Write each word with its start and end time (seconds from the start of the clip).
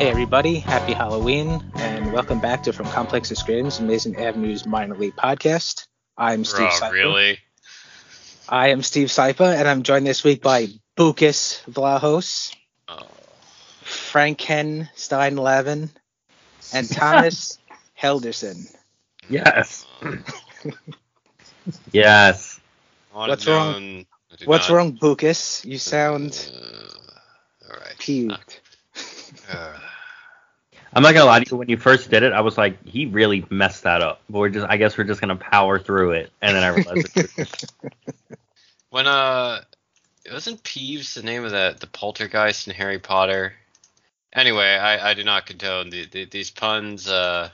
Hey 0.00 0.08
everybody, 0.08 0.54
happy 0.56 0.94
Halloween, 0.94 1.62
and 1.74 2.10
welcome 2.10 2.40
back 2.40 2.62
to 2.62 2.72
From 2.72 2.86
Complex 2.86 3.28
to 3.28 3.36
Screams, 3.36 3.80
Amazing 3.80 4.16
Avenues 4.16 4.64
Minor 4.64 4.96
League 4.96 5.14
Podcast. 5.14 5.86
I'm 6.16 6.46
Steve 6.46 6.68
Oh, 6.72 6.78
Sypa. 6.80 6.90
really? 6.92 7.38
I 8.48 8.68
am 8.68 8.82
Steve 8.82 9.08
Sypa, 9.08 9.54
and 9.54 9.68
I'm 9.68 9.82
joined 9.82 10.06
this 10.06 10.24
week 10.24 10.40
by 10.40 10.68
Bukas 10.96 11.62
Vlahos, 11.70 12.56
Oh, 12.88 13.06
Franken 13.84 14.88
Steinlevin, 14.96 15.90
and 16.72 16.88
Thomas 16.90 17.58
Helderson. 18.00 18.74
Yes. 19.28 19.84
yes. 21.92 22.58
What's 23.12 23.44
have 23.44 23.54
wrong? 23.54 23.72
known- 23.72 24.06
I 24.32 24.36
do 24.36 24.44
What's 24.46 24.68
not- 24.70 24.74
wrong, 24.76 24.96
Bukas? 24.96 25.62
You 25.66 25.76
sound 25.76 26.50
Uh, 26.54 27.68
all 27.74 27.78
right. 27.80 27.98
peeved. 27.98 28.60
Uh, 29.52 29.78
I'm 30.94 31.02
not 31.02 31.14
gonna 31.14 31.26
lie 31.26 31.40
to 31.40 31.46
you. 31.50 31.56
When 31.58 31.68
you 31.68 31.76
first 31.76 32.10
did 32.10 32.22
it, 32.22 32.32
I 32.32 32.40
was 32.40 32.58
like, 32.58 32.82
he 32.84 33.06
really 33.06 33.44
messed 33.50 33.84
that 33.84 34.02
up. 34.02 34.22
But 34.28 34.38
we're 34.40 34.48
just, 34.50 34.66
I 34.68 34.76
guess, 34.76 34.96
we're 34.98 35.04
just 35.04 35.20
gonna 35.20 35.36
power 35.36 35.78
through 35.78 36.12
it. 36.12 36.32
And 36.42 36.56
then 36.56 36.64
I 36.64 36.68
realized, 36.68 37.06
it. 37.16 37.40
when 38.90 39.06
uh, 39.06 39.60
it 40.24 40.32
wasn't 40.32 40.62
Peeves 40.64 41.14
the 41.14 41.22
name 41.22 41.44
of 41.44 41.50
the 41.52 41.76
the 41.80 41.86
poltergeist 41.86 42.68
in 42.68 42.74
Harry 42.74 42.98
Potter? 42.98 43.54
Anyway, 44.32 44.64
I, 44.66 45.10
I 45.10 45.14
do 45.14 45.24
not 45.24 45.46
condone 45.46 45.90
the, 45.90 46.06
the, 46.06 46.24
these 46.26 46.50
puns. 46.50 47.08
Uh, 47.08 47.50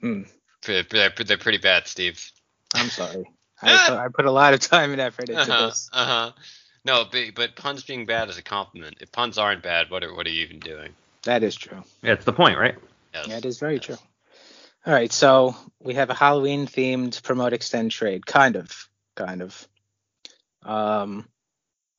Hmm. 0.00 0.22
they're, 0.66 0.84
they're 0.84 1.10
they're 1.10 1.38
pretty 1.38 1.58
bad, 1.58 1.86
Steve. 1.86 2.30
I'm 2.74 2.88
sorry. 2.88 3.30
I 3.62 3.76
put, 3.76 3.98
I 3.98 4.08
put 4.08 4.26
a 4.26 4.30
lot 4.32 4.54
of 4.54 4.60
time 4.60 4.92
and 4.92 5.00
effort 5.00 5.28
into 5.28 5.52
Uh-huh, 5.52 5.66
this. 5.66 5.90
uh-huh. 5.92 6.32
No, 6.84 7.04
but, 7.10 7.34
but 7.34 7.56
puns 7.56 7.82
being 7.84 8.06
bad 8.06 8.30
is 8.30 8.38
a 8.38 8.42
compliment. 8.42 8.98
If 9.00 9.12
puns 9.12 9.38
aren't 9.38 9.62
bad, 9.62 9.90
what 9.90 10.02
are 10.02 10.14
what 10.14 10.26
are 10.26 10.30
you 10.30 10.44
even 10.44 10.60
doing? 10.60 10.94
That 11.24 11.42
is 11.42 11.54
true. 11.54 11.82
yeah, 12.02 12.12
it's 12.12 12.24
the 12.24 12.32
point, 12.32 12.58
right? 12.58 12.76
Yes. 13.12 13.26
That 13.26 13.44
is 13.44 13.58
very 13.58 13.78
true. 13.78 13.98
All 14.86 14.94
right, 14.94 15.12
so 15.12 15.54
we 15.78 15.94
have 15.94 16.08
a 16.08 16.14
Halloween 16.14 16.66
themed 16.66 17.22
promote 17.22 17.52
extend 17.52 17.90
trade, 17.90 18.24
kind 18.24 18.56
of, 18.56 18.88
kind 19.14 19.42
of. 19.42 19.68
Um, 20.62 21.28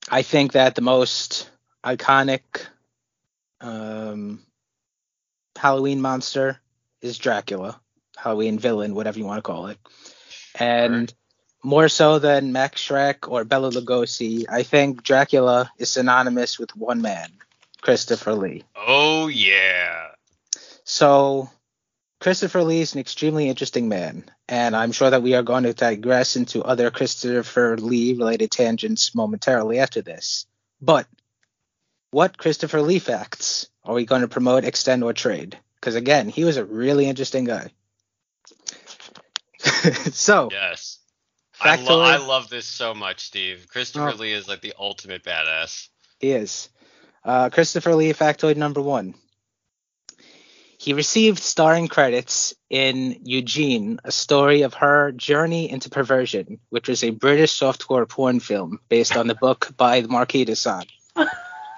I 0.09 0.23
think 0.23 0.53
that 0.53 0.73
the 0.73 0.81
most 0.81 1.49
iconic 1.83 2.41
um, 3.59 4.41
Halloween 5.55 6.01
monster 6.01 6.59
is 7.01 7.19
Dracula, 7.19 7.79
Halloween 8.17 8.57
villain, 8.57 8.95
whatever 8.95 9.19
you 9.19 9.25
want 9.25 9.37
to 9.37 9.43
call 9.43 9.67
it, 9.67 9.77
and 10.55 11.13
more 11.63 11.87
so 11.87 12.17
than 12.17 12.51
Max 12.51 12.81
Schreck 12.81 13.29
or 13.29 13.43
Bela 13.43 13.71
Lugosi, 13.71 14.45
I 14.49 14.63
think 14.63 15.03
Dracula 15.03 15.71
is 15.77 15.91
synonymous 15.91 16.57
with 16.57 16.75
one 16.75 17.01
man, 17.01 17.29
Christopher 17.81 18.33
Lee. 18.35 18.63
Oh 18.75 19.27
yeah. 19.27 20.07
So, 20.83 21.49
Christopher 22.19 22.63
Lee 22.63 22.81
is 22.81 22.93
an 22.93 22.99
extremely 22.99 23.49
interesting 23.49 23.87
man, 23.89 24.25
and 24.47 24.75
I'm 24.75 24.91
sure 24.91 25.09
that 25.09 25.23
we 25.23 25.33
are 25.35 25.43
going 25.43 25.63
to 25.63 25.73
digress 25.73 26.35
into 26.35 26.63
other 26.63 26.91
Christopher 26.91 27.77
Lee 27.77 28.13
related 28.13 28.51
tangents 28.51 29.15
momentarily 29.15 29.79
after 29.79 30.01
this. 30.01 30.45
But, 30.81 31.07
what 32.11 32.37
Christopher 32.37 32.81
Lee 32.81 32.99
facts 32.99 33.67
are 33.83 33.93
we 33.95 34.05
going 34.05 34.21
to 34.21 34.27
promote, 34.27 34.65
extend, 34.65 35.03
or 35.03 35.13
trade? 35.13 35.57
Because 35.79 35.95
again, 35.95 36.29
he 36.29 36.43
was 36.43 36.57
a 36.57 36.65
really 36.65 37.07
interesting 37.07 37.45
guy. 37.45 37.71
so, 40.11 40.49
Yes. 40.51 40.99
I, 41.59 41.75
lo- 41.75 42.01
I 42.01 42.17
love 42.17 42.49
this 42.49 42.65
so 42.65 42.93
much, 42.95 43.19
Steve. 43.25 43.67
Christopher 43.69 44.09
Oh. 44.13 44.15
Lee 44.19 44.33
is 44.33 44.47
like 44.47 44.61
the 44.61 44.73
ultimate 44.79 45.23
badass. 45.23 45.89
He 46.19 46.31
is. 46.31 46.69
Uh, 47.23 47.49
Christopher 47.49 47.95
Lee 47.95 48.13
factoid 48.13 48.57
number 48.57 48.81
one. 48.81 49.15
He 50.77 50.93
received 50.93 51.37
starring 51.37 51.87
credits 51.87 52.55
in 52.67 53.19
Eugenie, 53.23 53.99
a 54.03 54.11
story 54.11 54.63
of 54.63 54.73
her 54.75 55.11
journey 55.11 55.69
into 55.69 55.91
perversion, 55.91 56.59
which 56.69 56.87
was 56.87 57.03
a 57.03 57.11
British 57.11 57.59
softcore 57.59 58.09
porn 58.09 58.39
film 58.39 58.79
based 58.89 59.15
on 59.15 59.27
the 59.27 59.35
book 59.35 59.69
by 59.77 60.01
the 60.01 60.07
Marquis 60.07 60.45
de 60.45 60.55
Sade. 60.55 60.87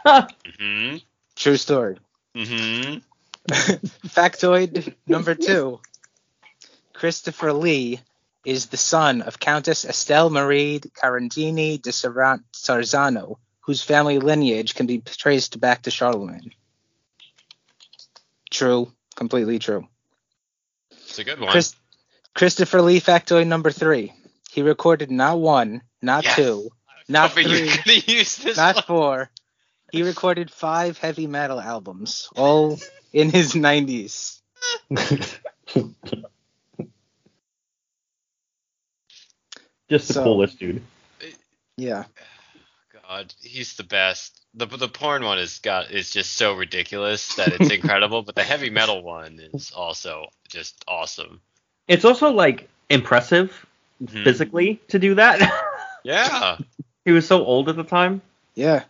Mm-hmm. 0.06 0.98
True 1.36 1.58
story. 1.58 1.98
Mm-hmm. 2.36 3.00
Factoid 4.08 4.94
number 5.08 5.36
two. 5.36 5.80
Christopher 6.94 7.52
Lee 7.52 8.00
is 8.46 8.68
the 8.68 8.78
son 8.78 9.22
of 9.22 9.40
Countess 9.40 9.86
Estelle 9.86 10.30
Marie 10.30 10.80
Carandini 10.80 11.82
de 11.82 11.92
Sarzano, 11.92 13.38
whose 13.66 13.82
family 13.84 14.20
lineage 14.20 14.76
can 14.76 14.86
be 14.88 15.00
traced 15.00 15.60
back 15.60 15.84
to 15.84 15.92
Charlemagne. 15.92 16.52
True, 18.50 18.92
completely 19.16 19.60
true. 19.60 19.88
It's 20.92 21.20
a 21.20 21.24
good 21.24 21.40
one. 21.40 21.52
Chris, 21.52 21.76
Christopher 22.36 22.82
Lee 22.82 23.00
factoid 23.02 23.48
number 23.48 23.72
three. 23.72 24.14
He 24.52 24.62
recorded 24.62 25.10
not 25.12 25.40
one, 25.40 25.82
not 26.02 26.24
Yes. 26.24 26.36
two, 26.36 26.70
not 27.08 27.32
three, 27.32 27.46
you're 27.46 27.68
gonna 27.78 27.98
use 28.06 28.36
this 28.38 28.58
not 28.58 28.76
one. 28.76 28.84
four. 28.84 29.32
He 29.92 30.04
recorded 30.04 30.50
five 30.52 30.98
heavy 30.98 31.28
metal 31.28 31.60
albums, 31.60 32.28
all 32.36 32.80
in 33.12 33.30
his 33.30 33.54
90s. 33.54 34.42
Just 39.90 40.08
the 40.08 40.14
So- 40.16 40.24
coolest 40.24 40.60
dude. 40.60 40.82
Yeah. 41.78 42.06
God, 43.08 43.34
he's 43.42 43.76
the 43.76 43.84
best. 43.84 44.42
The 44.54 44.66
the 44.66 44.88
porn 44.88 45.24
one 45.24 45.40
is 45.40 45.60
got 45.60 45.92
is 45.92 46.12
just 46.12 46.34
so 46.34 46.54
ridiculous 46.54 47.36
that 47.36 47.52
it's 47.52 47.70
incredible, 47.74 48.22
but 48.22 48.36
the 48.36 48.44
heavy 48.44 48.70
metal 48.70 49.04
one 49.04 49.40
is 49.40 49.72
also 49.72 50.28
just 50.48 50.84
awesome. 50.88 51.42
It's 51.88 52.06
also 52.06 52.32
like 52.32 52.70
impressive 52.90 53.66
Mhm. 54.02 54.24
physically 54.24 54.82
to 54.90 55.00
do 55.00 55.16
that. 55.16 55.40
Yeah. 56.06 56.58
he 57.06 57.12
was 57.12 57.26
so 57.26 57.46
old 57.46 57.70
at 57.70 57.78
the 57.78 57.84
time. 57.86 58.22
Yeah. 58.56 58.84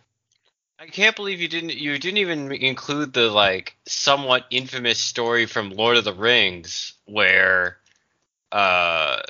I 0.80 0.86
can't 0.88 1.14
believe 1.14 1.40
you 1.40 1.46
didn't 1.46 1.74
you 1.74 1.96
didn't 1.96 2.18
even 2.18 2.50
include 2.50 3.12
the 3.12 3.30
like 3.30 3.76
somewhat 3.86 4.46
infamous 4.50 4.98
story 4.98 5.46
from 5.46 5.70
Lord 5.70 5.96
of 5.96 6.04
the 6.04 6.12
Rings 6.12 6.94
where 7.04 7.78
uh 8.50 9.22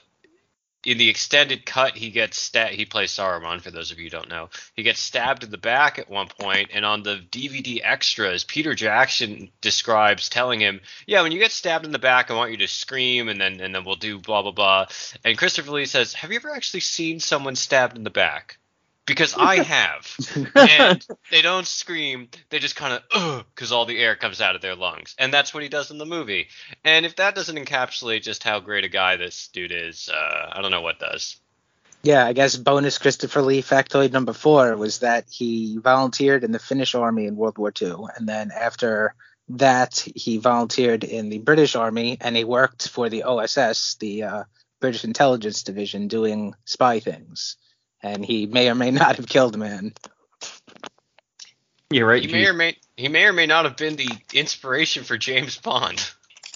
in 0.84 0.98
the 0.98 1.08
extended 1.08 1.64
cut 1.66 1.96
he 1.96 2.10
gets 2.10 2.38
stabbed 2.38 2.74
he 2.74 2.84
plays 2.84 3.10
Saruman 3.10 3.60
for 3.60 3.70
those 3.70 3.90
of 3.90 3.98
you 3.98 4.10
don't 4.10 4.28
know. 4.28 4.50
He 4.74 4.82
gets 4.82 5.00
stabbed 5.00 5.44
in 5.44 5.50
the 5.50 5.58
back 5.58 5.98
at 5.98 6.10
one 6.10 6.28
point 6.28 6.70
and 6.72 6.84
on 6.84 7.02
the 7.02 7.16
DVD 7.30 7.80
extras 7.82 8.44
Peter 8.44 8.74
Jackson 8.74 9.50
describes 9.60 10.28
telling 10.28 10.60
him, 10.60 10.80
"Yeah, 11.06 11.22
when 11.22 11.32
you 11.32 11.38
get 11.38 11.52
stabbed 11.52 11.84
in 11.84 11.92
the 11.92 11.98
back 11.98 12.30
I 12.30 12.34
want 12.34 12.50
you 12.50 12.58
to 12.58 12.68
scream 12.68 13.28
and 13.28 13.40
then 13.40 13.60
and 13.60 13.74
then 13.74 13.84
we'll 13.84 13.96
do 13.96 14.18
blah 14.18 14.42
blah 14.42 14.52
blah." 14.52 14.86
And 15.24 15.38
Christopher 15.38 15.70
Lee 15.70 15.86
says, 15.86 16.14
"Have 16.14 16.30
you 16.30 16.36
ever 16.36 16.54
actually 16.54 16.80
seen 16.80 17.20
someone 17.20 17.56
stabbed 17.56 17.96
in 17.96 18.04
the 18.04 18.10
back?" 18.10 18.58
Because 19.06 19.34
I 19.38 19.62
have. 19.62 20.16
And 20.54 21.06
they 21.30 21.42
don't 21.42 21.66
scream. 21.66 22.28
They 22.50 22.58
just 22.58 22.76
kind 22.76 22.94
of 22.94 23.44
because 23.54 23.72
all 23.72 23.86
the 23.86 23.98
air 23.98 24.16
comes 24.16 24.40
out 24.40 24.54
of 24.54 24.62
their 24.62 24.74
lungs. 24.74 25.14
And 25.18 25.32
that's 25.32 25.52
what 25.52 25.62
he 25.62 25.68
does 25.68 25.90
in 25.90 25.98
the 25.98 26.06
movie. 26.06 26.48
And 26.84 27.04
if 27.04 27.16
that 27.16 27.34
doesn't 27.34 27.56
encapsulate 27.56 28.22
just 28.22 28.44
how 28.44 28.60
great 28.60 28.84
a 28.84 28.88
guy 28.88 29.16
this 29.16 29.48
dude 29.48 29.72
is 29.72 30.08
uh, 30.08 30.50
i 30.52 30.62
don't 30.62 30.70
know 30.70 30.82
what 30.82 30.98
does. 30.98 31.36
Yeah, 32.04 32.26
I 32.26 32.34
guess 32.34 32.56
bonus 32.56 32.98
Christopher 32.98 33.40
Lee 33.40 33.62
factoid 33.62 34.12
number 34.12 34.34
four 34.34 34.76
was 34.76 34.98
that 34.98 35.24
he 35.30 35.78
volunteered 35.78 36.44
in 36.44 36.52
the 36.52 36.58
Finnish 36.58 36.94
army 36.94 37.24
in 37.24 37.34
World 37.34 37.56
War 37.56 37.72
II. 37.80 37.94
And 38.14 38.28
then 38.28 38.50
after 38.50 39.14
that, 39.48 40.06
he 40.14 40.36
volunteered 40.36 41.02
in 41.02 41.30
the 41.30 41.38
British 41.38 41.74
army 41.74 42.18
and 42.20 42.36
he 42.36 42.44
worked 42.44 42.88
for 42.88 43.08
the 43.08 43.22
OSS, 43.22 43.96
the 44.00 44.22
uh, 44.24 44.44
British 44.80 45.04
Intelligence 45.04 45.62
Division, 45.62 46.08
doing 46.08 46.54
spy 46.66 47.00
things. 47.00 47.56
And 48.04 48.22
he 48.22 48.44
may 48.44 48.68
or 48.68 48.74
may 48.74 48.90
not 48.90 49.16
have 49.16 49.26
killed 49.26 49.54
a 49.54 49.58
man. 49.58 49.94
You're 51.90 52.06
right. 52.06 52.22
he 52.22 52.30
may 52.30 52.46
or 52.46 52.52
may 52.52 52.76
he 52.96 53.08
may 53.08 53.24
or 53.24 53.32
may 53.32 53.46
not 53.46 53.64
have 53.64 53.76
been 53.76 53.96
the 53.96 54.08
inspiration 54.32 55.04
for 55.04 55.16
james 55.16 55.58
bond 55.58 56.04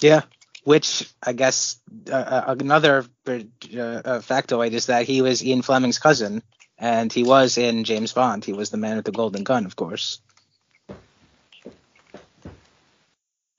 Yeah. 0.00 0.22
Which 0.64 1.08
I 1.22 1.32
guess 1.32 1.80
uh, 2.10 2.14
uh, 2.14 2.56
another 2.60 3.06
uh, 3.26 3.32
uh, 3.32 4.20
factoid 4.20 4.72
is 4.72 4.86
that 4.86 5.06
he 5.06 5.22
was 5.22 5.42
Ian 5.42 5.62
Fleming's 5.62 5.98
cousin, 5.98 6.42
and 6.76 7.10
he 7.10 7.22
was 7.22 7.56
in 7.56 7.84
James 7.84 8.12
Bond. 8.12 8.44
He 8.44 8.52
was 8.52 8.68
the 8.68 8.76
man 8.76 8.96
with 8.96 9.06
the 9.06 9.12
golden 9.12 9.44
gun, 9.44 9.64
of 9.64 9.76
course. 9.76 10.20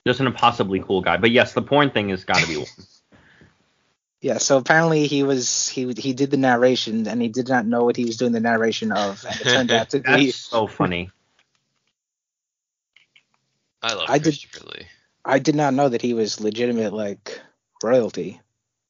Just 0.06 0.20
an 0.20 0.28
impossibly 0.28 0.78
cool 0.78 1.00
guy. 1.00 1.16
But 1.16 1.32
yes, 1.32 1.52
the 1.52 1.62
porn 1.62 1.90
thing 1.90 2.10
has 2.10 2.22
got 2.22 2.38
to 2.42 2.46
be 2.46 2.58
one. 2.58 2.66
Yeah, 4.22 4.36
so 4.38 4.58
apparently 4.58 5.06
he 5.06 5.22
was 5.22 5.68
he 5.68 5.92
he 5.96 6.12
did 6.12 6.30
the 6.30 6.36
narration 6.36 7.08
and 7.08 7.22
he 7.22 7.28
did 7.28 7.48
not 7.48 7.64
know 7.66 7.84
what 7.84 7.96
he 7.96 8.04
was 8.04 8.16
doing 8.18 8.32
the 8.32 8.40
narration 8.40 8.92
of, 8.92 9.24
and 9.24 9.40
it 9.40 9.44
turned 9.44 9.70
out 9.72 9.90
to 9.90 10.00
be 10.00 10.26
That's 10.26 10.36
so 10.36 10.66
funny. 10.66 11.10
i 13.82 13.94
love 13.94 14.06
I 14.10 14.18
did- 14.18 14.38
lee 14.64 14.86
I 15.24 15.38
did 15.38 15.54
not 15.54 15.74
know 15.74 15.88
that 15.88 16.00
he 16.02 16.14
was 16.14 16.40
legitimate 16.40 16.92
like 16.94 17.40
royalty. 17.82 18.40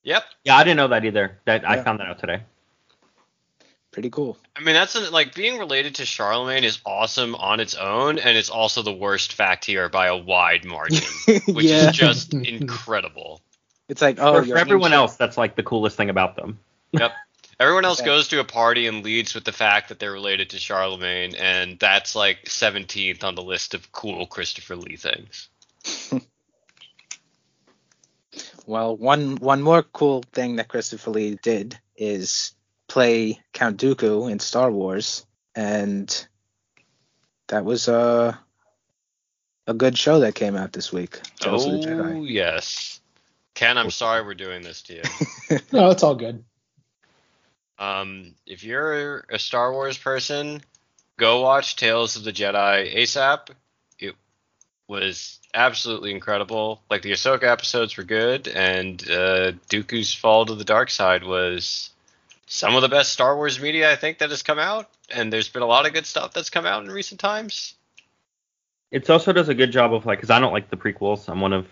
yep 0.05 0.25
Yeah, 0.45 0.57
I 0.57 0.65
didn't 0.65 0.77
know 0.79 0.89
that 0.89 1.05
either. 1.05 1.39
That 1.45 1.69
I 1.69 1.83
found 1.83 1.99
that 2.01 2.07
out 2.09 2.19
today. 2.21 2.43
Pretty 3.91 4.11
cool. 4.11 4.39
I 4.55 4.61
mean, 4.61 4.75
that's 4.75 4.95
an, 4.95 5.11
like 5.11 5.35
being 5.35 5.59
related 5.59 5.97
to 5.97 6.05
Charlemagne 6.07 6.63
is 6.63 6.79
awesome 6.87 7.35
on 7.35 7.59
its 7.59 7.75
own, 7.75 8.21
and 8.21 8.39
it's 8.39 8.49
also 8.49 8.83
the 8.83 8.93
worst 8.93 9.33
fact 9.33 9.65
here 9.65 9.89
by 9.89 10.07
a 10.07 10.17
wide 10.17 10.65
margin, 10.65 11.03
which 11.49 11.67
Yeah. 11.67 11.91
is 11.91 11.97
just 11.97 12.33
incredible. 12.33 13.41
It's 13.91 14.01
like 14.01 14.19
oh, 14.21 14.41
for, 14.43 14.49
for 14.49 14.57
everyone 14.57 14.93
else, 14.93 15.17
that's 15.17 15.37
like 15.37 15.57
the 15.57 15.63
coolest 15.65 15.97
thing 15.97 16.09
about 16.11 16.37
them. 16.37 16.59
Yep. 16.93 17.13
Everyone 17.61 17.85
else 17.85 18.01
Okay. 18.01 18.07
goes 18.07 18.29
to 18.29 18.41
a 18.41 18.45
party 18.45 18.87
and 18.87 19.05
leads 19.05 19.35
with 19.35 19.45
the 19.45 19.53
fact 19.53 19.91
that 19.91 19.99
they're 19.99 20.13
related 20.13 20.51
to 20.51 20.59
Charlemagne, 20.59 21.35
and 21.35 21.79
that's 21.79 22.17
like 22.17 22.45
17th 22.47 23.23
on 23.23 23.35
the 23.35 23.43
list 23.43 23.75
of 23.75 23.93
cool 23.93 24.27
Christopher 24.27 24.77
Lee 24.77 24.97
things. 24.97 25.49
Well, 28.67 28.97
one 28.97 29.37
one 29.37 29.63
more 29.63 29.83
cool 29.83 30.23
thing 30.33 30.57
that 30.57 30.69
Christopher 30.69 31.11
Lee 31.11 31.37
did 31.43 31.77
is 31.97 32.53
play 32.89 33.41
Count 33.53 33.79
Dooku 33.81 34.31
in 34.31 34.39
Star 34.39 34.71
Wars, 34.71 35.27
and 35.57 36.09
that 37.49 37.65
was 37.65 37.89
uh, 37.89 38.35
a 39.67 39.75
good 39.75 39.99
show 39.99 40.21
that 40.21 40.37
came 40.37 40.55
out 40.55 40.73
this 40.73 40.93
week. 40.93 41.19
Tales 41.41 41.65
the 41.67 41.73
Oh, 41.73 41.81
Jedi. 41.81 42.31
yes. 42.31 43.00
Ken, 43.55 43.77
I'm 43.79 43.91
sorry 43.91 44.23
we're 44.23 44.35
doing 44.35 44.63
this 44.63 44.83
to 44.83 44.95
you. 44.95 45.03
No, 45.73 45.91
it's 45.91 46.05
all 46.05 46.15
good. 46.15 46.45
Um, 47.79 48.35
if 48.47 48.63
you're 48.63 49.25
a 49.29 49.39
Star 49.39 49.73
Wars 49.73 49.99
person, 49.99 50.63
go 51.17 51.41
watch 51.41 51.75
Tales 51.75 52.17
of 52.17 52.23
the 52.23 52.33
Jedi 52.33 52.95
ASAP. 52.95 53.49
It 53.99 54.15
was 54.87 55.41
absolutely 55.53 56.13
incredible. 56.13 56.83
Like 56.89 57.03
the 57.03 57.13
Ahsoka 57.13 57.45
episodes 57.45 57.97
were 57.97 58.05
good, 58.05 58.47
and 58.47 59.03
uh, 59.11 59.53
Dooku's 59.69 60.15
Fall 60.15 60.47
to 60.47 60.55
the 60.55 60.65
Dark 60.65 60.91
Side 60.91 61.25
was 61.25 61.91
some 62.51 62.75
of 62.75 62.83
the 62.83 62.89
best 62.89 63.13
Star 63.13 63.37
Wars 63.37 63.61
media 63.61 63.91
I 63.91 63.97
think 63.97 64.19
that 64.19 64.31
has 64.31 64.43
come 64.43 64.59
out. 64.59 64.89
And 65.09 65.33
there's 65.33 65.49
been 65.49 65.63
a 65.63 65.67
lot 65.67 65.87
of 65.87 65.93
good 65.93 66.07
stuff 66.07 66.33
that's 66.35 66.51
come 66.51 66.67
out 66.67 66.85
in 66.85 66.91
recent 66.91 67.21
times. 67.21 67.75
It 68.91 69.09
also 69.09 69.33
does 69.33 69.49
a 69.49 69.55
good 69.55 69.71
job 69.71 69.95
of 69.95 70.05
like, 70.05 70.19
because 70.19 70.31
I 70.31 70.41
don't 70.41 70.53
like 70.53 70.69
the 70.69 70.77
prequels. 70.77 71.29
I'm 71.29 71.41
one 71.41 71.53
of, 71.53 71.67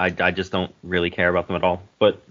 I, 0.00 0.14
I 0.20 0.30
just 0.30 0.50
don't 0.50 0.74
really 0.82 1.10
care 1.10 1.28
about 1.28 1.46
them 1.46 1.56
at 1.56 1.64
all. 1.64 1.82
But 1.98 2.22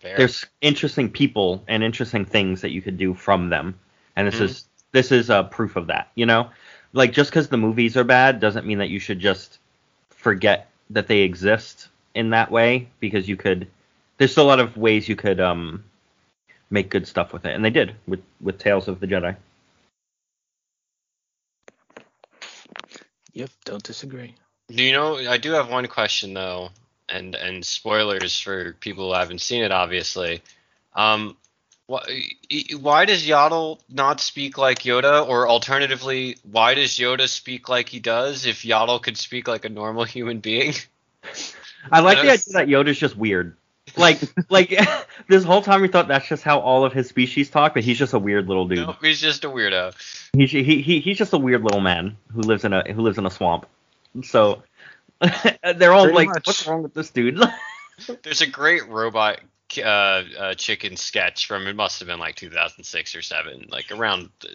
Fair. 0.00 0.16
there's 0.16 0.46
interesting 0.60 1.10
people 1.10 1.62
and 1.68 1.82
interesting 1.82 2.24
things 2.24 2.62
that 2.62 2.70
you 2.70 2.82
could 2.82 2.98
do 2.98 3.14
from 3.14 3.50
them, 3.50 3.78
and 4.16 4.26
this 4.26 4.36
Mhm. 4.36 4.42
is 4.44 4.64
this 4.92 5.12
is 5.12 5.30
a 5.30 5.44
proof 5.44 5.76
of 5.76 5.86
that. 5.88 6.10
You 6.14 6.26
know, 6.26 6.50
like 6.92 7.12
just 7.12 7.30
because 7.30 7.48
the 7.48 7.56
movies 7.58 7.96
are 7.96 8.04
bad 8.04 8.40
doesn't 8.40 8.66
mean 8.66 8.78
that 8.78 8.88
you 8.88 8.98
should 8.98 9.20
just 9.20 9.58
forget 10.10 10.70
that 10.90 11.06
they 11.06 11.20
exist 11.20 11.88
in 12.14 12.30
that 12.30 12.50
way 12.50 12.88
because 13.00 13.28
you 13.28 13.36
could. 13.36 13.68
There's 14.18 14.32
still 14.32 14.44
a 14.44 14.52
lot 14.54 14.60
of 14.60 14.76
ways 14.76 15.08
you 15.08 15.16
could 15.16 15.40
um 15.40 15.84
make 16.70 16.88
good 16.90 17.06
stuff 17.06 17.32
with 17.32 17.44
it, 17.44 17.54
and 17.54 17.64
they 17.64 17.70
did 17.70 17.94
with 18.06 18.22
with 18.40 18.58
Tales 18.58 18.88
of 18.88 19.00
the 19.00 19.06
Jedi. 19.06 19.36
Yep, 23.34 23.50
don't 23.64 23.82
disagree. 23.82 24.34
Do 24.68 24.82
you 24.82 24.92
know? 24.92 25.16
I 25.16 25.38
do 25.38 25.52
have 25.52 25.70
one 25.70 25.86
question 25.88 26.34
though, 26.34 26.70
and 27.12 27.34
and 27.34 27.64
spoilers 27.64 28.38
for 28.40 28.72
people 28.74 29.08
who 29.08 29.14
haven't 29.14 29.40
seen 29.40 29.62
it, 29.62 29.72
obviously. 29.72 30.42
Um, 30.94 31.36
why, 31.86 32.00
why 32.80 33.04
does 33.04 33.26
Yaddle 33.26 33.80
not 33.88 34.20
speak 34.20 34.56
like 34.56 34.80
Yoda, 34.80 35.26
or 35.28 35.48
alternatively, 35.48 36.38
why 36.50 36.74
does 36.74 36.92
Yoda 36.92 37.28
speak 37.28 37.68
like 37.68 37.88
he 37.88 38.00
does 38.00 38.46
if 38.46 38.62
Yaddle 38.62 39.02
could 39.02 39.16
speak 39.16 39.48
like 39.48 39.64
a 39.64 39.68
normal 39.68 40.04
human 40.16 40.40
being? 40.40 40.74
I 41.90 42.00
like 42.00 42.18
I 42.18 42.22
the 42.22 42.30
idea 42.30 42.52
that 42.52 42.66
Yoda's 42.68 42.98
just 42.98 43.16
weird. 43.16 43.56
Like 43.96 44.20
like 44.50 44.74
this 45.28 45.44
whole 45.44 45.62
time 45.62 45.82
we 45.82 45.88
thought 45.88 46.08
that's 46.08 46.28
just 46.28 46.42
how 46.42 46.60
all 46.60 46.84
of 46.84 46.92
his 46.92 47.08
species 47.08 47.50
talk, 47.50 47.74
but 47.74 47.82
he's 47.82 47.98
just 47.98 48.12
a 48.12 48.18
weird 48.18 48.48
little 48.48 48.66
dude. 48.66 48.78
No, 48.78 48.96
he's 49.02 49.20
just 49.20 49.44
a 49.44 49.48
weirdo. 49.48 49.94
He's 50.36 50.50
he, 50.50 50.82
he 50.82 51.00
he's 51.00 51.18
just 51.18 51.32
a 51.32 51.38
weird 51.38 51.62
little 51.62 51.80
man 51.80 52.16
who 52.32 52.40
lives 52.40 52.64
in 52.64 52.72
a 52.72 52.90
who 52.92 53.02
lives 53.02 53.18
in 53.18 53.26
a 53.26 53.30
swamp. 53.30 53.66
So 54.22 54.62
they're 55.76 55.92
all 55.92 56.04
Pretty 56.04 56.16
like, 56.16 56.28
much. 56.28 56.46
"What's 56.46 56.66
wrong 56.66 56.82
with 56.82 56.94
this 56.94 57.10
dude?" 57.10 57.40
There's 58.22 58.40
a 58.40 58.46
great 58.46 58.88
robot 58.88 59.40
uh, 59.78 59.82
uh, 59.82 60.54
chicken 60.54 60.96
sketch 60.96 61.46
from 61.46 61.66
it 61.66 61.76
must 61.76 62.00
have 62.00 62.08
been 62.08 62.18
like 62.18 62.34
2006 62.34 63.14
or 63.14 63.22
seven, 63.22 63.66
like 63.70 63.90
around 63.90 64.30
uh, 64.44 64.48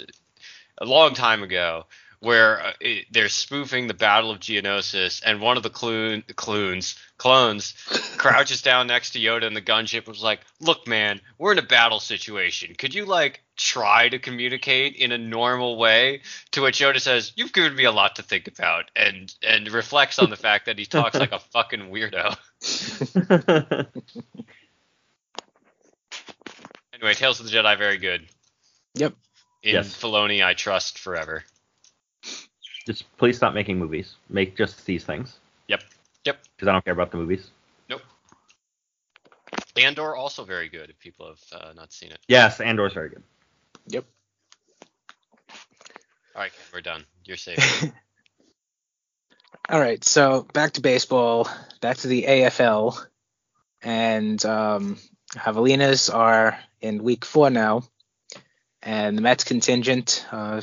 a 0.80 0.86
long 0.86 1.14
time 1.14 1.44
ago, 1.44 1.86
where 2.20 2.62
uh, 2.68 2.72
it, 2.80 3.06
they're 3.12 3.30
spoofing 3.30 3.88
the 3.88 3.94
Battle 3.94 4.32
of 4.32 4.40
Geonosis, 4.40 5.22
and 5.26 5.42
one 5.42 5.58
of 5.58 5.64
the 5.64 5.70
cloon, 5.70 6.24
clones 6.36 6.96
clones 7.18 7.74
crouches 8.18 8.62
down 8.62 8.88
next 8.88 9.12
to 9.12 9.20
Yoda, 9.20 9.46
and 9.46 9.56
the 9.56 9.62
gunship 9.62 10.08
was 10.08 10.22
like, 10.24 10.42
"Look, 10.60 10.88
man, 10.88 11.22
we're 11.38 11.52
in 11.52 11.60
a 11.60 11.64
battle 11.64 12.00
situation. 12.00 12.76
Could 12.76 12.94
you 12.94 13.06
like 13.06 13.42
try 13.56 14.10
to 14.10 14.20
communicate 14.20 14.96
in 14.96 15.12
a 15.12 15.18
normal 15.18 15.78
way?" 15.78 16.22
To 16.52 16.62
which 16.62 16.80
Yoda 16.80 17.00
says, 17.00 17.34
"You've 17.36 17.54
given 17.54 17.76
me 17.76 17.84
a 17.86 17.92
lot 17.92 18.16
to 18.18 18.24
think 18.24 18.48
about," 18.48 18.90
and 18.96 19.34
and 19.42 19.70
reflects 19.72 20.20
on 20.20 20.30
the 20.30 20.36
fact 20.36 20.66
that 20.66 20.80
he 20.80 20.86
talks 20.86 21.16
like 21.18 21.32
a 21.32 21.40
fucking 21.52 21.90
weirdo. 21.92 22.36
Anyway, 26.94 27.14
Tales 27.14 27.40
of 27.40 27.46
the 27.46 27.52
Jedi, 27.52 27.78
very 27.78 27.98
good. 28.00 28.28
Yep. 28.96 29.14
In 29.62 29.74
Yes. 29.76 29.96
Filoni, 29.96 30.44
I 30.44 30.56
trust 30.56 30.98
forever. 30.98 31.44
Just 32.88 33.04
please 33.18 33.36
stop 33.36 33.54
making 33.54 33.78
movies. 33.78 34.16
Make 34.30 34.56
just 34.56 34.86
these 34.86 35.04
things. 35.04 35.40
Yep. 35.68 35.84
Yep. 36.24 36.38
Because 36.56 36.70
I 36.70 36.72
don't 36.72 36.86
care 36.86 36.94
about 36.94 37.12
the 37.12 37.18
movies. 37.18 37.50
Nope. 37.90 38.02
Andor 39.76 40.16
also 40.16 40.46
very 40.46 40.70
good 40.70 40.90
if 40.90 40.98
people 40.98 41.28
have 41.28 41.62
uh, 41.62 41.74
not 41.74 41.92
seen 41.92 42.12
it. 42.12 42.20
Yes, 42.30 42.62
Andor's 42.62 42.94
very 42.94 43.10
good. 43.10 43.24
Yep. 43.90 44.06
All 46.34 46.44
right, 46.44 46.52
Ken, 46.54 46.66
we're 46.74 46.80
done. 46.80 47.04
You're 47.26 47.36
safe. 47.36 47.84
All 49.70 49.80
right, 49.82 50.02
so 50.02 50.48
back 50.54 50.72
to 50.74 50.82
baseball. 50.82 51.50
Back 51.82 51.98
to 51.98 52.08
the 52.08 52.24
AFL, 52.24 52.98
and 53.82 54.46
um, 54.46 54.98
Javelinas 55.36 56.14
are 56.14 56.58
in 56.80 57.04
week 57.04 57.26
four 57.26 57.50
now, 57.50 57.84
and 58.82 59.18
the 59.18 59.22
Mets 59.22 59.44
contingent 59.44 60.26
uh, 60.32 60.62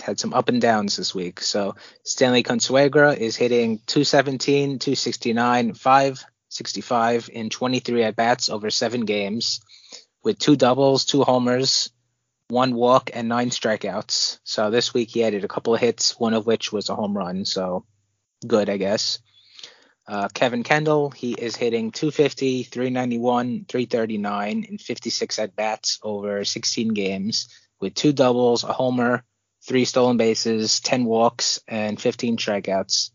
had 0.00 0.18
some 0.18 0.34
up 0.34 0.48
and 0.48 0.60
downs 0.60 0.96
this 0.96 1.14
week. 1.14 1.40
So 1.40 1.76
Stanley 2.02 2.42
Consuegra 2.42 3.16
is 3.16 3.36
hitting 3.36 3.80
217, 3.86 4.78
269, 4.78 5.74
565 5.74 7.30
in 7.32 7.50
23 7.50 8.04
at 8.04 8.16
bats 8.16 8.48
over 8.48 8.70
seven 8.70 9.04
games, 9.04 9.60
with 10.22 10.38
two 10.38 10.56
doubles, 10.56 11.04
two 11.04 11.22
homers, 11.22 11.90
one 12.48 12.74
walk, 12.74 13.10
and 13.14 13.28
nine 13.28 13.50
strikeouts. 13.50 14.38
So 14.44 14.70
this 14.70 14.92
week 14.92 15.10
he 15.10 15.24
added 15.24 15.44
a 15.44 15.48
couple 15.48 15.74
of 15.74 15.80
hits, 15.80 16.18
one 16.18 16.34
of 16.34 16.46
which 16.46 16.72
was 16.72 16.88
a 16.88 16.94
home 16.94 17.16
run. 17.16 17.44
So 17.44 17.84
good, 18.46 18.68
I 18.68 18.76
guess. 18.76 19.20
Uh, 20.06 20.28
Kevin 20.28 20.64
Kendall, 20.64 21.10
he 21.10 21.32
is 21.32 21.54
hitting 21.54 21.92
250, 21.92 22.64
391, 22.64 23.66
339 23.68 24.64
in 24.64 24.78
56 24.78 25.38
at 25.38 25.54
bats 25.54 26.00
over 26.02 26.44
16 26.44 26.88
games 26.88 27.48
with 27.80 27.94
two 27.94 28.12
doubles, 28.12 28.64
a 28.64 28.72
homer, 28.72 29.24
three 29.66 29.84
stolen 29.84 30.16
bases, 30.16 30.80
10 30.80 31.04
walks, 31.04 31.60
and 31.68 32.00
15 32.00 32.36
strikeouts. 32.36 33.10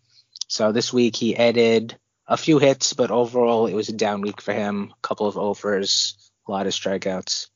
So 0.48 0.72
this 0.72 0.94
week 0.94 1.16
he 1.16 1.36
added 1.36 1.98
a 2.28 2.38
few 2.38 2.60
hits, 2.60 2.94
but 2.94 3.12
overall 3.12 3.68
it 3.68 3.74
was 3.74 3.90
a 3.90 3.94
down 3.94 4.22
week 4.22 4.42
for 4.42 4.54
him. 4.54 4.92
A 4.92 5.08
couple 5.08 5.28
of 5.28 5.38
overs, 5.38 6.32
a 6.48 6.52
lot 6.52 6.68
of 6.68 6.74
strikeouts. 6.74 7.48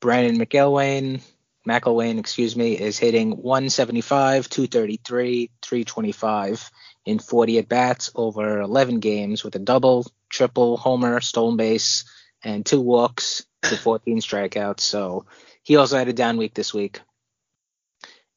Brandon 0.00 0.38
McIlwain, 0.38 1.20
McIlwain, 1.66 2.18
excuse 2.18 2.54
me, 2.54 2.78
is 2.78 2.98
hitting 2.98 3.30
175, 3.30 4.48
233, 4.48 5.50
325 5.62 6.70
in 7.06 7.18
40 7.18 7.58
at 7.58 7.68
bats 7.68 8.10
over 8.14 8.60
11 8.60 9.00
games 9.00 9.42
with 9.42 9.56
a 9.56 9.60
double, 9.60 10.06
triple, 10.28 10.76
homer, 10.76 11.20
stolen 11.20 11.56
base, 11.56 12.04
and 12.44 12.64
two 12.64 12.80
walks 12.80 13.46
to 13.62 13.76
14 13.76 14.20
strikeouts. 14.20 14.80
So 14.80 15.26
he 15.62 15.76
also 15.76 15.98
had 15.98 16.08
a 16.08 16.12
down 16.12 16.36
week 16.36 16.54
this 16.54 16.72
week. 16.72 17.00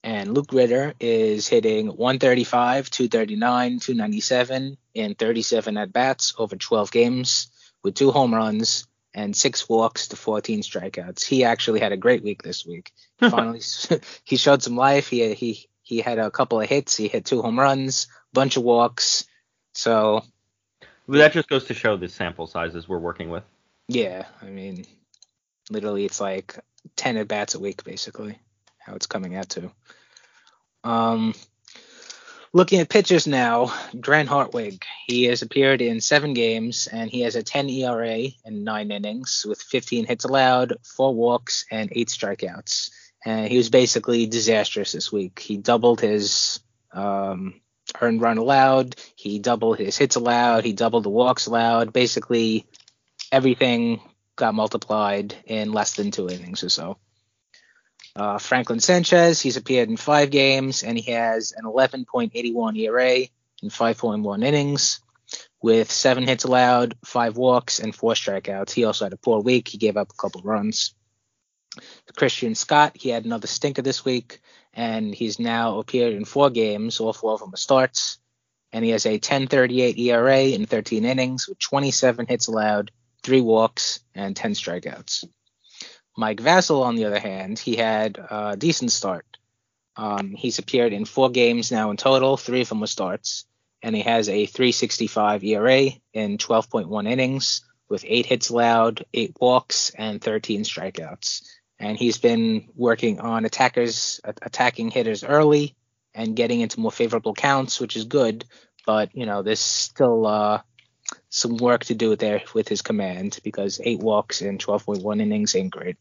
And 0.04 0.34
Luke 0.34 0.54
Ritter 0.54 0.94
is 1.00 1.48
hitting 1.48 1.88
135, 1.88 2.90
239, 2.90 3.80
297 3.80 4.78
in 4.94 5.16
37 5.16 5.78
at 5.78 5.92
bats 5.92 6.34
over 6.38 6.56
12 6.56 6.92
games 6.92 7.52
with 7.84 7.96
two 7.96 8.12
home 8.12 8.34
runs 8.34 8.88
and 9.14 9.36
six 9.36 9.68
walks 9.68 10.10
to 10.10 10.16
14 10.16 10.62
strikeouts. 10.62 11.26
He 11.26 11.44
actually 11.44 11.80
had 11.82 11.92
a 11.92 11.98
great 11.98 12.24
week 12.24 12.44
this 12.44 12.66
week. 12.66 12.94
Finally, 13.20 13.62
he 14.24 14.38
showed 14.38 14.64
some 14.64 14.76
life. 14.78 15.10
He 15.10 15.34
he 15.34 15.68
he 15.82 16.00
had 16.02 16.20
a 16.20 16.32
couple 16.32 16.62
of 16.62 16.70
hits. 16.70 16.96
He 16.96 17.08
hit 17.08 17.26
two 17.26 17.42
home 17.42 17.60
runs, 17.60 18.08
bunch 18.32 18.56
of 18.58 18.64
walks. 18.64 19.26
So 19.74 20.24
But 21.08 21.18
that 21.18 21.34
just 21.34 21.50
goes 21.50 21.66
to 21.66 21.74
show 21.74 21.98
the 21.98 22.08
sample 22.08 22.48
sizes 22.48 22.88
we're 22.88 23.00
working 23.00 23.30
with. 23.30 23.44
yeah, 23.88 24.26
I 24.42 24.46
mean, 24.46 24.86
literally, 25.70 26.06
it's 26.06 26.22
like 26.22 26.58
10 26.96 27.18
at 27.18 27.28
bats 27.28 27.56
a 27.56 27.60
week, 27.60 27.84
basically, 27.84 28.40
how 28.90 28.96
it's 28.96 29.06
coming 29.06 29.36
out 29.36 29.50
to. 29.50 29.72
Um, 30.84 31.36
looking 32.54 32.80
at 32.80 32.90
pitchers 32.90 33.28
now, 33.28 33.72
Grant 34.00 34.30
Hartwig. 34.30 34.84
He 35.06 35.26
has 35.26 35.42
appeared 35.42 35.82
in 35.82 36.02
seven 36.02 36.34
games 36.34 36.88
and 36.92 37.10
he 37.10 37.22
has 37.22 37.36
a 37.36 37.44
10 37.44 37.70
ERA 37.70 38.28
in 38.46 38.64
nine 38.64 38.92
innings 38.92 39.46
with 39.48 39.62
15 39.62 40.06
hits 40.06 40.26
allowed, 40.26 40.74
four 40.84 41.14
walks, 41.14 41.66
and 41.70 41.92
eight 41.94 42.10
strikeouts. 42.10 42.90
And 43.26 43.48
he 43.48 43.58
was 43.58 43.70
basically 43.70 44.26
disastrous 44.26 44.94
this 44.94 45.12
week. 45.12 45.40
He 45.40 45.58
doubled 45.58 46.02
his 46.02 46.60
um, 46.92 47.62
earned 48.02 48.22
run 48.22 48.38
allowed, 48.38 48.96
he 49.16 49.40
doubled 49.40 49.78
his 49.78 49.98
hits 49.98 50.16
allowed, 50.16 50.64
he 50.64 50.74
doubled 50.74 51.04
the 51.04 51.10
walks 51.10 51.46
allowed. 51.46 51.94
Basically, 51.94 52.66
everything 53.32 54.02
got 54.36 54.56
multiplied 54.56 55.36
in 55.46 55.74
less 55.74 55.96
than 55.96 56.12
two 56.12 56.30
innings 56.30 56.64
or 56.64 56.70
so. 56.70 56.98
Uh, 58.16 58.38
Franklin 58.38 58.80
Sanchez, 58.80 59.40
he's 59.40 59.58
appeared 59.58 59.90
in 59.90 59.98
five 59.98 60.32
games 60.32 60.84
and 60.84 60.98
he 60.98 61.12
has 61.12 61.54
an 61.56 61.66
11.81 61.66 62.78
ERA 62.78 63.16
in 63.62 63.70
5.1 63.70 64.44
innings 64.44 65.02
with 65.62 65.92
seven 65.92 66.26
hits 66.28 66.44
allowed, 66.44 66.96
five 67.04 67.38
walks, 67.38 67.80
and 67.80 67.94
four 67.94 68.14
strikeouts. 68.14 68.72
He 68.72 68.84
also 68.84 69.06
had 69.06 69.14
a 69.14 69.18
poor 69.18 69.42
week. 69.42 69.68
He 69.68 69.78
gave 69.78 69.98
up 69.98 70.12
a 70.12 70.22
couple 70.22 70.42
runs. 70.42 70.94
Christian 72.16 72.56
Scott, 72.56 72.94
he 72.96 73.10
had 73.10 73.26
another 73.26 73.48
stinker 73.48 73.82
this 73.82 74.04
week, 74.04 74.42
and 74.74 75.14
he's 75.14 75.40
now 75.40 75.80
appeared 75.80 76.14
in 76.14 76.26
four 76.26 76.50
games. 76.50 77.00
All 77.00 77.14
four 77.14 77.34
of 77.34 77.40
them 77.40 77.54
are 77.54 77.58
starts, 77.58 78.20
and 78.72 78.84
he 78.84 78.92
has 78.92 79.06
a 79.06 79.20
10.38 79.20 79.98
ERA 79.98 80.42
in 80.42 80.66
13 80.66 81.06
innings 81.06 81.48
with 81.48 81.60
27 81.60 82.26
hits 82.28 82.48
allowed, 82.48 82.92
three 83.24 83.42
walks, 83.42 84.00
and 84.16 84.36
10 84.36 84.54
strikeouts. 84.54 85.26
Mike 86.18 86.42
Vasil, 86.42 86.84
on 86.84 86.96
the 86.96 87.06
other 87.06 87.20
hand, 87.20 87.60
he 87.60 87.76
had 87.76 88.18
a 88.18 88.56
decent 88.58 88.92
start. 88.92 89.26
Um, 89.96 90.32
he's 90.32 90.60
appeared 90.60 90.94
in 90.94 91.06
four 91.06 91.30
games 91.30 91.72
now 91.72 91.92
in 91.92 91.98
total. 91.98 92.38
Three 92.38 92.62
of 92.62 92.70
them 92.70 92.80
were 92.80 92.88
starts, 92.88 93.46
and 93.82 93.96
he 93.96 94.02
has 94.04 94.30
a 94.30 94.48
3.65 94.48 95.44
ERA 95.44 95.92
in 96.14 96.38
12.1 96.38 97.08
innings 97.10 97.62
with 97.90 98.06
eight 98.08 98.26
hits 98.26 98.50
allowed, 98.50 99.06
eight 99.14 99.36
walks, 99.40 99.92
and 99.92 100.22
13 100.22 100.64
strikeouts. 100.64 101.44
And 101.80 101.98
he's 101.98 102.18
been 102.18 102.70
working 102.76 103.20
on 103.20 103.46
attackers, 103.46 104.22
attacking 104.24 104.92
hitters 104.92 105.24
early, 105.24 105.76
and 106.14 106.36
getting 106.36 106.62
into 106.62 106.80
more 106.80 106.92
favorable 106.92 107.34
counts, 107.34 107.80
which 107.80 107.96
is 107.96 108.06
good. 108.06 108.46
But 108.86 109.16
you 109.16 109.26
know, 109.26 109.42
there's 109.42 109.60
still 109.60 110.26
uh, 110.26 110.62
some 111.30 111.58
work 111.58 111.86
to 111.86 111.96
do 111.96 112.16
there 112.16 112.42
with 112.54 112.68
his 112.68 112.82
command 112.82 113.40
because 113.44 113.80
eight 113.84 114.00
walks 114.00 114.42
in 114.42 114.58
12.1 114.58 115.22
innings 115.22 115.56
ain't 115.56 115.72
great. 115.72 115.98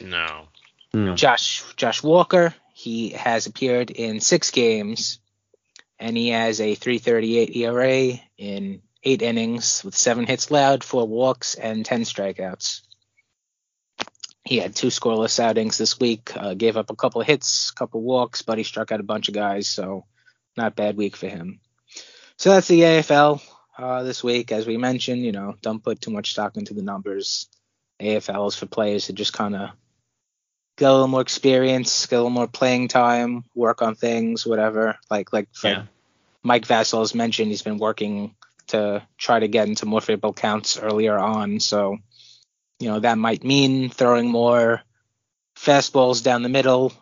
No. 0.00 0.48
No. 0.92 1.16
Josh 1.16 1.64
Josh 1.76 2.02
Walker, 2.02 2.54
he 2.72 3.10
has 3.10 3.46
appeared 3.46 3.90
in 3.90 4.20
six 4.20 4.52
games, 4.52 5.18
and 5.98 6.16
he 6.16 6.28
has 6.28 6.60
a 6.60 6.76
3.38 6.76 7.56
ERA 7.56 8.20
in 8.38 8.80
eight 9.02 9.22
innings 9.22 9.82
with 9.84 9.96
seven 9.96 10.24
hits 10.26 10.50
allowed, 10.50 10.84
four 10.84 11.06
walks, 11.06 11.56
and 11.56 11.84
10 11.84 12.02
strikeouts. 12.02 12.82
He 14.44 14.58
had 14.58 14.76
two 14.76 14.88
scoreless 14.88 15.40
outings 15.40 15.78
this 15.78 15.98
week. 15.98 16.32
Uh, 16.36 16.54
gave 16.54 16.76
up 16.76 16.90
a 16.90 16.96
couple 16.96 17.20
of 17.20 17.26
hits, 17.26 17.70
a 17.70 17.74
couple 17.74 18.00
of 18.00 18.04
walks, 18.04 18.42
but 18.42 18.58
he 18.58 18.64
struck 18.64 18.92
out 18.92 19.00
a 19.00 19.04
bunch 19.04 19.28
of 19.28 19.34
guys, 19.34 19.66
so 19.66 20.04
not 20.56 20.76
bad 20.76 20.96
week 20.96 21.16
for 21.16 21.28
him. 21.28 21.60
So 22.36 22.50
that's 22.50 22.68
the 22.68 22.80
AFL 22.80 23.40
uh, 23.78 24.02
this 24.02 24.22
week. 24.22 24.52
As 24.52 24.66
we 24.66 24.76
mentioned, 24.76 25.22
you 25.24 25.32
know, 25.32 25.54
don't 25.62 25.82
put 25.82 26.00
too 26.00 26.10
much 26.10 26.32
stock 26.32 26.56
into 26.56 26.74
the 26.74 26.82
numbers. 26.82 27.48
AFL 28.00 28.48
is 28.48 28.56
for 28.56 28.66
players 28.66 29.06
to 29.06 29.12
just 29.12 29.32
kind 29.32 29.54
of 29.54 29.70
get 30.76 30.90
a 30.90 30.92
little 30.92 31.08
more 31.08 31.20
experience, 31.20 32.06
get 32.06 32.16
a 32.16 32.18
little 32.18 32.30
more 32.30 32.48
playing 32.48 32.88
time, 32.88 33.44
work 33.54 33.82
on 33.82 33.94
things, 33.94 34.46
whatever. 34.46 34.98
Like 35.10 35.32
like 35.32 35.48
Yeah. 35.62 35.84
Mike 36.42 36.66
Vasil 36.66 37.00
has 37.00 37.14
mentioned, 37.14 37.48
he's 37.50 37.62
been 37.62 37.78
working 37.78 38.34
to 38.66 39.02
try 39.16 39.38
to 39.38 39.48
get 39.48 39.68
into 39.68 39.86
more 39.86 40.00
favorable 40.00 40.34
counts 40.34 40.78
earlier 40.78 41.18
on. 41.18 41.60
So, 41.60 41.98
you 42.78 42.88
know, 42.88 43.00
that 43.00 43.16
might 43.18 43.44
mean 43.44 43.88
throwing 43.88 44.28
more 44.30 44.82
fastballs 45.56 46.22
down 46.22 46.42
the 46.42 46.48
middle 46.48 46.92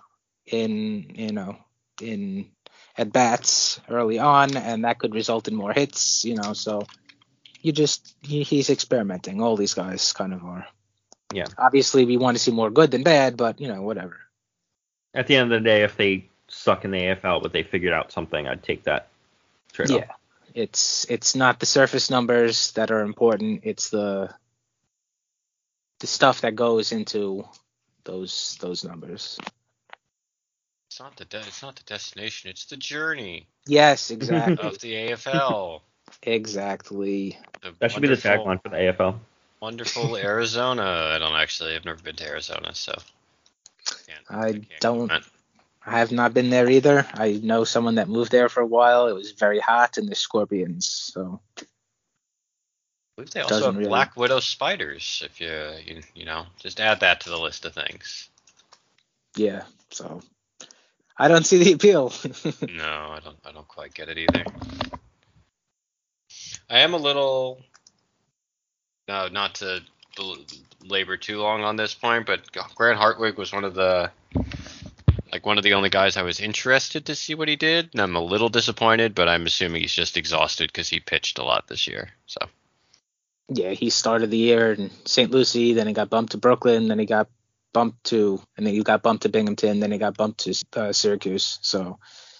in, 0.46 1.12
you 1.14 1.32
know, 1.32 1.56
in 2.00 2.50
at 2.96 3.12
bats 3.12 3.80
early 3.88 4.18
on, 4.18 4.56
and 4.56 4.84
that 4.84 4.98
could 4.98 5.14
result 5.14 5.48
in 5.48 5.54
more 5.54 5.72
hits, 5.72 6.24
you 6.24 6.36
know. 6.36 6.52
So 6.52 6.86
you 7.60 7.72
just, 7.72 8.14
he, 8.20 8.42
he's 8.42 8.70
experimenting. 8.70 9.40
All 9.40 9.56
these 9.56 9.74
guys 9.74 10.12
kind 10.12 10.34
of 10.34 10.44
are. 10.44 10.66
Yeah. 11.32 11.46
Obviously, 11.56 12.04
we 12.04 12.16
want 12.16 12.36
to 12.36 12.42
see 12.42 12.50
more 12.50 12.70
good 12.70 12.90
than 12.90 13.02
bad, 13.02 13.36
but, 13.36 13.60
you 13.60 13.68
know, 13.68 13.82
whatever. 13.82 14.18
At 15.14 15.26
the 15.26 15.36
end 15.36 15.52
of 15.52 15.62
the 15.62 15.64
day, 15.64 15.82
if 15.82 15.96
they 15.96 16.28
suck 16.48 16.84
in 16.84 16.90
the 16.90 16.98
AFL, 16.98 17.42
but 17.42 17.52
they 17.52 17.62
figured 17.62 17.92
out 17.92 18.12
something, 18.12 18.46
I'd 18.46 18.62
take 18.62 18.84
that 18.84 19.08
trade 19.72 19.90
Yeah. 19.90 20.10
It's 20.54 21.06
it's 21.08 21.34
not 21.34 21.60
the 21.60 21.66
surface 21.66 22.10
numbers 22.10 22.72
that 22.72 22.90
are 22.90 23.00
important. 23.00 23.62
It's 23.64 23.88
the 23.88 24.34
the 26.00 26.06
stuff 26.06 26.42
that 26.42 26.54
goes 26.54 26.92
into 26.92 27.48
those 28.04 28.58
those 28.60 28.84
numbers. 28.84 29.38
It's 31.02 31.10
not 31.10 31.16
the 31.16 31.24
de- 31.24 31.46
it's 31.46 31.62
not 31.62 31.74
the 31.76 31.82
destination. 31.82 32.50
It's 32.50 32.64
the 32.66 32.76
journey 32.76 33.48
Yes, 33.66 34.10
exactly. 34.16 34.56
of 34.68 34.78
the 34.78 34.92
AFL. 34.94 35.80
exactly. 36.22 37.36
The 37.60 37.74
That 37.80 37.90
should 37.90 38.02
be 38.02 38.08
the 38.08 38.14
tagline 38.14 38.62
for 38.62 38.68
the 38.68 38.76
AFL. 38.76 39.18
Wonderful 39.60 40.16
Arizona. 40.30 41.10
I 41.14 41.18
don't 41.18 41.34
actually. 41.34 41.74
I've 41.74 41.84
never 41.84 42.00
been 42.00 42.14
to 42.16 42.26
Arizona, 42.28 42.72
so. 42.74 42.92
can't- 44.06 44.20
I 44.30 44.60
don't. 44.80 45.08
comment. 45.08 45.24
I 45.84 45.98
have 45.98 46.12
not 46.12 46.32
been 46.32 46.50
there 46.50 46.70
either. 46.70 47.04
I 47.14 47.40
know 47.42 47.64
someone 47.64 47.96
that 47.96 48.08
moved 48.08 48.30
there 48.30 48.48
for 48.48 48.60
a 48.60 48.66
while. 48.66 49.08
It 49.08 49.14
was 49.14 49.32
very 49.32 49.58
hot 49.58 49.98
and 49.98 50.06
there's 50.06 50.18
scorpions. 50.20 50.86
So 50.88 51.40
I 51.58 51.64
believe 53.16 53.30
they 53.30 53.40
also 53.40 53.54
Doesn't 53.56 53.66
have 53.72 53.76
really- 53.78 53.88
black 53.88 54.16
widow 54.16 54.38
spiders. 54.38 55.20
If 55.26 55.40
you, 55.40 55.50
you, 55.84 56.02
you 56.14 56.24
know, 56.26 56.46
just 56.60 56.78
add 56.78 57.00
that 57.00 57.22
to 57.22 57.30
the 57.30 57.38
list 57.38 57.64
of 57.64 57.74
things. 57.74 58.28
yeah. 59.36 59.64
So 59.90 60.22
I 61.18 61.28
don't 61.28 61.46
see 61.46 61.62
the 61.62 61.72
appeal. 61.72 62.12
No, 62.68 62.84
I 62.84 63.20
don't. 63.22 63.36
I 63.44 63.52
don't 63.52 63.68
quite 63.68 63.94
get 63.94 64.08
it 64.08 64.18
either. 64.18 64.44
I 66.70 66.78
am 66.80 66.94
a 66.94 66.98
little. 66.98 67.60
No, 69.08 69.28
not 69.28 69.56
to 69.56 69.82
labor 70.84 71.16
too 71.16 71.40
long 71.40 71.62
on 71.62 71.76
this 71.76 71.94
point, 71.94 72.26
but 72.26 72.50
Grant 72.74 72.98
Hartwig 72.98 73.36
was 73.36 73.52
one 73.52 73.64
of 73.64 73.74
the, 73.74 74.10
like 75.32 75.46
one 75.46 75.58
of 75.58 75.64
the 75.64 75.74
only 75.74 75.90
guys 75.90 76.16
I 76.16 76.22
was 76.22 76.40
interested 76.40 77.06
to 77.06 77.14
see 77.14 77.34
what 77.34 77.48
he 77.48 77.56
did, 77.56 77.90
and 77.92 78.00
I'm 78.00 78.16
a 78.16 78.20
little 78.20 78.48
disappointed, 78.48 79.14
but 79.14 79.28
I'm 79.28 79.46
assuming 79.46 79.82
he's 79.82 79.92
just 79.92 80.16
exhausted 80.16 80.68
because 80.68 80.88
he 80.88 81.00
pitched 81.00 81.38
a 81.38 81.44
lot 81.44 81.68
this 81.68 81.86
year. 81.86 82.10
So 82.26 82.40
yeah, 83.48 83.70
he 83.70 83.90
started 83.90 84.30
the 84.30 84.38
year 84.38 84.72
in 84.72 84.90
St. 85.04 85.30
Lucie, 85.30 85.74
then 85.74 85.86
he 85.86 85.92
got 85.92 86.10
bumped 86.10 86.32
to 86.32 86.38
Brooklyn, 86.38 86.88
then 86.88 86.98
he 86.98 87.06
got 87.06 87.28
bumped 87.72 88.04
to, 88.04 88.40
and 88.56 88.66
then 88.66 88.74
he 88.74 88.82
got 88.82 89.02
bumped 89.02 89.22
to 89.24 89.28
Binghamton, 89.28 89.80
then 89.80 89.92
he 89.92 89.98
got 89.98 90.16
bumped 90.16 90.40
to 90.40 90.54
uh, 90.76 90.92
Syracuse. 90.92 91.58
So 91.62 91.98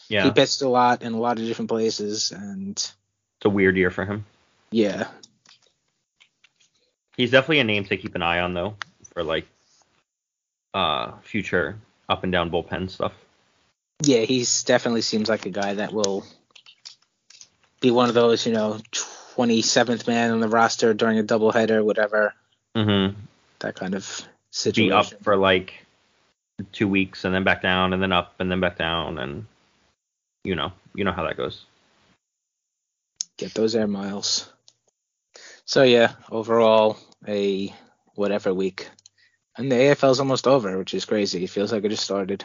Yeah, 0.08 0.24
he 0.24 0.30
pitched 0.30 0.62
a 0.62 0.68
lot 0.68 1.02
in 1.02 1.12
a 1.14 1.18
lot 1.20 1.38
of 1.38 1.44
different 1.46 1.70
places, 1.70 2.32
and 2.32 2.72
it's 2.76 2.94
a 3.44 3.50
weird 3.50 3.76
year 3.76 3.90
for 3.90 4.04
him. 4.04 4.24
yeah, 4.70 5.08
He's 7.16 7.30
definitely 7.30 7.60
a 7.60 7.64
name 7.64 7.84
to 7.84 7.96
keep 7.96 8.14
an 8.14 8.22
eye 8.22 8.40
on 8.40 8.54
though 8.54 8.76
for 9.12 9.22
like 9.22 9.46
uh 10.74 11.12
future 11.22 11.76
up 12.08 12.22
and 12.22 12.32
down 12.32 12.50
bullpen 12.50 12.88
stuff. 12.90 13.12
yeah, 14.02 14.20
he's 14.20 14.62
definitely 14.64 15.02
seems 15.02 15.28
like 15.28 15.44
a 15.46 15.50
guy 15.50 15.74
that 15.74 15.92
will 15.92 16.24
be 17.80 17.90
one 17.90 18.08
of 18.08 18.14
those, 18.14 18.46
you 18.46 18.52
know, 18.52 18.80
27th 19.36 20.06
man 20.06 20.30
on 20.30 20.40
the 20.40 20.48
roster 20.48 20.94
during 20.94 21.18
a 21.18 21.22
doubleheader, 21.24 21.84
whatever, 21.84 22.34
Mm-hmm. 22.76 23.18
that 23.60 23.74
kind 23.74 23.94
of 23.94 24.26
Be 24.75 24.92
up 24.92 25.06
for 25.23 25.37
like 25.37 25.85
two 26.73 26.87
weeks 26.88 27.25
and 27.25 27.35
then 27.35 27.44
back 27.44 27.62
down 27.62 27.92
and 27.92 28.02
then 28.02 28.12
up 28.12 28.35
and 28.38 28.50
then 28.50 28.61
back 28.61 28.76
down 28.76 29.18
and 29.18 29.47
you 30.44 30.54
know 30.54 30.73
you 30.94 31.04
know 31.04 31.12
how 31.12 31.25
that 31.25 31.37
goes. 31.37 31.64
Get 33.38 33.54
those 33.54 33.75
air 33.75 33.87
miles. 33.87 34.52
So 35.64 35.82
yeah, 35.82 36.12
overall 36.30 36.99
a 37.26 37.75
whatever 38.14 38.52
week. 38.52 38.88
And 39.56 39.71
the 39.71 39.76
AFL's 39.76 40.21
almost 40.21 40.47
over, 40.47 40.78
which 40.78 40.94
is 40.94 41.04
crazy. 41.04 41.44
It 41.44 41.50
feels 41.50 41.73
like 41.73 41.85
it 41.85 41.90
just 41.90 42.04
started. 42.04 42.44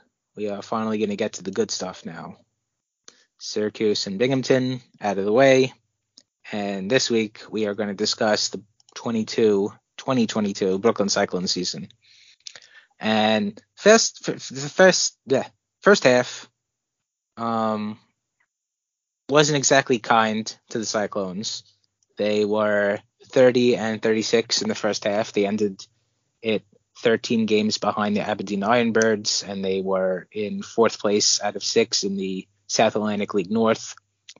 we 0.35 0.49
are 0.49 0.61
finally 0.61 0.97
going 0.97 1.09
to 1.09 1.15
get 1.15 1.33
to 1.33 1.43
the 1.43 1.51
good 1.51 1.71
stuff 1.71 2.05
now. 2.05 2.37
Syracuse 3.39 4.07
and 4.07 4.19
Binghamton 4.19 4.81
out 5.01 5.17
of 5.17 5.25
the 5.25 5.33
way. 5.33 5.73
And 6.51 6.89
this 6.89 7.09
week 7.09 7.41
we 7.49 7.65
are 7.65 7.73
going 7.73 7.89
to 7.89 7.95
discuss 7.95 8.49
the 8.49 8.63
22 8.95 9.71
2022 9.97 10.79
Brooklyn 10.79 11.09
Cyclone 11.09 11.47
season. 11.47 11.89
And 12.99 13.61
first 13.75 14.25
the 14.25 14.71
first 14.73 15.17
yeah, 15.25 15.47
first 15.81 16.03
half 16.03 16.49
um 17.37 17.99
wasn't 19.29 19.57
exactly 19.57 19.99
kind 19.99 20.53
to 20.69 20.77
the 20.77 20.85
Cyclones. 20.85 21.63
They 22.17 22.45
were 22.45 22.99
30 23.25 23.77
and 23.77 24.01
36 24.01 24.61
in 24.61 24.69
the 24.69 24.75
first 24.75 25.05
half. 25.05 25.31
They 25.31 25.45
ended 25.45 25.85
it 26.41 26.63
13 27.01 27.45
games 27.45 27.77
behind 27.77 28.15
the 28.15 28.27
Aberdeen 28.27 28.61
Ironbirds, 28.61 29.47
and 29.47 29.63
they 29.63 29.81
were 29.81 30.27
in 30.31 30.61
fourth 30.61 30.99
place 30.99 31.41
out 31.41 31.55
of 31.55 31.63
six 31.63 32.03
in 32.03 32.15
the 32.15 32.47
South 32.67 32.95
Atlantic 32.95 33.33
League 33.33 33.51
North. 33.51 33.95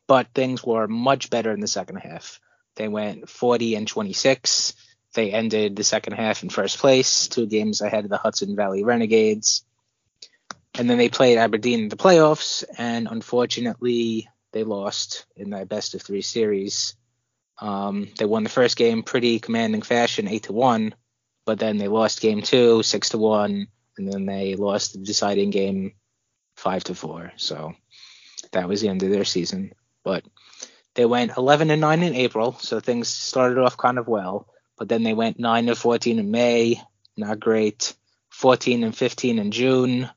But 0.08 0.28
things 0.34 0.64
were 0.64 0.88
much 0.88 1.30
better 1.30 1.52
in 1.52 1.60
the 1.60 1.68
second 1.68 1.98
half. 1.98 2.40
They 2.76 2.88
went 2.88 3.30
40 3.30 3.76
and 3.76 3.88
26. 3.88 4.74
They 5.14 5.32
ended 5.32 5.76
the 5.76 5.84
second 5.84 6.14
half 6.14 6.44
in 6.44 6.50
first 6.50 6.78
place, 6.78 7.28
two 7.28 7.46
games 7.46 7.82
ahead 7.82 8.06
of 8.06 8.10
the 8.10 8.18
Hudson 8.18 8.56
Valley 8.56 8.84
Renegades. 8.84 9.66
And 10.76 10.90
then 10.90 10.98
they 10.98 11.10
played 11.10 11.38
Aberdeen 11.38 11.82
in 11.82 11.90
the 11.90 11.98
playoffs, 11.98 12.64
and 12.78 13.08
unfortunately, 13.12 14.30
they 14.54 14.64
lost 14.64 15.26
in 15.36 15.50
their 15.50 15.66
best 15.66 15.96
of 15.96 16.02
three 16.02 16.22
series. 16.22 16.96
Um, 17.60 18.08
they 18.18 18.26
won 18.26 18.44
the 18.44 18.50
first 18.50 18.78
game 18.78 19.04
pretty 19.04 19.40
commanding 19.40 19.82
fashion, 19.82 20.30
eight 20.30 20.44
to 20.44 20.54
one 20.54 20.96
but 21.52 21.60
then 21.60 21.76
they 21.76 21.90
lost 21.90 22.22
game 22.22 22.42
two, 22.42 22.82
six 22.82 23.10
to 23.10 23.18
one, 23.18 23.68
and 23.98 24.10
then 24.10 24.26
they 24.26 24.56
lost 24.56 24.94
the 24.94 25.00
deciding 25.00 25.50
game 25.50 25.92
five 26.56 26.82
to 26.86 26.96
four. 26.96 27.34
So 27.36 27.74
that 28.54 28.70
was 28.70 28.80
the 28.80 28.88
end 28.88 29.04
of 29.04 29.10
their 29.10 29.26
season. 29.26 29.74
But 30.02 30.24
they 30.94 31.04
went 31.04 31.36
11 31.36 31.70
and 31.70 31.82
nine 31.82 32.04
in 32.04 32.16
April, 32.16 32.54
so 32.54 32.80
things 32.80 33.10
started 33.10 33.58
off 33.58 33.76
kind 33.76 34.00
of 34.00 34.08
well. 34.08 34.48
But 34.78 34.88
then 34.88 35.04
they 35.04 35.14
went 35.14 35.40
nine 35.40 35.68
and 35.68 35.78
14 35.78 36.20
in 36.20 36.32
May, 36.32 36.82
not 37.18 37.42
great. 37.42 37.96
14 38.30 38.86
and 38.86 38.96
15 38.96 39.38
in 39.38 39.52
June, 39.52 40.10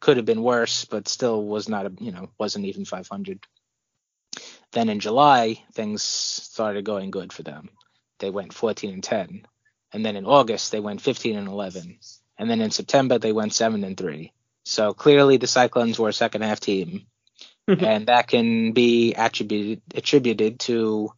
could 0.00 0.16
have 0.16 0.26
been 0.26 0.42
worse, 0.42 0.86
but 0.86 1.06
still 1.06 1.40
was 1.44 1.68
not 1.68 1.86
a 1.86 1.92
you 2.00 2.10
know 2.10 2.30
wasn't 2.36 2.64
even 2.64 2.84
500. 2.84 3.46
Then 4.72 4.88
in 4.88 4.98
July, 4.98 5.62
things 5.72 6.02
started 6.02 6.84
going 6.84 7.12
good 7.12 7.32
for 7.32 7.44
them. 7.44 7.68
They 8.18 8.30
went 8.30 8.52
14 8.52 8.92
and 8.92 9.04
10 9.04 9.46
and 9.92 10.04
then 10.04 10.16
in 10.16 10.26
August 10.26 10.72
they 10.72 10.80
went 10.80 11.00
15 11.00 11.36
and 11.36 11.48
11, 11.48 11.98
and 12.38 12.50
then 12.50 12.60
in 12.60 12.70
September 12.70 13.18
they 13.18 13.32
went 13.32 13.52
seven 13.54 13.84
and 13.84 13.96
three. 13.96 14.32
So 14.64 14.92
clearly 14.92 15.36
the 15.36 15.46
Cyclones 15.46 15.98
were 15.98 16.10
a 16.10 16.12
second 16.12 16.42
half 16.42 16.60
team, 16.60 17.06
mm-hmm. 17.68 17.84
and 17.84 18.06
that 18.06 18.28
can 18.28 18.72
be 18.72 19.14
attributed 19.14 19.82
attributed 19.94 20.60
to 20.60 21.12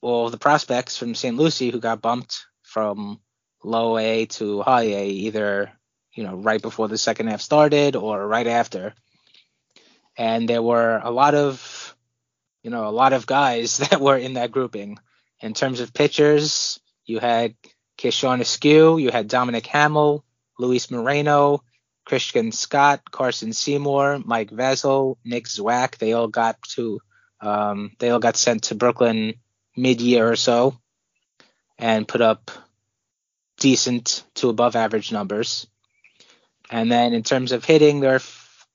all 0.00 0.30
the 0.30 0.38
prospects 0.38 0.96
from 0.96 1.14
St. 1.14 1.36
Lucie 1.36 1.70
who 1.70 1.80
got 1.80 2.02
bumped 2.02 2.46
from 2.62 3.20
low 3.62 3.98
A 3.98 4.26
to 4.26 4.62
high 4.62 4.84
A, 4.84 5.08
either 5.08 5.72
you 6.12 6.24
know 6.24 6.36
right 6.36 6.62
before 6.62 6.88
the 6.88 6.98
second 6.98 7.28
half 7.28 7.40
started 7.40 7.96
or 7.96 8.26
right 8.26 8.46
after. 8.46 8.94
And 10.18 10.48
there 10.48 10.62
were 10.62 11.00
a 11.02 11.10
lot 11.10 11.34
of 11.34 11.94
you 12.62 12.70
know 12.70 12.88
a 12.88 12.90
lot 12.90 13.12
of 13.12 13.26
guys 13.26 13.78
that 13.88 14.00
were 14.00 14.16
in 14.16 14.34
that 14.34 14.50
grouping. 14.50 14.98
In 15.40 15.52
terms 15.52 15.80
of 15.80 15.92
pitchers, 15.92 16.80
you 17.06 17.18
had 17.18 17.54
Keyshawn 17.98 18.40
Askew, 18.40 18.98
you 18.98 19.10
had 19.10 19.28
Dominic 19.28 19.66
Hamel, 19.66 20.24
Luis 20.58 20.90
Moreno, 20.90 21.62
Christian 22.04 22.52
Scott, 22.52 23.10
Carson 23.10 23.52
Seymour, 23.52 24.20
Mike 24.24 24.50
Vasil, 24.50 25.16
Nick 25.24 25.46
Zwack. 25.46 25.98
They 25.98 26.12
all 26.12 26.28
got 26.28 26.60
to 26.74 27.00
um, 27.40 27.92
they 27.98 28.10
all 28.10 28.18
got 28.18 28.36
sent 28.36 28.64
to 28.64 28.74
Brooklyn 28.74 29.34
mid 29.76 30.00
year 30.00 30.30
or 30.30 30.36
so 30.36 30.76
and 31.78 32.08
put 32.08 32.20
up 32.20 32.50
decent 33.58 34.24
to 34.36 34.48
above 34.48 34.76
average 34.76 35.12
numbers. 35.12 35.66
And 36.70 36.90
then 36.90 37.12
in 37.12 37.22
terms 37.22 37.52
of 37.52 37.64
hitting, 37.64 38.00
there 38.00 38.14
are 38.14 38.16
a 38.16 38.22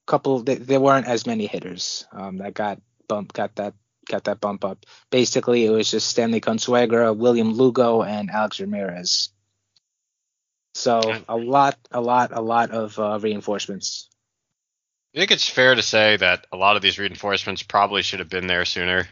couple. 0.07 0.43
th- 0.43 0.59
There 0.59 0.79
weren't 0.79 1.07
as 1.07 1.25
many 1.27 1.47
hitters 1.47 2.05
um, 2.11 2.37
that 2.37 2.53
got 2.53 2.81
bump 3.07 3.33
got 3.33 3.55
that 3.55 3.73
got 4.07 4.25
that 4.25 4.39
bump 4.39 4.63
up. 4.65 4.85
Basically, 5.09 5.65
it 5.65 5.69
was 5.69 5.89
just 5.89 6.07
Stanley 6.07 6.41
Consuegra, 6.41 7.15
William 7.15 7.53
Lugo, 7.53 8.01
and 8.03 8.29
Alex 8.29 8.59
Ramirez. 8.59 9.29
So 10.73 11.01
a 11.27 11.35
lot, 11.35 11.77
a 11.91 11.99
lot, 12.01 12.31
a 12.33 12.41
lot 12.41 12.71
of 12.71 12.97
uh, 12.97 13.19
reinforcements. 13.21 14.09
I 15.13 15.19
think 15.19 15.31
it's 15.31 15.49
fair 15.49 15.75
to 15.75 15.81
say 15.81 16.15
that 16.17 16.47
a 16.53 16.57
lot 16.57 16.77
of 16.77 16.81
these 16.81 16.97
reinforcements 16.97 17.63
probably 17.63 18.01
should 18.01 18.19
have 18.19 18.29
been 18.29 18.47
there 18.47 18.63
sooner. 18.63 19.09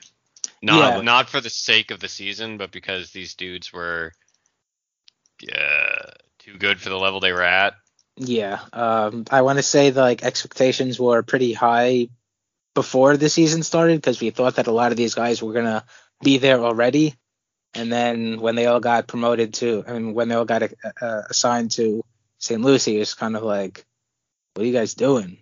Not 0.61 0.95
Yeah. 0.95 1.01
not 1.01 1.29
for 1.29 1.41
the 1.41 1.49
sake 1.49 1.91
of 1.91 1.99
the 1.99 2.07
season, 2.07 2.57
but 2.57 2.71
because 2.71 3.11
these 3.11 3.35
dudes 3.35 3.71
were 3.73 4.13
yeah, 5.41 6.11
too 6.39 6.57
good 6.57 6.79
for 6.79 6.89
the 6.89 6.97
level 6.97 7.19
they 7.19 7.31
were 7.31 7.43
at. 7.43 7.75
Yeah, 8.17 8.59
um, 8.73 9.25
I 9.31 9.41
want 9.43 9.59
to 9.59 9.63
say 9.63 9.89
the 9.89 10.01
like 10.01 10.23
expectations 10.23 10.99
were 10.99 11.23
pretty 11.23 11.53
high 11.53 12.09
before 12.79 13.17
the 13.17 13.27
season 13.27 13.61
started 13.61 13.97
because 13.97 14.21
we 14.21 14.29
thought 14.29 14.55
that 14.55 14.67
a 14.67 14.71
lot 14.71 14.91
of 14.91 14.97
these 14.97 15.13
guys 15.13 15.43
were 15.43 15.51
gonna 15.51 15.83
be 16.23 16.37
there 16.37 16.59
already, 16.59 17.13
and 17.73 17.91
then 17.91 18.39
when 18.39 18.55
they 18.55 18.67
all 18.67 18.79
got 18.79 19.05
promoted 19.05 19.55
to, 19.55 19.83
I 19.85 19.91
mean, 19.91 20.13
when 20.13 20.29
they 20.29 20.35
all 20.35 20.45
got 20.45 20.63
uh, 20.63 20.67
uh, 21.01 21.21
assigned 21.29 21.71
to 21.71 22.01
St. 22.37 22.61
Lucie, 22.61 22.97
it's 22.97 23.15
kind 23.15 23.35
of 23.35 23.43
like, 23.43 23.85
what 24.53 24.63
are 24.63 24.65
you 24.65 24.71
guys 24.71 24.93
doing? 24.93 25.39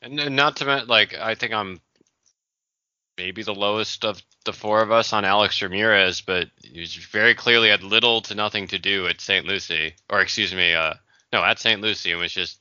And, 0.00 0.18
and 0.18 0.34
not 0.34 0.56
to 0.56 0.64
mention, 0.64 0.88
like, 0.88 1.12
I 1.12 1.34
think 1.34 1.52
I'm 1.52 1.78
maybe 3.18 3.42
the 3.42 3.54
lowest 3.54 4.06
of 4.06 4.22
the 4.46 4.54
four 4.54 4.80
of 4.80 4.90
us 4.90 5.12
on 5.12 5.26
Alex 5.26 5.60
Ramirez, 5.60 6.22
but 6.22 6.48
he 6.62 6.80
was 6.80 6.94
very 6.94 7.34
clearly 7.34 7.68
had 7.68 7.82
little 7.82 8.22
to 8.22 8.34
nothing 8.34 8.68
to 8.68 8.78
do 8.78 9.06
at 9.08 9.20
St. 9.20 9.44
Lucie, 9.44 9.94
or 10.08 10.22
excuse 10.22 10.54
me, 10.54 10.72
uh, 10.72 10.94
no, 11.34 11.44
at 11.44 11.58
St. 11.58 11.82
Lucie, 11.82 12.12
and 12.12 12.20
was 12.20 12.32
just 12.32 12.58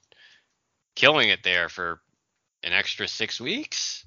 killing 0.95 1.30
it 1.30 1.43
there 1.43 1.69
for 1.69 2.02
an 2.63 2.73
extra 2.73 3.08
six 3.08 3.39
weeks. 3.41 4.06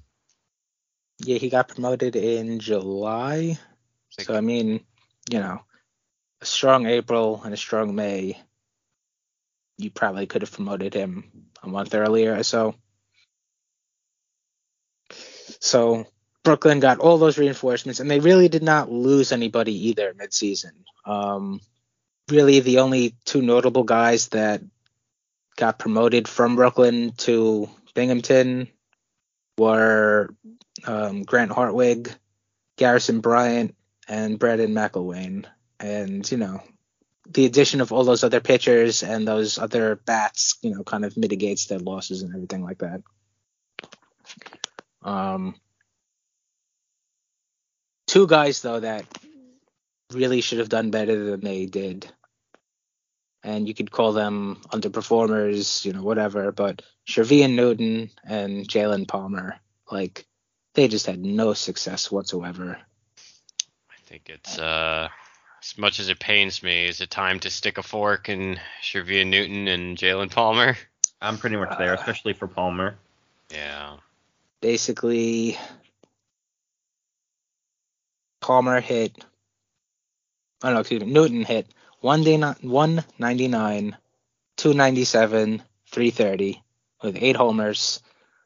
Yeah, 1.19 1.37
he 1.37 1.49
got 1.49 1.69
promoted 1.69 2.15
in 2.15 2.59
July, 2.59 3.57
so 4.09 4.35
I 4.35 4.41
mean, 4.41 4.81
you 5.31 5.39
know, 5.39 5.61
a 6.41 6.45
strong 6.45 6.85
April 6.85 7.41
and 7.43 7.53
a 7.53 7.57
strong 7.57 7.95
May. 7.95 8.39
You 9.77 9.91
probably 9.91 10.25
could 10.25 10.41
have 10.41 10.51
promoted 10.51 10.93
him 10.93 11.31
a 11.63 11.67
month 11.67 11.93
earlier 11.95 12.35
or 12.35 12.43
so. 12.43 12.75
So 15.59 16.05
Brooklyn 16.43 16.79
got 16.79 16.99
all 16.99 17.17
those 17.17 17.37
reinforcements, 17.37 17.99
and 17.99 18.09
they 18.09 18.19
really 18.19 18.47
did 18.47 18.63
not 18.63 18.91
lose 18.91 19.31
anybody 19.31 19.89
either 19.89 20.13
midseason. 20.13 20.71
Um, 21.05 21.61
really, 22.29 22.59
the 22.59 22.79
only 22.79 23.15
two 23.25 23.41
notable 23.41 23.83
guys 23.83 24.29
that 24.29 24.61
got 25.55 25.79
promoted 25.79 26.27
from 26.27 26.55
Brooklyn 26.55 27.13
to 27.17 27.69
Binghamton 27.97 28.67
were 29.57 30.29
um, 30.85 31.23
Grant 31.23 31.51
Hartwig, 31.51 32.13
Garrison 32.77 33.21
Bryant, 33.21 33.75
and 34.07 34.37
Brandon 34.37 34.71
McIlwain. 34.71 35.45
And, 35.79 36.29
you 36.31 36.37
know, 36.37 36.61
the 37.27 37.47
addition 37.47 37.81
of 37.81 37.91
all 37.91 38.03
those 38.03 38.23
other 38.23 38.39
pitchers 38.39 39.01
and 39.01 39.27
those 39.27 39.57
other 39.57 39.95
bats, 39.95 40.59
you 40.61 40.75
know, 40.75 40.83
kind 40.83 41.05
of 41.05 41.17
mitigates 41.17 41.65
their 41.65 41.79
losses 41.79 42.21
and 42.21 42.35
everything 42.35 42.63
like 42.63 42.77
that. 42.77 43.01
Um, 45.01 45.55
two 48.05 48.27
guys 48.27 48.61
though 48.61 48.79
that 48.79 49.05
really 50.13 50.41
should 50.41 50.59
have 50.59 50.69
done 50.69 50.91
better 50.91 51.31
than 51.31 51.39
they 51.41 51.65
did, 51.65 52.07
and 53.47 53.65
you 53.65 53.73
could 53.73 53.89
call 53.89 54.11
them 54.11 54.61
underperformers, 54.73 55.85
you 55.85 55.93
know, 55.93 56.03
whatever. 56.03 56.51
But 56.51 56.81
Shervyen 57.07 57.55
Newton 57.55 58.11
and 58.25 58.67
Jaylen 58.67 59.07
Palmer, 59.07 59.57
like, 59.89 60.25
they 60.73 60.89
just 60.89 61.05
had 61.05 61.23
no 61.23 61.53
success 61.53 62.11
whatsoever. 62.11 62.77
I 63.89 63.95
think 64.05 64.23
it's 64.27 64.59
uh, 64.59 65.07
as 65.63 65.77
much 65.77 66.01
as 66.01 66.09
it 66.09 66.19
pains 66.19 66.61
me, 66.61 66.87
is 66.87 66.99
it 66.99 67.09
time 67.09 67.39
to 67.39 67.49
stick 67.49 67.77
a 67.77 67.83
fork 67.83 68.27
in 68.27 68.59
Shervyen 68.83 69.27
Newton 69.27 69.69
and 69.69 69.97
Jaylen 69.97 70.29
Palmer? 70.29 70.75
I'm 71.21 71.37
pretty 71.37 71.55
much 71.55 71.77
there, 71.77 71.93
especially 71.93 72.33
for 72.33 72.47
Palmer. 72.47 72.97
Yeah. 73.49 73.95
Basically, 74.59 75.57
Palmer 78.41 78.81
hit. 78.81 79.23
Oh 80.65 80.73
no, 80.73 80.81
excuse 80.81 81.01
me. 81.01 81.11
Newton 81.13 81.43
hit 81.43 81.67
one 81.99 82.23
day 82.23 82.37
one 82.61 83.03
ninety 83.17 83.47
nine, 83.47 83.97
two 84.55 84.73
ninety 84.73 85.03
seven, 85.03 85.63
three 85.91 86.11
thirty 86.11 86.61
with 87.03 87.17
eight 87.19 87.35
homers, 87.35 88.01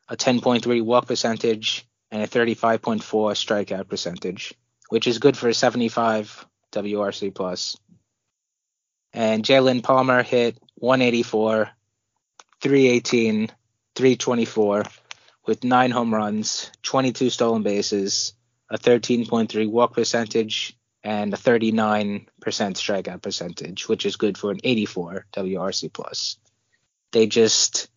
a 0.08 0.16
ten 0.16 0.42
point 0.42 0.64
three 0.64 0.82
walk 0.82 1.08
percentage, 1.08 1.86
and 2.12 2.22
a 2.22 2.28
thirty 2.28 2.54
five 2.54 2.82
point 2.82 3.04
four 3.04 3.32
strikeout 3.32 3.88
percentage, 3.88 4.54
which 4.90 5.08
is 5.08 5.20
good 5.20 5.38
for 5.38 5.50
a 5.50 5.54
seventy 5.54 5.90
five 5.90 6.46
WRC 6.72 7.34
plus. 7.34 7.78
And 9.14 9.44
Jaylen 9.44 9.84
Palmer 9.84 10.24
hit 10.24 10.58
184, 10.76 11.70
318, 12.62 13.48
324 13.96 14.86
with 15.46 15.64
nine 15.64 15.92
home 15.92 16.14
runs, 16.14 16.72
22 16.84 17.30
stolen 17.30 17.64
bases, 17.64 18.34
a 18.70 18.78
13.3 18.78 19.70
walk 19.70 19.94
percentage, 19.94 20.78
and 21.04 21.34
a 21.34 21.38
39% 21.38 22.28
strikeout 22.42 23.22
percentage, 23.22 23.88
which 23.88 24.06
is 24.06 24.16
good 24.18 24.38
for 24.38 24.52
an 24.52 24.60
84 24.64 25.26
WRC 25.34 25.92
plus. 25.92 26.38
They 27.12 27.28
just 27.28 27.90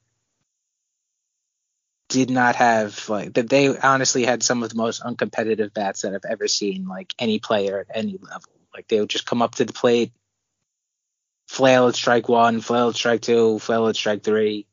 did 2.09 2.31
not 2.31 2.57
have 2.57 3.09
like 3.09 3.35
that. 3.35 3.49
They 3.49 3.77
honestly 3.77 4.25
had 4.25 4.43
some 4.43 4.63
of 4.63 4.71
the 4.71 4.77
most 4.77 5.03
uncompetitive 5.03 5.73
bats 5.75 6.03
that 6.03 6.15
I've 6.15 6.31
ever 6.31 6.49
seen. 6.49 6.87
Like 6.87 7.13
any 7.19 7.39
player 7.39 7.79
at 7.81 7.97
any 7.97 8.19
level, 8.21 8.51
like 8.75 8.89
they 8.89 9.01
would 9.01 9.11
just 9.11 9.27
come 9.27 9.43
up 9.43 9.57
to 9.57 9.65
the 9.65 9.73
plate, 9.73 10.13
flail 11.49 11.89
at 11.89 11.95
strike 11.95 12.29
one, 12.29 12.61
flail 12.61 12.89
at 12.91 12.95
strike 12.97 13.23
two, 13.23 13.59
flail 13.59 13.89
at 13.89 13.97
strike 13.97 14.23
three. 14.23 14.67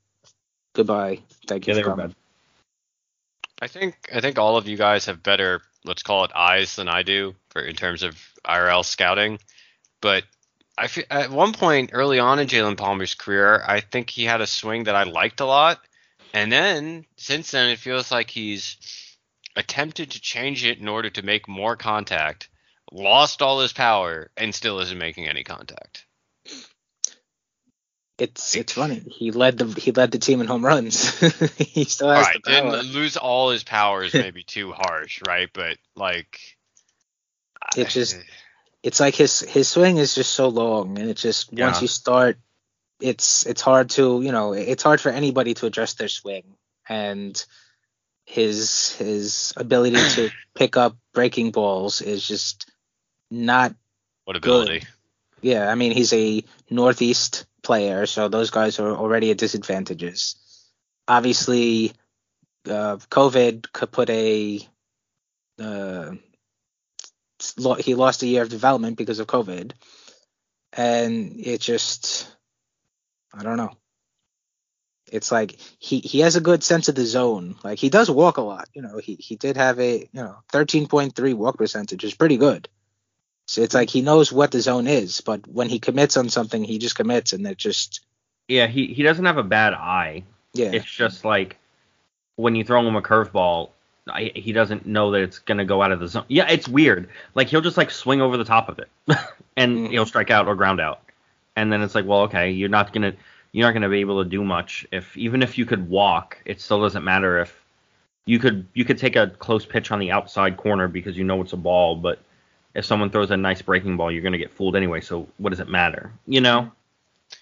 Goodbye. 0.73 1.19
Thank 1.47 1.67
you 1.67 1.73
Yeah, 1.73 1.81
for 1.81 1.83
they 1.83 1.83
were 1.89 1.95
coming. 1.95 2.07
bad. 2.07 2.15
I 3.61 3.67
think 3.67 4.09
I 4.13 4.21
think 4.21 4.39
all 4.39 4.57
of 4.57 4.67
you 4.67 4.75
guys 4.75 5.05
have 5.05 5.21
better, 5.21 5.61
let's 5.85 6.01
call 6.01 6.25
it 6.25 6.31
eyes 6.35 6.75
than 6.75 6.89
I 6.89 7.03
do 7.03 7.35
for 7.49 7.61
in 7.61 7.75
terms 7.75 8.01
of 8.01 8.17
IRL 8.43 8.83
scouting. 8.83 9.39
But 10.01 10.23
I 10.77 10.89
at 11.11 11.29
one 11.29 11.53
point 11.53 11.91
early 11.93 12.17
on 12.17 12.39
in 12.39 12.47
Jaylen 12.47 12.75
Palmer's 12.77 13.13
career, 13.13 13.63
I 13.65 13.81
think 13.81 14.09
he 14.09 14.23
had 14.23 14.41
a 14.41 14.47
swing 14.47 14.85
that 14.85 14.95
I 14.95 15.03
liked 15.03 15.41
a 15.41 15.45
lot, 15.45 15.79
and 16.33 16.51
then 16.51 17.05
since 17.17 17.51
then 17.51 17.69
it 17.69 17.79
feels 17.79 18.11
like 18.11 18.31
he's 18.31 18.77
attempted 19.55 20.11
to 20.11 20.21
change 20.21 20.65
it 20.65 20.79
in 20.79 20.87
order 20.87 21.11
to 21.11 21.21
make 21.21 21.47
more 21.47 21.75
contact, 21.75 22.49
lost 22.91 23.43
all 23.43 23.59
his 23.59 23.73
power, 23.73 24.31
and 24.37 24.55
still 24.55 24.79
isn't 24.79 24.97
making 24.97 25.27
any 25.27 25.43
contact. 25.43 26.05
It's 28.21 28.55
it's 28.55 28.73
funny. 28.73 28.99
He 28.99 29.31
led 29.31 29.57
the 29.57 29.65
he 29.81 29.91
led 29.91 30.11
the 30.11 30.19
team 30.19 30.41
in 30.41 30.47
home 30.47 30.63
runs. 30.63 31.19
he 31.57 31.85
still 31.85 32.09
has 32.11 32.27
right, 32.27 32.35
the 32.43 32.51
power. 32.51 32.71
didn't 32.77 32.93
lose 32.93 33.17
all 33.17 33.49
his 33.49 33.63
powers, 33.63 34.13
maybe 34.13 34.43
too 34.43 34.71
harsh, 34.71 35.21
right? 35.27 35.49
But 35.51 35.77
like, 35.95 36.39
It's 37.75 37.93
just 37.95 38.15
eh. 38.17 38.21
it's 38.83 38.99
like 38.99 39.15
his 39.15 39.39
his 39.39 39.67
swing 39.67 39.97
is 39.97 40.13
just 40.13 40.33
so 40.33 40.49
long, 40.49 40.99
and 40.99 41.09
it's 41.09 41.23
just 41.23 41.51
Yeah. 41.51 41.65
once 41.65 41.81
you 41.81 41.87
start, 41.87 42.37
it's 42.99 43.47
it's 43.47 43.61
hard 43.61 43.89
to 43.91 44.21
you 44.21 44.31
know 44.31 44.53
it's 44.53 44.83
hard 44.83 45.01
for 45.01 45.09
anybody 45.09 45.55
to 45.55 45.65
adjust 45.65 45.97
their 45.97 46.07
swing, 46.07 46.43
and 46.87 47.43
his 48.25 48.95
his 48.97 49.51
ability 49.57 49.97
to 50.15 50.29
pick 50.53 50.77
up 50.77 50.95
breaking 51.13 51.49
balls 51.51 52.01
is 52.01 52.27
just 52.27 52.69
not 53.31 53.73
what 54.25 54.39
good. 54.39 54.67
ability? 54.67 54.85
Yeah, 55.41 55.67
I 55.67 55.73
mean 55.73 55.91
he's 55.91 56.13
a 56.13 56.43
northeast 56.69 57.45
player, 57.63 58.05
so 58.05 58.27
those 58.27 58.49
guys 58.49 58.79
are 58.79 58.95
already 58.95 59.31
at 59.31 59.37
disadvantages. 59.37 60.35
Obviously, 61.07 61.93
uh, 62.65 62.97
COVID 62.97 63.71
could 63.71 63.91
put 63.91 64.09
a 64.09 64.59
uh, 65.59 66.11
he 67.79 67.95
lost 67.95 68.23
a 68.23 68.27
year 68.27 68.43
of 68.43 68.49
development 68.49 68.97
because 68.97 69.19
of 69.19 69.27
COVID, 69.27 69.71
and 70.73 71.39
it 71.39 71.61
just 71.61 72.33
I 73.33 73.43
don't 73.43 73.57
know. 73.57 73.73
It's 75.11 75.31
like 75.31 75.59
he 75.79 75.99
he 75.99 76.19
has 76.19 76.35
a 76.35 76.41
good 76.41 76.63
sense 76.63 76.87
of 76.87 76.95
the 76.95 77.05
zone. 77.05 77.55
Like 77.63 77.79
he 77.79 77.89
does 77.89 78.09
walk 78.09 78.37
a 78.37 78.41
lot. 78.41 78.69
You 78.73 78.81
know, 78.81 78.97
he 78.97 79.15
he 79.15 79.35
did 79.35 79.57
have 79.57 79.79
a 79.79 79.99
you 79.99 80.09
know 80.13 80.37
13.3 80.53 81.33
walk 81.33 81.57
percentage 81.57 82.03
is 82.03 82.13
pretty 82.13 82.37
good. 82.37 82.69
So 83.51 83.61
it's 83.61 83.73
like 83.73 83.89
he 83.89 84.01
knows 84.01 84.31
what 84.31 84.51
the 84.51 84.61
zone 84.61 84.87
is, 84.87 85.19
but 85.19 85.45
when 85.45 85.67
he 85.67 85.77
commits 85.77 86.15
on 86.15 86.29
something, 86.29 86.63
he 86.63 86.77
just 86.77 86.95
commits, 86.95 87.33
and 87.33 87.45
it 87.45 87.57
just 87.57 87.99
Yeah, 88.47 88.67
he, 88.67 88.87
he 88.87 89.03
doesn't 89.03 89.25
have 89.25 89.35
a 89.35 89.43
bad 89.43 89.73
eye. 89.73 90.23
yeah. 90.53 90.71
It's 90.71 90.89
just 90.89 91.25
like 91.25 91.57
when 92.37 92.55
you 92.55 92.63
throw 92.63 92.79
him 92.87 92.95
a 92.95 93.01
curveball, 93.01 93.71
he 94.17 94.53
doesn't 94.53 94.85
know 94.85 95.11
that 95.11 95.21
it's 95.21 95.39
gonna 95.39 95.65
go 95.65 95.81
out 95.81 95.91
of 95.91 95.99
the 95.99 96.07
zone. 96.07 96.23
Yeah, 96.29 96.47
it's 96.49 96.69
weird. 96.69 97.09
Like 97.35 97.49
he'll 97.49 97.59
just 97.59 97.75
like 97.75 97.91
swing 97.91 98.21
over 98.21 98.37
the 98.37 98.45
top 98.45 98.69
of 98.69 98.79
it, 98.79 98.87
and 99.57 99.79
Mhm. 99.79 99.89
he'll 99.89 100.05
strike 100.05 100.31
out 100.31 100.47
or 100.47 100.55
ground 100.55 100.79
out. 100.79 101.01
And 101.57 101.73
then 101.73 101.81
it's 101.81 101.93
like, 101.93 102.05
well, 102.05 102.21
okay, 102.21 102.51
you're 102.51 102.69
not 102.69 102.93
gonna. 102.93 103.13
you're 103.51 103.67
not 103.67 103.73
going 103.73 103.81
to 103.81 103.89
be 103.89 103.99
able 103.99 104.23
to 104.23 104.29
do 104.29 104.45
much 104.45 104.87
if 104.93 105.17
even 105.17 105.43
if 105.43 105.57
you 105.57 105.65
could 105.65 105.89
walk, 105.89 106.37
it 106.45 106.61
still 106.61 106.79
doesn't 106.79 107.03
matter 107.03 107.39
if 107.41 107.53
you 108.25 108.39
could 108.39 108.65
you 108.73 108.85
could 108.85 108.97
take 108.97 109.17
a 109.17 109.27
close 109.27 109.65
pitch 109.65 109.91
on 109.91 109.99
the 109.99 110.09
outside 110.09 110.55
corner 110.55 110.87
because 110.87 111.17
you 111.17 111.25
know 111.25 111.41
it's 111.41 111.51
a 111.51 111.57
ball, 111.57 111.97
but 111.97 112.17
if 112.73 112.85
someone 112.85 113.09
throws 113.09 113.31
a 113.31 113.37
nice 113.37 113.61
breaking 113.61 113.97
ball, 113.97 114.11
you're 114.11 114.21
going 114.21 114.31
to 114.33 114.37
get 114.37 114.51
fooled 114.51 114.75
anyway. 114.75 115.01
So 115.01 115.27
what 115.37 115.49
does 115.49 115.59
it 115.59 115.67
matter? 115.67 116.11
You 116.25 116.41
know, 116.41 116.71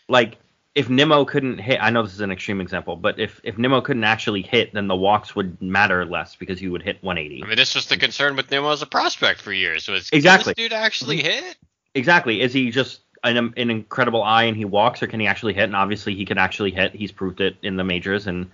like 0.07 0.37
if 0.75 0.89
Nimmo 0.89 1.25
couldn't 1.25 1.57
hit, 1.57 1.79
I 1.81 1.89
know 1.89 2.03
this 2.03 2.13
is 2.13 2.21
an 2.21 2.31
extreme 2.31 2.61
example, 2.61 2.95
but 2.95 3.19
if 3.19 3.41
if 3.43 3.57
Nimmo 3.57 3.81
couldn't 3.81 4.03
actually 4.03 4.41
hit, 4.41 4.73
then 4.73 4.87
the 4.87 4.95
walks 4.95 5.35
would 5.35 5.61
matter 5.61 6.05
less 6.05 6.35
because 6.35 6.59
he 6.59 6.67
would 6.67 6.81
hit 6.81 7.03
180. 7.03 7.43
I 7.43 7.47
mean, 7.47 7.57
this 7.57 7.75
was 7.75 7.87
the 7.87 7.97
concern 7.97 8.35
with 8.35 8.49
Nimmo 8.51 8.71
as 8.71 8.81
a 8.81 8.85
prospect 8.85 9.41
for 9.41 9.51
years. 9.51 9.87
Was 9.87 10.09
Exactly. 10.11 10.53
Can 10.53 10.63
this 10.63 10.69
dude 10.69 10.73
actually 10.73 11.17
mm-hmm. 11.17 11.45
hit? 11.45 11.57
Exactly. 11.95 12.41
Is 12.41 12.53
he 12.53 12.69
just 12.69 13.01
an, 13.23 13.37
an 13.57 13.69
incredible 13.69 14.23
eye 14.23 14.43
and 14.43 14.55
he 14.55 14.65
walks, 14.65 15.01
or 15.01 15.07
can 15.07 15.19
he 15.19 15.27
actually 15.27 15.53
hit? 15.53 15.63
And 15.63 15.75
obviously, 15.75 16.15
he 16.15 16.25
can 16.25 16.37
actually 16.37 16.71
hit. 16.71 16.93
He's 16.93 17.11
proved 17.11 17.41
it 17.41 17.57
in 17.63 17.75
the 17.75 17.83
majors, 17.83 18.27
and 18.27 18.49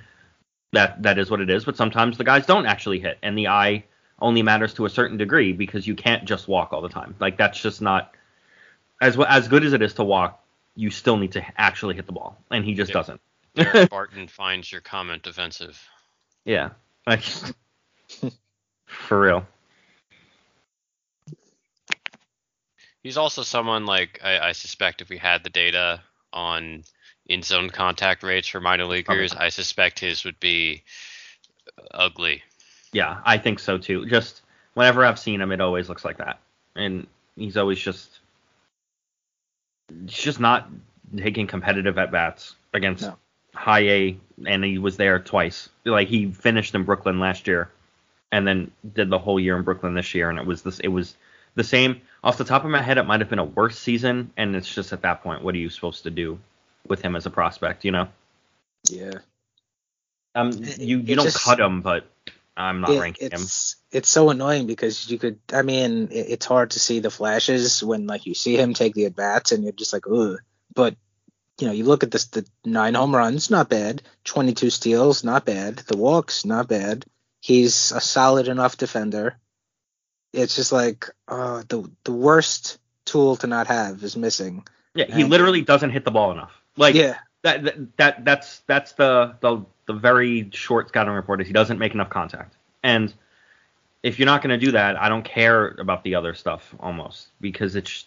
that 0.71 1.03
that 1.03 1.17
is 1.17 1.29
what 1.29 1.41
it 1.41 1.49
is. 1.49 1.65
But 1.65 1.77
sometimes 1.77 2.17
the 2.17 2.23
guys 2.23 2.45
don't 2.45 2.65
actually 2.65 2.99
hit, 2.99 3.17
and 3.21 3.37
the 3.37 3.49
eye 3.49 3.83
only 4.19 4.41
matters 4.41 4.73
to 4.75 4.85
a 4.85 4.89
certain 4.89 5.17
degree 5.17 5.51
because 5.53 5.85
you 5.85 5.95
can't 5.95 6.25
just 6.25 6.47
walk 6.47 6.73
all 6.73 6.81
the 6.81 6.89
time. 6.89 7.15
Like 7.19 7.37
that's 7.37 7.59
just 7.61 7.81
not 7.81 8.13
as 9.01 9.17
as 9.19 9.47
good 9.47 9.63
as 9.65 9.73
it 9.73 9.81
is 9.81 9.93
to 9.95 10.03
walk. 10.03 10.41
You 10.75 10.89
still 10.89 11.17
need 11.17 11.33
to 11.33 11.45
actually 11.59 11.95
hit 11.95 12.05
the 12.05 12.11
ball, 12.11 12.37
and 12.51 12.63
he 12.65 12.73
just 12.73 12.89
Yeah. 12.89 12.93
doesn't. 12.95 13.21
Derek 13.55 13.89
Barton 13.89 14.27
finds 14.27 14.71
your 14.71 14.81
comment 14.81 15.25
offensive. 15.27 15.81
Yeah, 16.43 16.71
like 17.07 17.23
for 18.85 19.19
real. 19.19 19.47
He's 23.03 23.17
also 23.17 23.43
someone 23.43 23.85
like 23.85 24.19
I, 24.23 24.39
I 24.39 24.51
suspect 24.53 25.01
if 25.01 25.09
we 25.09 25.17
had 25.17 25.43
the 25.43 25.49
data 25.49 26.01
on 26.33 26.83
in 27.27 27.43
zone 27.43 27.69
contact 27.69 28.23
rates 28.23 28.47
for 28.47 28.59
minor 28.59 28.85
leaguers, 28.85 29.33
I 29.33 29.49
suspect 29.49 29.99
his 29.99 30.23
would 30.25 30.39
be 30.39 30.83
ugly. 31.91 32.43
Yeah, 32.95 33.19
I 33.25 33.37
think 33.37 33.59
so 33.59 33.77
too. 33.77 34.05
Just 34.05 34.41
whenever 34.73 35.03
I've 35.03 35.19
seen 35.19 35.41
him, 35.41 35.51
it 35.51 35.59
always 35.59 35.89
looks 35.89 36.05
like 36.05 36.15
that, 36.19 36.39
and 36.77 37.05
he's 37.35 37.57
always 37.57 37.77
just 37.77 38.19
he's 40.05 40.13
just 40.13 40.39
not 40.39 40.69
taking 41.17 41.45
competitive 41.45 41.97
at 41.97 42.09
bats 42.09 42.55
against 42.73 43.03
No. 43.03 43.17
high 43.53 43.81
A, 43.89 44.17
and 44.45 44.63
he 44.63 44.77
was 44.77 44.95
there 44.95 45.19
twice. 45.19 45.67
Like 45.83 46.07
he 46.07 46.31
finished 46.31 46.73
in 46.73 46.85
Brooklyn 46.85 47.19
last 47.19 47.47
year, 47.47 47.69
and 48.31 48.47
then 48.47 48.71
did 48.93 49.09
the 49.09 49.19
whole 49.19 49.41
year 49.41 49.57
in 49.57 49.63
Brooklyn 49.63 49.93
this 49.93 50.15
year, 50.15 50.29
and 50.29 50.39
it 50.39 50.45
was 50.45 50.61
this. 50.61 50.79
It 50.79 50.87
was 50.87 51.17
the 51.55 51.65
same. 51.65 51.99
Off 52.23 52.37
the 52.37 52.45
top 52.45 52.63
of 52.63 52.71
my 52.71 52.81
head, 52.81 52.97
it 52.97 53.03
might 53.03 53.19
have 53.19 53.29
been 53.29 53.39
a 53.39 53.43
worse 53.43 53.77
season, 53.77 54.31
and 54.37 54.55
it's 54.55 54.73
just 54.73 54.93
at 54.93 55.01
that 55.01 55.21
point, 55.21 55.43
what 55.43 55.53
are 55.53 55.57
you 55.57 55.69
supposed 55.69 56.03
to 56.03 56.09
do 56.11 56.39
with 56.87 57.01
him 57.01 57.17
as 57.17 57.25
a 57.25 57.29
prospect? 57.29 57.83
You 57.83 57.91
know, 57.91 58.07
Yeah. 58.89 59.15
um, 60.33 60.49
It- 60.63 60.79
you 60.79 60.99
it 60.99 61.09
you 61.09 61.15
don't 61.17 61.25
just- 61.25 61.43
cut 61.43 61.59
him, 61.59 61.81
but 61.81 62.07
I'm 62.57 62.81
not 62.81 62.91
It- 62.91 62.99
ranking 63.01 63.31
him. 63.31 63.41
it's 63.41 63.75
it's 63.91 64.09
so 64.09 64.29
annoying 64.29 64.65
because 64.67 65.09
you 65.09 65.17
could 65.19 65.39
I 65.53 65.61
mean 65.61 66.09
it, 66.11 66.27
it's 66.29 66.45
hard 66.45 66.71
to 66.71 66.79
see 66.79 66.99
the 66.99 67.09
flashes 67.09 67.83
when 67.83 68.07
like 68.07 68.25
you 68.25 68.33
see 68.33 68.55
him 68.57 68.73
take 68.73 68.93
the 68.93 69.05
at 69.05 69.15
bats 69.15 69.51
and 69.51 69.63
you're 69.63 69.73
just 69.73 69.93
like 69.93 70.05
ugh. 70.07 70.37
But 70.73 70.95
you 71.59 71.67
know 71.67 71.73
you 71.73 71.83
look 71.85 72.03
at 72.03 72.11
this 72.11 72.25
the 72.27 72.45
nine 72.65 72.93
home 72.95 73.15
runs 73.15 73.49
not 73.49 73.69
bad. 73.69 74.01
22 74.25 74.69
steals 74.69 75.23
not 75.23 75.45
bad. 75.45 75.77
The 75.77 75.97
walks 75.97 76.45
not 76.45 76.67
bad. 76.67 77.05
He's 77.41 77.91
a 77.91 78.01
solid 78.01 78.47
enough 78.47 78.77
defender. 78.77 79.37
It's 80.33 80.55
just 80.55 80.71
like 80.71 81.09
uh 81.27 81.63
the 81.67 81.89
the 82.03 82.11
worst 82.13 82.77
tool 83.05 83.35
to 83.37 83.47
not 83.47 83.67
have 83.67 84.03
is 84.03 84.17
missing. 84.17 84.65
Yeah, 84.93 85.05
he 85.13 85.21
And- 85.21 85.29
literally 85.29 85.61
doesn't 85.61 85.91
hit 85.91 86.05
the 86.05 86.11
ball 86.11 86.31
enough. 86.31 86.51
Like 86.77 86.95
yeah 86.95 87.17
that, 87.45 87.63
that 87.63 87.97
that 87.97 88.25
that's 88.25 88.59
that's 88.67 88.91
the 88.93 89.35
the 89.39 89.63
the 89.85 89.93
very 89.93 90.49
short 90.51 90.89
scouting 90.89 91.13
report 91.13 91.41
is 91.41 91.47
he 91.47 91.53
doesn't 91.53 91.77
make 91.77 91.93
enough 91.93 92.09
contact. 92.09 92.55
And 92.83 93.13
if 94.03 94.19
you're 94.19 94.25
not 94.25 94.41
going 94.41 94.59
to 94.59 94.65
do 94.65 94.71
that, 94.71 94.99
I 94.99 95.09
don't 95.09 95.23
care 95.23 95.69
about 95.79 96.03
the 96.03 96.15
other 96.15 96.33
stuff 96.33 96.73
almost 96.79 97.27
because 97.39 97.75
it's 97.75 98.05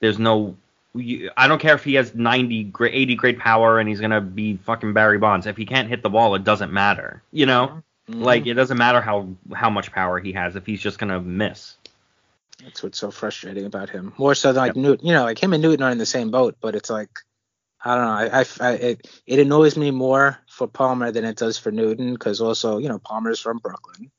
there's 0.00 0.18
no 0.18 0.56
you, 0.94 1.30
I 1.36 1.48
don't 1.48 1.60
care 1.60 1.74
if 1.74 1.84
he 1.84 1.94
has 1.94 2.14
90 2.14 2.64
gra- 2.64 2.90
80 2.90 3.14
grade 3.16 3.38
power 3.38 3.78
and 3.78 3.88
he's 3.88 4.00
going 4.00 4.12
to 4.12 4.20
be 4.20 4.56
fucking 4.58 4.92
Barry 4.92 5.18
Bonds. 5.18 5.46
If 5.46 5.56
he 5.56 5.66
can't 5.66 5.88
hit 5.88 6.02
the 6.02 6.08
ball, 6.08 6.34
it 6.34 6.44
doesn't 6.44 6.72
matter. 6.72 7.22
You 7.32 7.46
know? 7.46 7.82
Mhm. 8.08 8.22
Like 8.22 8.46
it 8.46 8.54
doesn't 8.54 8.78
matter 8.78 9.00
how 9.00 9.28
how 9.54 9.70
much 9.70 9.92
power 9.92 10.18
he 10.18 10.32
has 10.32 10.56
if 10.56 10.64
he's 10.66 10.80
just 10.80 10.98
going 10.98 11.10
to 11.10 11.20
miss. 11.20 11.76
That's 12.62 12.82
what's 12.82 12.98
so 12.98 13.10
frustrating 13.10 13.66
about 13.66 13.90
him. 13.90 14.12
More 14.18 14.34
so 14.34 14.52
than 14.52 14.62
like 14.62 14.76
Newton, 14.76 15.06
you 15.06 15.12
know, 15.12 15.24
like 15.24 15.40
him 15.40 15.52
and 15.52 15.62
Newton 15.62 15.82
are 15.82 15.90
in 15.90 15.98
the 15.98 16.06
same 16.06 16.30
boat, 16.30 16.56
but 16.60 16.74
it's 16.74 16.90
like 16.90 17.10
I 17.84 17.94
don't 17.94 18.04
know. 18.04 18.10
I, 18.10 18.40
I, 18.40 18.44
I 18.60 18.72
it 18.74 19.22
it 19.26 19.38
annoys 19.38 19.76
me 19.76 19.90
more 19.90 20.38
for 20.48 20.66
Palmer 20.66 21.12
than 21.12 21.24
it 21.24 21.36
does 21.36 21.58
for 21.58 21.70
Newton 21.70 22.12
because 22.12 22.40
also 22.40 22.78
you 22.78 22.88
know 22.88 22.98
Palmer's 22.98 23.40
from 23.40 23.58
Brooklyn. 23.58 24.10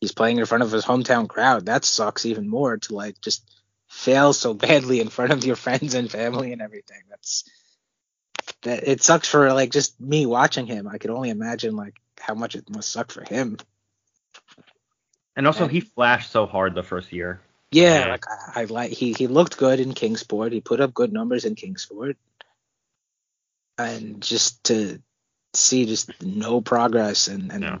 He's 0.00 0.12
playing 0.12 0.38
in 0.38 0.46
front 0.46 0.64
of 0.64 0.72
his 0.72 0.84
hometown 0.84 1.28
crowd. 1.28 1.66
That 1.66 1.84
sucks 1.84 2.26
even 2.26 2.48
more 2.48 2.76
to 2.78 2.94
like 2.94 3.20
just 3.20 3.48
fail 3.88 4.32
so 4.32 4.54
badly 4.54 5.00
in 5.00 5.08
front 5.08 5.32
of 5.32 5.44
your 5.44 5.56
friends 5.56 5.94
and 5.94 6.10
family 6.10 6.52
and 6.52 6.62
everything. 6.62 7.02
That's 7.10 7.44
that 8.62 8.88
it 8.88 9.02
sucks 9.02 9.28
for 9.28 9.52
like 9.52 9.70
just 9.70 10.00
me 10.00 10.26
watching 10.26 10.66
him. 10.66 10.88
I 10.88 10.98
could 10.98 11.10
only 11.10 11.30
imagine 11.30 11.76
like 11.76 11.94
how 12.18 12.34
much 12.34 12.54
it 12.54 12.68
must 12.70 12.90
suck 12.90 13.10
for 13.10 13.22
him. 13.22 13.58
And 15.36 15.46
also 15.46 15.64
And- 15.64 15.72
he 15.72 15.80
flashed 15.80 16.30
so 16.30 16.46
hard 16.46 16.74
the 16.74 16.82
first 16.82 17.12
year. 17.12 17.40
Yeah, 17.70 18.00
Yeah. 18.04 18.10
like 18.10 18.24
I, 18.28 18.62
I 18.62 18.64
like 18.64 18.90
he 18.92 19.12
he 19.14 19.26
looked 19.26 19.56
good 19.56 19.80
in 19.80 19.94
Kingsport. 19.94 20.52
He 20.52 20.60
put 20.60 20.80
up 20.80 20.92
good 20.92 21.12
numbers 21.12 21.44
in 21.46 21.54
Kingsport, 21.54 22.16
and 23.84 24.22
just 24.22 24.64
to 24.64 25.00
see 25.54 25.86
just 25.86 26.10
no 26.22 26.60
progress 26.60 27.28
and 27.28 27.52
and 27.52 27.62
Yeah. 27.62 27.78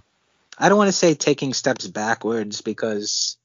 I 0.58 0.68
don't 0.68 0.78
want 0.78 0.88
to 0.88 0.92
say 0.92 1.14
taking 1.14 1.54
steps 1.54 1.86
backwards 1.86 2.60
because 2.60 3.36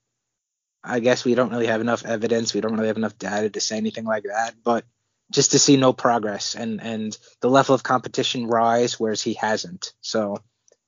I 0.84 1.00
guess 1.00 1.24
we 1.26 1.36
don't 1.36 1.50
really 1.52 1.68
have 1.68 1.82
enough 1.82 2.06
evidence. 2.06 2.54
We 2.54 2.62
don't 2.62 2.74
really 2.74 2.88
have 2.88 2.98
enough 2.98 3.18
data 3.18 3.50
to 3.50 3.62
say 3.62 3.78
anything 3.78 4.04
like 4.06 4.24
that. 4.24 4.56
But 4.64 4.86
just 5.32 5.52
to 5.52 5.60
see 5.60 5.78
no 5.78 5.94
progress 5.94 6.56
and 6.56 6.82
and 6.82 7.18
the 7.42 7.50
level 7.50 7.74
of 7.76 7.84
competition 7.84 8.48
rise, 8.48 9.00
whereas 9.00 9.22
he 9.22 9.34
hasn't. 9.34 9.94
So 10.02 10.44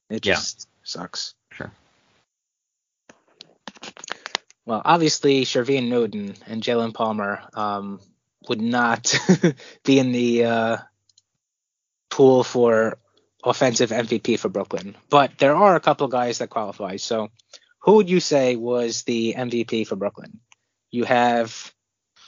it 0.10 0.26
Yeah. 0.26 0.36
just 0.36 0.68
sucks. 0.84 1.36
Sure. 1.54 1.72
Well, 4.66 4.82
obviously, 4.86 5.46
Shervyen 5.46 5.90
Newton 5.90 6.36
and 6.46 6.62
Jaylen 6.62 6.94
Palmer 6.94 7.42
um, 7.54 8.00
would 8.48 8.62
not 8.62 9.16
be 9.84 10.00
in 10.00 10.12
the 10.12 10.46
uh, 10.46 10.78
pool 12.20 12.44
for 12.44 12.98
offensive 13.46 13.92
MVP 13.92 14.38
for 14.38 14.50
Brooklyn, 14.50 14.98
but 15.10 15.38
there 15.38 15.56
are 15.56 15.76
a 15.76 15.80
couple 15.80 16.08
guys 16.10 16.40
that 16.40 16.50
qualify. 16.50 16.98
So, 16.98 17.30
who 17.80 17.94
would 17.94 18.10
you 18.10 18.20
say 18.20 18.58
was 18.58 19.04
the 19.04 19.36
MVP 19.38 19.88
for 19.88 19.96
Brooklyn? 19.96 20.42
You 20.92 21.06
have 21.06 21.74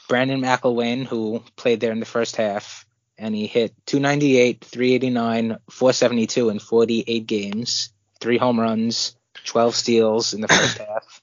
Brandon 0.07 0.41
McIlwain, 0.41 1.05
who 1.05 1.43
played 1.57 1.81
there 1.81 1.91
in 1.91 1.99
the 1.99 2.05
first 2.05 2.37
half, 2.37 2.85
and 3.17 3.35
he 3.35 3.47
hit 3.47 3.75
298, 3.87 4.63
389, 4.63 5.57
472 5.69 6.49
in 6.49 6.59
48 6.59 7.27
games, 7.27 7.93
three 8.21 8.37
home 8.37 8.59
runs, 8.59 9.17
12 9.43 9.75
steals 9.75 10.33
in 10.33 10.39
the 10.39 10.47
first 10.47 10.77
half 10.87 11.21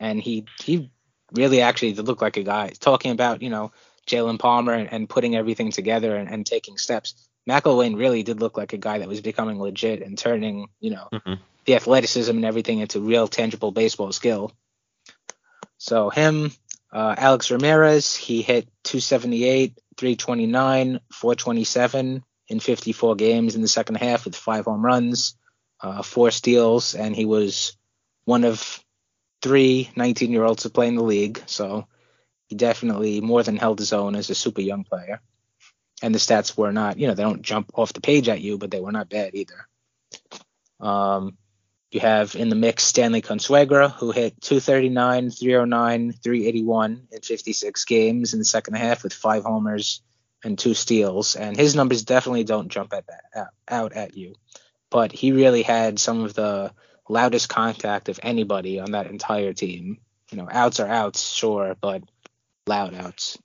and 0.00 0.20
he 0.20 0.44
he 0.62 0.90
really 1.32 1.60
actually 1.60 1.94
looked 1.94 2.22
like 2.22 2.36
a 2.36 2.42
guy 2.42 2.70
talking 2.78 3.10
about 3.10 3.42
you 3.42 3.50
know 3.50 3.72
Jaylen 4.06 4.38
Palmer 4.38 4.74
and, 4.74 4.92
and 4.92 5.08
putting 5.08 5.34
everything 5.34 5.72
together 5.72 6.14
and, 6.16 6.30
and 6.30 6.44
taking 6.44 6.76
steps. 6.76 7.28
McIlwain 7.48 7.96
really 7.98 8.22
did 8.22 8.40
look 8.40 8.56
like 8.56 8.72
a 8.72 8.78
guy 8.78 8.98
that 8.98 9.08
was 9.08 9.20
becoming 9.20 9.60
legit 9.60 10.02
and 10.02 10.16
turning 10.16 10.68
you 10.80 10.90
know 10.90 11.08
Mhm. 11.12 11.38
the 11.66 11.74
athleticism 11.74 12.30
and 12.30 12.44
everything 12.44 12.78
into 12.80 13.00
real 13.00 13.28
tangible 13.28 13.70
baseball 13.72 14.12
skill. 14.12 14.52
So 15.78 16.10
him, 16.10 16.52
uh, 16.92 17.14
Alex 17.18 17.50
Ramirez, 17.50 18.14
he 18.14 18.42
hit 18.42 18.68
278, 18.84 19.78
329, 19.96 21.00
427 21.12 22.24
in 22.48 22.60
54 22.60 23.14
games 23.16 23.54
in 23.54 23.62
the 23.62 23.68
second 23.68 23.96
half 23.96 24.24
with 24.24 24.36
five 24.36 24.66
home 24.66 24.84
runs, 24.84 25.36
uh, 25.80 26.02
four 26.02 26.30
steals, 26.30 26.94
and 26.94 27.14
he 27.14 27.24
was 27.24 27.76
one 28.24 28.44
of 28.44 28.82
three 29.42 29.90
19 29.96 30.32
year 30.32 30.44
olds 30.44 30.62
to 30.62 30.70
play 30.70 30.88
in 30.88 30.96
the 30.96 31.02
league. 31.02 31.42
So 31.46 31.86
he 32.46 32.56
definitely 32.56 33.20
more 33.20 33.42
than 33.42 33.56
held 33.56 33.78
his 33.78 33.92
own 33.92 34.14
as 34.14 34.30
a 34.30 34.34
super 34.34 34.60
young 34.60 34.84
player. 34.84 35.20
And 36.04 36.14
the 36.14 36.18
stats 36.18 36.54
were 36.54 36.70
not, 36.70 36.98
you 36.98 37.06
know, 37.06 37.14
they 37.14 37.22
don't 37.22 37.40
jump 37.40 37.70
off 37.72 37.94
the 37.94 38.02
page 38.02 38.28
at 38.28 38.42
you, 38.42 38.58
but 38.58 38.70
they 38.70 38.78
were 38.78 38.92
not 38.92 39.08
bad 39.08 39.34
either. 39.34 39.66
Um, 40.78 41.38
you 41.90 42.00
have 42.00 42.34
in 42.34 42.50
the 42.50 42.56
mix 42.56 42.84
Stanley 42.84 43.22
Consuegra, 43.22 43.90
who 43.90 44.10
hit 44.10 44.38
239, 44.42 45.30
309, 45.30 46.12
381 46.12 47.08
in 47.10 47.20
56 47.22 47.84
games 47.86 48.34
in 48.34 48.38
the 48.38 48.44
second 48.44 48.74
half 48.74 49.02
with 49.02 49.14
five 49.14 49.44
homers 49.44 50.02
and 50.44 50.58
two 50.58 50.74
steals. 50.74 51.36
And 51.36 51.56
his 51.56 51.74
numbers 51.74 52.04
definitely 52.04 52.44
don't 52.44 52.68
jump 52.68 52.92
at 52.92 53.06
that, 53.06 53.48
out 53.66 53.94
at 53.94 54.14
you. 54.14 54.34
But 54.90 55.10
he 55.10 55.32
really 55.32 55.62
had 55.62 55.98
some 55.98 56.22
of 56.22 56.34
the 56.34 56.74
loudest 57.08 57.48
contact 57.48 58.10
of 58.10 58.20
anybody 58.22 58.78
on 58.78 58.90
that 58.90 59.06
entire 59.06 59.54
team. 59.54 60.00
You 60.30 60.36
know, 60.36 60.48
outs 60.50 60.80
are 60.80 60.86
outs, 60.86 61.26
sure, 61.30 61.74
but 61.80 62.02
loud 62.66 62.92
outs. 62.92 63.38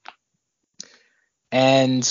And 1.53 2.05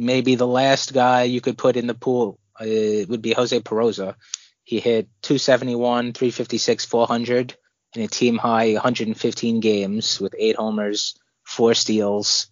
maybe 0.00 0.34
the 0.34 0.46
last 0.46 0.92
guy 0.92 1.24
you 1.24 1.40
could 1.40 1.58
put 1.58 1.76
in 1.76 1.86
the 1.86 1.94
pool 1.94 2.38
uh, 2.58 3.04
would 3.08 3.22
be 3.22 3.32
Jose 3.32 3.58
Peroza. 3.60 4.16
He 4.64 4.80
hit 4.80 5.08
271, 5.22 6.12
356, 6.12 6.84
400 6.84 7.56
in 7.94 8.02
a 8.02 8.08
team 8.08 8.38
high 8.38 8.72
115 8.74 9.60
games 9.60 10.20
with 10.20 10.34
eight 10.38 10.56
homers, 10.56 11.16
four 11.42 11.74
steals. 11.74 12.48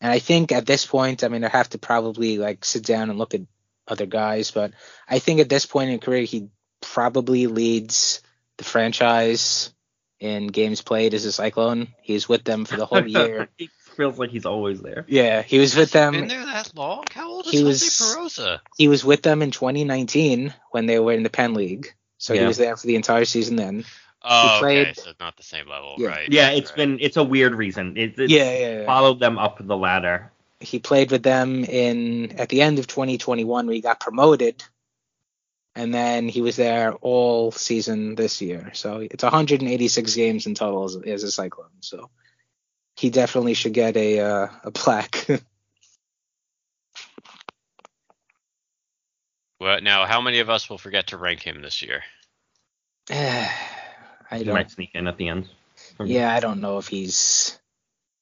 And 0.00 0.12
I 0.12 0.18
think 0.18 0.52
at 0.52 0.66
this 0.66 0.84
point, 0.86 1.24
I 1.24 1.28
mean, 1.28 1.44
I 1.44 1.48
have 1.48 1.70
to 1.70 1.78
probably 1.78 2.38
like 2.38 2.64
sit 2.64 2.84
down 2.84 3.10
and 3.10 3.18
look 3.18 3.34
at 3.34 3.42
other 3.88 4.06
guys, 4.06 4.50
but 4.50 4.72
I 5.08 5.18
think 5.18 5.40
at 5.40 5.48
this 5.48 5.66
point 5.66 5.90
in 5.90 5.98
career, 5.98 6.24
he 6.24 6.48
probably 6.80 7.46
leads 7.46 8.20
the 8.58 8.64
franchise 8.64 9.72
in 10.20 10.46
games 10.46 10.82
played 10.82 11.14
as 11.14 11.24
a 11.24 11.32
Cyclone. 11.32 11.88
He's 12.02 12.28
with 12.28 12.44
them 12.44 12.64
for 12.64 12.76
the 12.76 12.86
whole 12.86 13.06
year. 13.06 13.48
He 13.94 14.02
feels 14.02 14.18
like 14.18 14.30
he's 14.30 14.44
always 14.46 14.80
there. 14.80 15.04
Yeah, 15.06 15.42
he 15.42 15.58
was 15.58 15.76
with 15.76 15.92
them. 15.92 16.12
Been 16.12 16.28
there 16.28 16.44
that 16.44 16.72
long? 16.74 17.04
How 17.12 17.30
old 17.30 17.46
is 17.46 17.52
He 17.52 17.62
Jose 17.62 17.68
was- 17.68 17.82
Peroza? 18.16 18.60
He 18.76 18.88
was 18.88 19.04
with 19.04 19.22
them 19.22 19.40
in 19.40 19.50
2019 19.52 20.52
when 20.72 20.86
they 20.86 20.98
were 20.98 21.12
in 21.12 21.22
the 21.22 21.30
Penn 21.30 21.54
League. 21.54 21.94
So 22.18 22.34
he 22.34 22.44
was 22.44 22.56
there 22.56 22.76
for 22.76 22.86
the 22.86 22.96
entire 22.96 23.24
season 23.24 23.56
then. 23.56 23.84
Oh, 24.22 24.56
played- 24.60 24.88
okay, 24.88 24.92
so 25.00 25.12
not 25.20 25.36
the 25.36 25.42
same 25.42 25.68
level, 25.68 25.94
Yeah. 25.98 26.08
right? 26.08 26.28
Yeah, 26.30 26.48
right, 26.48 26.58
it's 26.58 26.70
right. 26.70 26.76
been 26.76 26.98
it's 27.00 27.16
a 27.18 27.22
weird 27.24 27.54
reason. 27.54 27.96
It, 27.96 28.18
it's 28.18 28.32
Yeah, 28.32 28.50
yeah, 28.58 28.78
yeah. 28.80 28.86
followed 28.86 29.20
them 29.20 29.38
up 29.38 29.58
the 29.60 29.76
ladder. 29.76 30.32
He 30.60 30.78
played 30.78 31.10
with 31.10 31.22
them 31.22 31.62
in 31.64 32.32
at 32.40 32.48
the 32.48 32.62
end 32.62 32.78
of 32.78 32.86
2021 32.86 33.66
where 33.66 33.74
he 33.74 33.80
got 33.82 34.00
promoted. 34.00 34.64
And 35.76 35.92
then 35.92 36.28
he 36.28 36.40
was 36.40 36.56
there 36.56 36.94
all 36.94 37.50
season 37.52 38.14
this 38.14 38.40
year. 38.40 38.70
So 38.74 38.98
it's 39.00 39.24
186 39.24 40.14
games 40.14 40.46
in 40.46 40.54
total 40.54 40.84
as, 40.84 40.96
as 40.96 41.22
a 41.24 41.30
Cyclone. 41.30 41.66
So 41.80 42.08
he 42.96 43.10
definitely 43.10 43.54
should 43.54 43.74
get 43.74 43.96
a 43.96 44.20
uh, 44.20 44.48
a 44.64 44.70
plaque. 44.70 45.26
Well, 49.60 49.80
now, 49.80 50.04
how 50.04 50.20
many 50.20 50.40
of 50.40 50.50
us 50.50 50.68
will 50.68 50.76
forget 50.76 51.06
to 51.06 51.16
rank 51.16 51.40
him 51.40 51.62
this 51.62 51.80
year? 51.80 52.02
I 53.10 53.48
don't. 54.30 54.44
He 54.44 54.50
might 54.50 54.70
sneak 54.70 54.90
in 54.94 55.06
at 55.06 55.16
the 55.16 55.28
end. 55.28 55.48
Yeah, 56.04 56.30
I 56.34 56.40
don't 56.40 56.60
know 56.60 56.76
if 56.76 56.88
he's. 56.88 57.58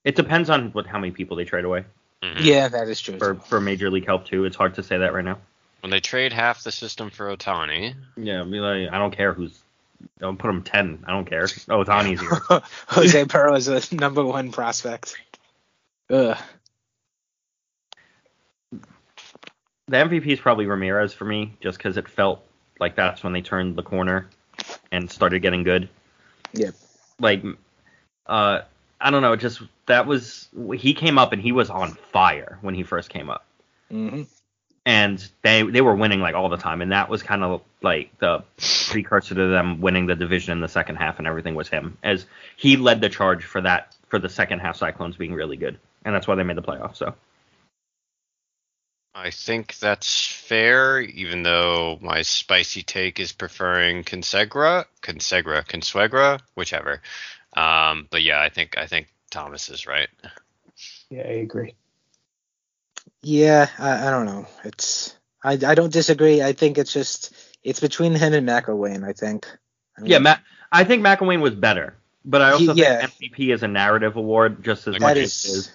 It 0.04 0.14
depends 0.14 0.50
on 0.50 0.70
what 0.70 0.86
how 0.86 1.00
many 1.00 1.10
people 1.10 1.36
they 1.36 1.44
trade 1.44 1.64
away 1.64 1.84
Mhm. 2.22 2.44
Yeah, 2.44 2.68
that 2.68 2.88
is 2.88 3.00
true. 3.00 3.18
for 3.18 3.34
for 3.34 3.60
Major 3.60 3.90
League 3.90 4.06
help 4.06 4.26
too. 4.26 4.44
It's 4.44 4.56
hard 4.56 4.74
to 4.76 4.82
say 4.82 4.98
that 4.98 5.12
right 5.12 5.24
now. 5.24 5.38
When 5.80 5.90
they 5.90 6.00
trade 6.00 6.32
half 6.32 6.62
the 6.62 6.70
system 6.70 7.10
for 7.10 7.36
Ohtani, 7.36 7.94
Yeah, 8.16 8.44
be 8.44 8.60
like, 8.60 8.92
I 8.92 8.98
don't 8.98 9.14
care 9.14 9.32
who's. 9.32 9.60
Don't 10.18 10.38
put 10.38 10.50
him 10.50 10.62
ten. 10.62 11.04
I 11.06 11.12
don't 11.12 11.24
care. 11.24 11.44
Oh, 11.68 11.84
Ohtani's 11.84 12.20
here. 12.20 12.62
Jose 12.88 13.24
Perro 13.26 13.54
is 13.54 13.68
a 13.68 13.94
number 13.94 14.24
one 14.24 14.52
prospect. 14.52 15.16
Ugh. 16.10 16.36
the 19.88 19.98
MVP 19.98 20.26
is 20.26 20.40
probably 20.40 20.66
Ramirez 20.66 21.12
for 21.12 21.24
me, 21.24 21.54
just 21.60 21.76
because 21.76 21.96
it 21.96 22.08
felt 22.08 22.42
like 22.80 22.96
that's 22.96 23.22
when 23.22 23.32
they 23.32 23.42
turned 23.42 23.76
the 23.76 23.82
corner 23.82 24.26
and 24.90 25.10
started 25.10 25.40
getting 25.40 25.64
good. 25.64 25.88
Yep. 26.54 26.74
Like, 27.20 27.44
uh, 28.26 28.60
I 29.00 29.10
don't 29.10 29.22
know, 29.22 29.36
just 29.36 29.60
that 29.86 30.06
was 30.06 30.48
he 30.76 30.94
came 30.94 31.18
up 31.18 31.32
and 31.32 31.42
he 31.42 31.52
was 31.52 31.68
on 31.68 31.90
fire 31.90 32.58
when 32.62 32.74
he 32.74 32.84
first 32.84 33.10
came 33.10 33.28
up, 33.28 33.44
hmm 33.90 34.22
and 34.84 35.26
they 35.42 35.62
they 35.62 35.80
were 35.80 35.94
winning 35.94 36.20
like 36.20 36.34
all 36.34 36.48
the 36.48 36.56
time, 36.56 36.82
and 36.82 36.92
that 36.92 37.08
was 37.08 37.22
kind 37.22 37.44
of 37.44 37.62
like 37.82 38.16
the 38.18 38.44
precursor 38.90 39.34
to 39.34 39.48
them 39.48 39.80
winning 39.80 40.06
the 40.06 40.16
division 40.16 40.52
in 40.52 40.60
the 40.60 40.68
second 40.68 40.96
half, 40.96 41.18
and 41.18 41.26
everything 41.26 41.54
was 41.54 41.68
him 41.68 41.98
as 42.02 42.26
he 42.56 42.76
led 42.76 43.00
the 43.00 43.08
charge 43.08 43.44
for 43.44 43.60
that 43.60 43.96
for 44.08 44.18
the 44.18 44.28
second 44.28 44.60
half 44.60 44.76
Cyclones 44.76 45.16
being 45.16 45.34
really 45.34 45.56
good, 45.56 45.78
and 46.04 46.14
that's 46.14 46.26
why 46.26 46.34
they 46.34 46.42
made 46.42 46.56
the 46.56 46.62
playoffs. 46.62 46.96
So. 46.96 47.14
I 49.14 49.30
think 49.30 49.76
that's 49.78 50.26
fair, 50.26 50.98
even 50.98 51.42
though 51.42 51.98
my 52.00 52.22
spicy 52.22 52.82
take 52.82 53.20
is 53.20 53.32
preferring 53.32 54.04
Consegra, 54.04 54.86
Consegra, 55.02 55.66
Consuegra, 55.66 56.40
whichever. 56.54 57.02
Um, 57.52 58.08
but 58.10 58.22
yeah, 58.22 58.40
I 58.40 58.48
think 58.48 58.78
I 58.78 58.86
think 58.86 59.08
Thomas 59.30 59.68
is 59.68 59.86
right. 59.86 60.08
Yeah, 61.10 61.24
I 61.24 61.42
agree. 61.42 61.74
Yeah, 63.22 63.68
I, 63.78 64.08
I 64.08 64.10
don't 64.10 64.26
know. 64.26 64.46
It's 64.64 65.16
I 65.42 65.52
I 65.52 65.74
don't 65.74 65.92
disagree. 65.92 66.42
I 66.42 66.52
think 66.52 66.78
it's 66.78 66.92
just 66.92 67.34
it's 67.62 67.80
between 67.80 68.14
him 68.14 68.32
and 68.34 68.48
McIlwain. 68.48 69.04
I 69.06 69.12
think. 69.12 69.46
I 69.96 70.00
mean, 70.02 70.10
Yeah, 70.10 70.18
Matt. 70.18 70.40
I 70.70 70.84
think 70.84 71.04
McIlwain 71.04 71.40
was 71.40 71.54
better, 71.54 71.94
but 72.24 72.42
I 72.42 72.52
also 72.52 72.74
He- 72.74 72.80
yeah. 72.82 73.06
think 73.06 73.32
MVP 73.34 73.52
is 73.54 73.62
a 73.62 73.68
narrative 73.68 74.16
award 74.16 74.64
just 74.64 74.88
as 74.88 74.94
That 74.94 75.00
much 75.00 75.14
that 75.14 75.20
as 75.22 75.44
it 75.44 75.48
is. 75.48 75.54
is. 75.56 75.72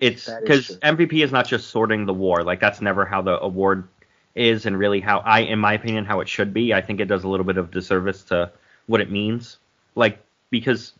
It's 0.00 0.28
because. 0.28 0.76
MVP 0.78 1.22
is 1.24 1.32
not 1.32 1.46
just 1.46 1.68
sorting 1.68 2.04
the 2.04 2.12
war. 2.14 2.42
Like 2.42 2.60
that's 2.60 2.80
never 2.80 3.04
how 3.06 3.22
the 3.22 3.40
award 3.40 3.88
is, 4.34 4.66
and 4.66 4.76
really 4.78 5.00
how 5.00 5.18
I, 5.20 5.40
in 5.40 5.58
my 5.60 5.74
opinion, 5.74 6.04
how 6.04 6.20
it 6.20 6.28
should 6.28 6.52
be. 6.52 6.74
I 6.74 6.80
think 6.82 7.00
it 7.00 7.06
does 7.06 7.24
a 7.24 7.28
little 7.28 7.46
bit 7.46 7.56
of 7.56 7.70
disservice 7.70 8.24
to 8.24 8.50
what 8.86 9.00
it 9.00 9.10
means. 9.10 9.56
Like 9.94 10.18
because 10.50 10.92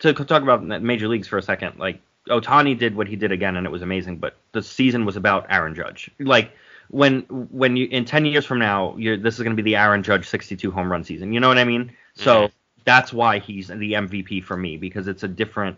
to 0.00 0.12
talk 0.14 0.42
about 0.42 0.64
major 0.64 1.06
leagues 1.08 1.28
for 1.28 1.38
a 1.38 1.42
second, 1.42 1.78
like 1.78 2.00
Ohtani 2.28 2.78
did 2.78 2.94
what 2.94 3.08
he 3.08 3.16
did 3.16 3.32
again, 3.32 3.56
and 3.56 3.66
it 3.66 3.70
was 3.70 3.82
amazing. 3.82 4.16
But 4.18 4.36
the 4.52 4.62
season 4.62 5.04
was 5.04 5.16
about 5.16 5.46
Aaron 5.50 5.74
Judge. 5.74 6.10
Like 6.18 6.52
when 6.88 7.20
when 7.50 7.76
you 7.76 7.86
in 7.88 8.04
ten 8.04 8.24
years 8.24 8.44
from 8.46 8.58
now, 8.58 8.94
you're 8.96 9.16
this 9.16 9.34
is 9.36 9.42
going 9.42 9.56
to 9.56 9.62
be 9.62 9.68
the 9.68 9.76
Aaron 9.76 10.02
Judge 10.02 10.28
62 10.28 10.70
home 10.70 10.90
run 10.90 11.04
season. 11.04 11.32
You 11.32 11.40
know 11.40 11.48
what 11.48 11.58
I 11.58 11.64
mean? 11.64 11.92
So 12.14 12.48
Mhm. 12.48 12.50
that's 12.84 13.12
why 13.12 13.38
he's 13.38 13.68
the 13.68 13.92
MVP 13.94 14.40
for 14.42 14.56
me 14.56 14.76
because 14.76 15.08
it's 15.08 15.22
a 15.22 15.28
different. 15.28 15.76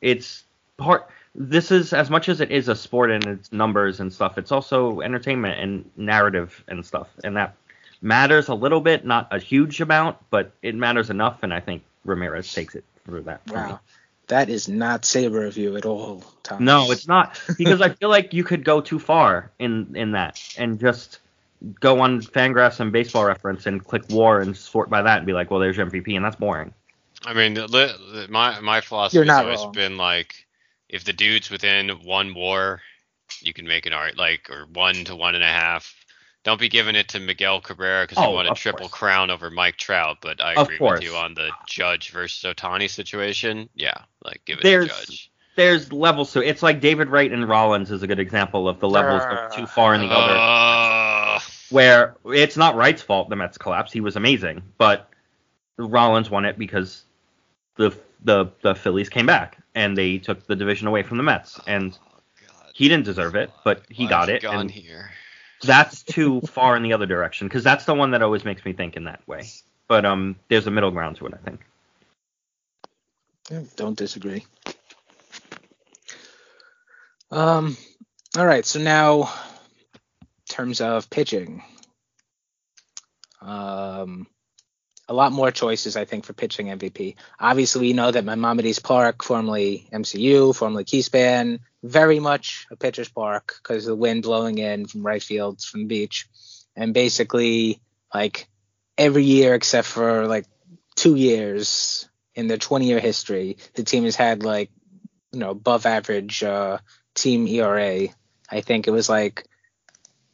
It's 0.00 0.44
part. 0.76 1.08
This 1.34 1.70
is 1.70 1.92
as 1.92 2.10
much 2.10 2.28
as 2.28 2.40
it 2.40 2.50
is 2.50 2.68
a 2.68 2.74
sport 2.74 3.10
and 3.10 3.24
its 3.26 3.52
numbers 3.52 4.00
and 4.00 4.12
stuff. 4.12 4.38
It's 4.38 4.50
also 4.50 5.00
entertainment 5.02 5.60
and 5.60 5.90
narrative 5.96 6.64
and 6.68 6.84
stuff, 6.84 7.08
and 7.22 7.36
that 7.36 7.54
matters 8.00 8.48
a 8.48 8.54
little 8.54 8.80
bit, 8.80 9.04
not 9.04 9.28
a 9.30 9.38
huge 9.38 9.80
amount, 9.80 10.16
but 10.30 10.52
it 10.62 10.74
matters 10.74 11.10
enough. 11.10 11.42
And 11.42 11.52
I 11.52 11.60
think 11.60 11.82
Ramirez 12.04 12.52
takes 12.52 12.74
it 12.74 12.84
through 13.04 13.22
that. 13.22 13.40
for 13.46 13.54
me. 13.54 13.60
Wow, 13.72 13.80
that 14.28 14.48
is 14.48 14.68
not 14.68 15.04
saber 15.04 15.44
of 15.44 15.56
you 15.56 15.76
at 15.76 15.84
all, 15.84 16.22
Tom. 16.42 16.64
No, 16.64 16.90
it's 16.90 17.08
not 17.08 17.40
because 17.56 17.80
I 17.80 17.90
feel 17.90 18.08
like 18.08 18.32
you 18.32 18.44
could 18.44 18.64
go 18.64 18.80
too 18.80 18.98
far 18.98 19.50
in 19.58 19.96
in 19.96 20.12
that 20.12 20.40
and 20.56 20.78
just 20.78 21.20
go 21.80 22.00
on 22.00 22.20
Fangraphs 22.20 22.80
and 22.80 22.92
Baseball 22.92 23.24
Reference 23.24 23.66
and 23.66 23.84
click 23.84 24.04
WAR 24.10 24.40
and 24.40 24.56
sort 24.56 24.88
by 24.90 25.02
that 25.02 25.18
and 25.18 25.26
be 25.26 25.32
like, 25.32 25.50
well, 25.50 25.60
there's 25.60 25.76
your 25.76 25.86
MVP, 25.86 26.14
and 26.14 26.24
that's 26.24 26.36
boring. 26.36 26.72
I 27.24 27.34
mean, 27.34 27.54
the, 27.54 27.66
the, 27.66 28.26
my 28.30 28.60
my 28.60 28.80
philosophy 28.80 29.26
has 29.26 29.28
always 29.28 29.60
wrong. 29.60 29.72
been 29.72 29.96
like, 29.96 30.46
if 30.88 31.04
the 31.04 31.12
dude's 31.12 31.50
within 31.50 31.88
one 32.04 32.34
WAR, 32.34 32.80
you 33.40 33.52
can 33.52 33.66
make 33.66 33.86
an 33.86 33.92
art 33.92 34.16
like 34.16 34.50
or 34.50 34.66
one 34.72 35.04
to 35.04 35.16
one 35.16 35.34
and 35.34 35.44
a 35.44 35.48
half. 35.48 35.94
Don't 36.44 36.60
be 36.60 36.68
giving 36.68 36.94
it 36.94 37.08
to 37.08 37.20
Miguel 37.20 37.60
Cabrera 37.60 38.04
because 38.04 38.18
Oh, 38.18 38.28
he 38.30 38.34
won 38.34 38.46
a 38.46 38.54
triple 38.54 38.88
course. 38.88 38.92
crown 38.92 39.30
over 39.30 39.50
Mike 39.50 39.76
Trout. 39.76 40.18
But 40.22 40.40
I 40.42 40.60
agree 40.60 40.78
with 40.80 41.02
you 41.02 41.14
on 41.16 41.34
the 41.34 41.50
Judge 41.66 42.10
versus 42.10 42.42
Ohtani 42.54 42.88
situation. 42.88 43.68
Yeah, 43.74 43.94
like 44.24 44.42
give 44.46 44.58
it 44.58 44.62
There's- 44.62 44.88
to 45.00 45.06
Judge. 45.06 45.30
There's 45.56 45.92
levels 45.92 46.32
to 46.34 46.40
it. 46.40 46.46
It's 46.46 46.62
like 46.62 46.80
David 46.80 47.08
Wright 47.08 47.32
and 47.32 47.48
Rollins 47.48 47.90
is 47.90 48.04
a 48.04 48.06
good 48.06 48.20
example 48.20 48.68
of 48.68 48.78
the 48.78 48.88
levels 48.88 49.22
go 49.24 49.48
too 49.56 49.66
far 49.66 49.92
in 49.92 50.02
the 50.02 50.06
other. 50.06 50.36
Uh, 50.36 51.40
Where 51.70 52.16
it's 52.26 52.56
not 52.56 52.76
Wright's 52.76 53.02
fault 53.02 53.28
the 53.28 53.34
Mets 53.34 53.58
collapsed. 53.58 53.92
He 53.92 54.00
was 54.00 54.14
amazing, 54.14 54.62
but 54.78 55.10
Rollins 55.76 56.30
won 56.30 56.44
it 56.44 56.56
because 56.58 57.02
the 57.74 57.90
the 58.22 58.46
the 58.62 58.76
Phillies 58.76 59.08
came 59.08 59.26
back 59.26 59.58
and 59.74 59.98
they 59.98 60.18
took 60.18 60.46
the 60.46 60.54
division 60.54 60.86
away 60.86 61.02
from 61.02 61.16
the 61.16 61.24
Mets, 61.24 61.58
and 61.66 61.90
God. 62.46 62.70
he 62.72 62.88
didn't 62.88 63.04
deserve 63.06 63.34
it, 63.34 63.50
but 63.64 63.82
he 63.90 64.06
got 64.06 64.28
it. 64.28 64.42
Gone 64.42 64.60
and 64.60 64.70
here. 64.70 65.10
That's 65.62 66.02
too 66.02 66.40
far 66.42 66.76
in 66.76 66.82
the 66.82 66.92
other 66.92 67.06
direction 67.06 67.48
because 67.48 67.64
that's 67.64 67.84
the 67.84 67.94
one 67.94 68.12
that 68.12 68.22
always 68.22 68.44
makes 68.44 68.64
me 68.64 68.72
think 68.72 68.96
in 68.96 69.04
that 69.04 69.26
way. 69.26 69.44
But 69.88 70.04
um, 70.04 70.36
there's 70.48 70.66
a 70.66 70.70
middle 70.70 70.90
ground 70.90 71.16
to 71.16 71.26
it, 71.26 71.34
I 71.34 71.38
think. 71.38 71.60
Don't 73.76 73.96
disagree. 73.96 74.44
Um, 77.30 77.76
all 78.36 78.46
right. 78.46 78.64
So 78.64 78.78
now, 78.78 79.32
terms 80.48 80.80
of 80.80 81.08
pitching, 81.08 81.62
um, 83.40 84.26
a 85.08 85.14
lot 85.14 85.32
more 85.32 85.50
choices 85.50 85.96
I 85.96 86.04
think 86.04 86.24
for 86.24 86.34
pitching 86.34 86.66
MVP. 86.66 87.16
Obviously, 87.40 87.80
we 87.80 87.92
know 87.94 88.10
that 88.10 88.24
Maimonides 88.24 88.78
Park, 88.78 89.24
formerly 89.24 89.88
MCU, 89.92 90.54
formerly 90.54 90.84
Keyspan, 90.84 91.60
very 91.82 92.20
much 92.20 92.66
a 92.70 92.76
pitcher's 92.76 93.08
park 93.08 93.54
because 93.62 93.86
the 93.86 93.96
wind 93.96 94.22
blowing 94.22 94.58
in 94.58 94.86
from 94.86 95.06
right 95.06 95.22
field 95.22 95.62
from 95.62 95.80
the 95.80 95.86
beach, 95.86 96.26
and 96.76 96.92
basically 96.92 97.80
like 98.14 98.48
every 98.96 99.24
year 99.24 99.54
except 99.54 99.86
for 99.86 100.26
like 100.26 100.46
two 100.96 101.14
years 101.14 102.08
in 102.34 102.48
their 102.48 102.58
20 102.58 102.86
year 102.86 103.00
history, 103.00 103.56
the 103.74 103.82
team 103.84 104.04
has 104.04 104.16
had 104.16 104.42
like, 104.42 104.70
you 105.32 105.40
know, 105.40 105.50
above 105.50 105.86
average 105.86 106.42
uh, 106.42 106.78
team 107.14 107.46
ERA. 107.46 108.08
I 108.50 108.60
think 108.60 108.86
it 108.86 108.90
was 108.90 109.08
like 109.08 109.46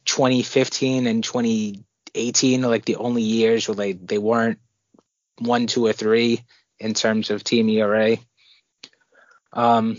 2015 0.05 1.07
and 1.07 1.23
2018 1.23 2.63
are 2.63 2.67
like 2.67 2.85
the 2.85 2.97
only 2.97 3.21
years 3.21 3.67
where 3.67 3.75
they, 3.75 3.93
they 3.93 4.17
weren't 4.17 4.59
one, 5.39 5.67
two, 5.67 5.85
or 5.85 5.93
three 5.93 6.43
in 6.79 6.93
terms 6.93 7.29
of 7.29 7.43
team 7.43 7.69
ERA. 7.69 8.17
Um, 9.53 9.97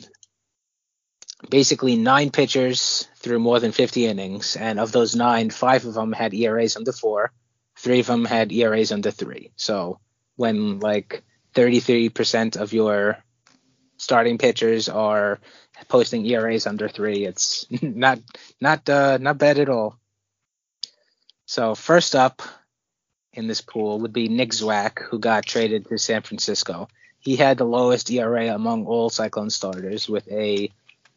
basically 1.49 1.97
nine 1.97 2.31
pitchers 2.31 3.09
threw 3.17 3.39
more 3.39 3.61
than 3.61 3.73
50 3.73 4.07
innings, 4.07 4.57
and 4.57 4.79
of 4.79 4.93
those 4.93 5.17
nine, 5.17 5.51
five 5.51 5.85
of 5.85 5.95
them 5.95 6.13
had 6.13 6.35
ERAs 6.35 6.77
under 6.77 6.93
four, 6.93 7.33
three 7.79 8.01
of 8.01 8.07
them 8.07 8.25
had 8.25 8.53
ERAs 8.53 8.93
under 8.93 9.11
three. 9.11 9.53
So 9.57 10.01
when 10.37 10.81
like 10.81 11.23
33% 11.55 12.57
of 12.57 12.73
your 12.73 13.19
starting 13.97 14.39
pitchers 14.39 14.89
are 14.89 15.41
posting 15.89 16.27
ERAs 16.27 16.67
under 16.67 16.89
three, 16.89 17.25
it's 17.25 17.67
not 17.83 18.21
not 18.61 18.89
uh, 18.89 19.19
not 19.19 19.39
bad 19.39 19.59
at 19.59 19.69
all. 19.69 19.99
So 21.47 21.75
first 21.75 22.15
up 22.15 22.43
in 23.37 23.47
this 23.47 23.61
pool 23.61 24.01
would 24.01 24.13
be 24.13 24.29
Nick 24.29 24.51
Zwack, 24.51 25.03
who 25.03 25.19
got 25.19 25.47
traded 25.47 25.87
to 25.89 25.99
San 25.99 26.23
Francisco. 26.23 26.89
He 27.19 27.37
had 27.37 27.59
the 27.59 27.65
lowest 27.65 28.11
ERA 28.11 28.55
among 28.55 28.87
all 28.87 29.11
Cyclone 29.11 29.51
starters 29.51 30.09
with 30.09 30.31
a 30.31 30.71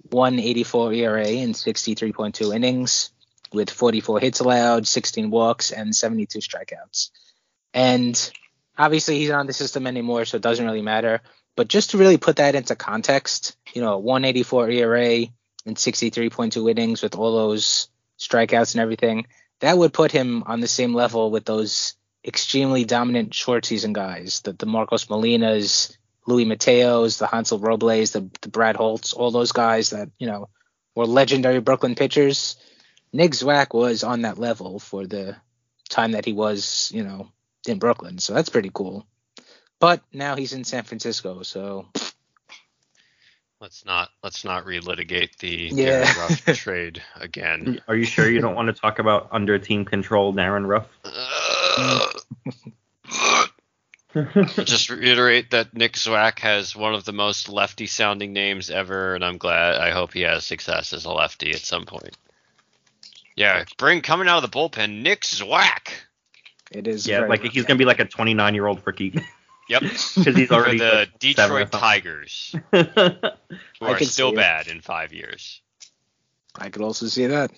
184 0.09 0.93
ERA 0.93 1.27
in 1.27 1.53
63.2 1.53 2.55
innings, 2.55 3.11
with 3.53 3.69
44 3.69 4.19
hits 4.19 4.39
allowed, 4.39 4.87
16 4.87 5.29
walks, 5.29 5.71
and 5.71 5.95
72 5.95 6.39
strikeouts. 6.39 7.09
And 7.73 8.31
obviously, 8.77 9.19
he's 9.19 9.29
not 9.29 9.39
on 9.39 9.47
the 9.47 9.53
system 9.53 9.87
anymore, 9.87 10.25
so 10.25 10.37
it 10.37 10.43
doesn't 10.43 10.65
really 10.65 10.81
matter. 10.81 11.21
But 11.55 11.67
just 11.67 11.91
to 11.91 11.97
really 11.97 12.17
put 12.17 12.37
that 12.37 12.55
into 12.55 12.75
context, 12.75 13.57
you 13.73 13.81
know, 13.81 13.97
184 13.97 14.69
ERA 14.69 15.15
in 15.65 15.75
63.2 15.75 16.69
innings 16.71 17.01
with 17.01 17.15
all 17.15 17.35
those 17.35 17.89
strikeouts 18.17 18.73
and 18.73 18.81
everything, 18.81 19.27
that 19.59 19.77
would 19.77 19.93
put 19.93 20.11
him 20.11 20.43
on 20.45 20.61
the 20.61 20.67
same 20.67 20.93
level 20.93 21.31
with 21.31 21.45
those 21.45 21.95
extremely 22.25 22.85
dominant 22.85 23.33
short 23.33 23.65
season 23.65 23.93
guys, 23.93 24.41
the, 24.41 24.53
the 24.53 24.65
Marcos 24.65 25.05
Molinas, 25.05 25.95
Luis 26.27 26.47
Mateos, 26.47 27.17
the 27.17 27.27
Hansel 27.27 27.59
Robles, 27.59 28.11
the, 28.11 28.29
the 28.41 28.49
Brad 28.49 28.75
Holtz, 28.75 29.13
all 29.13 29.31
those 29.31 29.51
guys 29.51 29.91
that, 29.91 30.09
you 30.19 30.27
know, 30.27 30.49
were 30.95 31.05
legendary 31.05 31.59
Brooklyn 31.59 31.95
pitchers. 31.95 32.57
Nick 33.11 33.31
Zwack 33.31 33.73
was 33.73 34.03
on 34.03 34.21
that 34.21 34.37
level 34.37 34.79
for 34.79 35.07
the 35.07 35.35
time 35.89 36.11
that 36.11 36.25
he 36.25 36.33
was, 36.33 36.91
you 36.93 37.03
know, 37.03 37.31
in 37.67 37.79
Brooklyn. 37.79 38.19
So 38.19 38.33
that's 38.33 38.49
pretty 38.49 38.69
cool. 38.73 39.07
But 39.79 40.01
now 40.13 40.35
he's 40.35 40.53
in 40.53 40.65
San 40.65 40.83
Francisco, 40.83 41.41
so 41.43 41.87
Let's 43.61 43.83
not 43.83 44.09
let's 44.23 44.45
not 44.45 44.63
relitigate 44.63 45.35
the 45.39 45.69
Yeah. 45.73 46.05
Darin 46.05 46.17
Ruf 46.17 46.57
trade 46.57 47.01
again. 47.19 47.81
Are 47.89 47.95
you 47.95 48.05
sure 48.05 48.29
you 48.29 48.39
don't 48.39 48.55
want 48.55 48.73
to 48.73 48.81
talk 48.81 48.99
about 48.99 49.27
under 49.33 49.59
team 49.59 49.83
control 49.83 50.31
Darin 50.31 50.65
Ruf? 50.65 50.87
Uh, 51.03 51.11
Just 54.63 54.89
reiterate 54.89 55.51
that 55.51 55.73
Nick 55.75 55.93
Zwack 55.93 56.39
has 56.39 56.75
one 56.75 56.95
of 56.95 57.05
the 57.05 57.11
most 57.13 57.47
lefty 57.47 57.85
sounding 57.85 58.33
names 58.33 58.71
ever, 58.71 59.13
and 59.13 59.23
I'm 59.23 59.37
glad. 59.37 59.75
I 59.75 59.91
hope 59.91 60.13
he 60.13 60.21
has 60.21 60.45
success 60.45 60.93
as 60.93 61.05
a 61.05 61.11
lefty 61.11 61.51
at 61.51 61.59
some 61.59 61.85
point. 61.85 62.17
Yeah, 63.35 63.63
bring 63.77 64.01
coming 64.01 64.27
out 64.27 64.43
of 64.43 64.51
the 64.51 64.57
bullpen, 64.57 65.03
Nick 65.03 65.21
Zwack. 65.21 65.91
it 66.71 66.87
is. 66.87 67.07
Yeah, 67.07 67.21
like 67.21 67.43
much- 67.43 67.53
he's 67.53 67.65
gonna 67.65 67.77
be 67.77 67.85
like 67.85 67.99
a 67.99 68.05
29 68.05 68.55
year 68.55 68.65
old 68.65 68.81
rookie. 68.85 69.13
Yep, 69.69 69.81
Because 70.15 70.35
he's 70.35 70.51
already 70.51 70.79
for 70.79 70.83
the 70.85 71.07
like, 71.23 71.35
seven 71.35 71.55
or 71.57 71.63
Detroit. 71.65 71.71
Tigers, 71.71 72.55
who 72.71 72.77
I 73.81 73.91
are 73.91 73.99
still 73.99 74.33
bad 74.33 74.67
in 74.67 74.81
five 74.81 75.13
years. 75.13 75.61
I 76.55 76.69
could 76.69 76.81
also 76.81 77.05
see 77.05 77.27
that. 77.27 77.51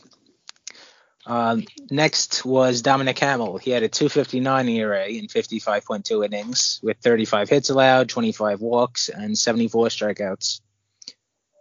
Um, 1.26 1.66
next 1.90 2.44
was 2.44 2.82
Dominic 2.82 3.20
Hamel. 3.20 3.58
He 3.58 3.72
had 3.72 3.84
a 3.84 3.90
259 3.90 4.70
ERA 4.70 5.06
in 5.06 5.28
55.2 5.28 6.26
innings 6.26 6.80
with 6.82 6.98
35 6.98 7.50
hits 7.50 7.70
allowed, 7.70 8.10
25 8.10 8.62
walks, 8.62 9.10
and 9.10 9.38
74 9.38 9.88
strikeouts. 9.88 10.62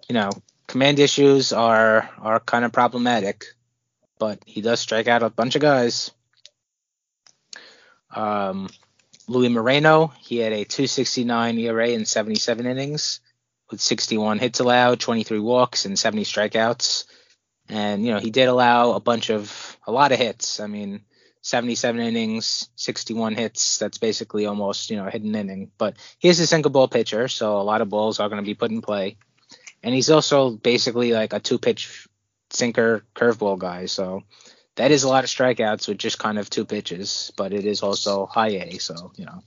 You 0.08 0.14
know, 0.14 0.30
command 0.66 0.98
issues 0.98 1.52
are 1.52 2.08
are 2.18 2.40
kind 2.40 2.64
of 2.64 2.72
problematic, 2.72 3.44
but 4.18 4.42
he 4.46 4.60
does 4.60 4.80
strike 4.80 5.08
out 5.08 5.22
a 5.22 5.30
bunch 5.30 5.56
of 5.56 5.62
guys. 5.62 6.10
Um, 8.14 8.68
Luis 9.28 9.50
Moreno, 9.50 10.12
he 10.18 10.38
had 10.38 10.52
a 10.52 10.64
269 10.64 11.58
ERA 11.58 11.88
in 11.88 12.04
77 12.04 12.66
innings 12.66 13.20
with 13.70 13.80
61 13.80 14.38
hits 14.40 14.58
allowed, 14.58 14.98
23 14.98 15.38
walks, 15.38 15.84
and 15.84 15.98
70 15.98 16.24
strikeouts. 16.24 17.04
And 17.70 18.04
you 18.04 18.12
know 18.12 18.18
he 18.18 18.30
did 18.30 18.48
allow 18.48 18.92
a 18.92 19.00
bunch 19.00 19.30
of 19.30 19.78
a 19.86 19.92
lot 19.92 20.12
of 20.12 20.18
hits. 20.18 20.58
I 20.58 20.66
mean, 20.66 21.02
77 21.42 22.00
innings, 22.00 22.68
61 22.76 23.34
hits. 23.36 23.78
That's 23.78 23.98
basically 23.98 24.46
almost 24.46 24.90
you 24.90 24.96
know 24.96 25.06
a 25.06 25.10
hidden 25.10 25.34
inning. 25.34 25.70
But 25.78 25.96
he 26.18 26.28
is 26.28 26.40
a 26.40 26.46
sinker 26.46 26.68
ball 26.68 26.88
pitcher, 26.88 27.28
so 27.28 27.60
a 27.60 27.62
lot 27.62 27.80
of 27.80 27.88
balls 27.88 28.18
are 28.18 28.28
going 28.28 28.42
to 28.42 28.46
be 28.46 28.54
put 28.54 28.72
in 28.72 28.82
play. 28.82 29.16
And 29.82 29.94
he's 29.94 30.10
also 30.10 30.50
basically 30.50 31.12
like 31.12 31.32
a 31.32 31.40
two 31.40 31.58
pitch 31.58 32.08
sinker 32.50 33.04
curveball 33.14 33.58
guy. 33.58 33.86
So 33.86 34.24
that 34.74 34.90
is 34.90 35.04
a 35.04 35.08
lot 35.08 35.24
of 35.24 35.30
strikeouts 35.30 35.88
with 35.88 35.98
just 35.98 36.18
kind 36.18 36.38
of 36.38 36.50
two 36.50 36.64
pitches. 36.64 37.32
But 37.36 37.52
it 37.52 37.64
is 37.64 37.82
also 37.82 38.26
high 38.26 38.48
A, 38.48 38.78
so 38.78 39.12
you 39.16 39.26
know. 39.26 39.42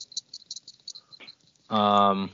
Um, 1.75 2.31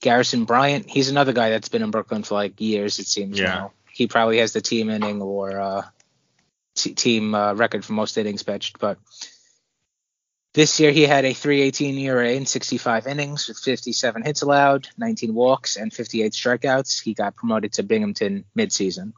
Garrison 0.00 0.44
Bryant, 0.44 0.88
he's 0.88 1.10
another 1.10 1.32
guy 1.32 1.50
that's 1.50 1.68
been 1.68 1.82
in 1.82 1.90
Brooklyn 1.90 2.22
for 2.22 2.34
like 2.34 2.60
years. 2.60 2.98
It 2.98 3.06
seems 3.06 3.38
Yeah. 3.38 3.46
now. 3.46 3.72
He 4.00 4.06
probably 4.06 4.38
has 4.38 4.54
the 4.54 4.62
team 4.62 4.88
inning 4.88 5.20
or 5.20 5.60
uh, 5.60 5.82
t- 6.74 6.94
team 6.94 7.34
uh, 7.34 7.52
record 7.52 7.84
for 7.84 7.92
most 7.92 8.16
innings 8.16 8.42
pitched. 8.42 8.78
But 8.78 8.96
this 10.54 10.80
year 10.80 10.90
he 10.90 11.02
had 11.02 11.26
a 11.26 11.34
318 11.34 11.98
ERA 11.98 12.32
in 12.32 12.46
65 12.46 13.06
innings 13.06 13.46
with 13.46 13.58
57 13.58 14.22
hits 14.22 14.40
allowed, 14.40 14.88
19 14.96 15.34
walks, 15.34 15.76
and 15.76 15.92
58 15.92 16.32
strikeouts. 16.32 17.02
He 17.02 17.12
got 17.12 17.36
promoted 17.36 17.74
to 17.74 17.82
Binghamton 17.82 18.46
midseason. 18.56 19.12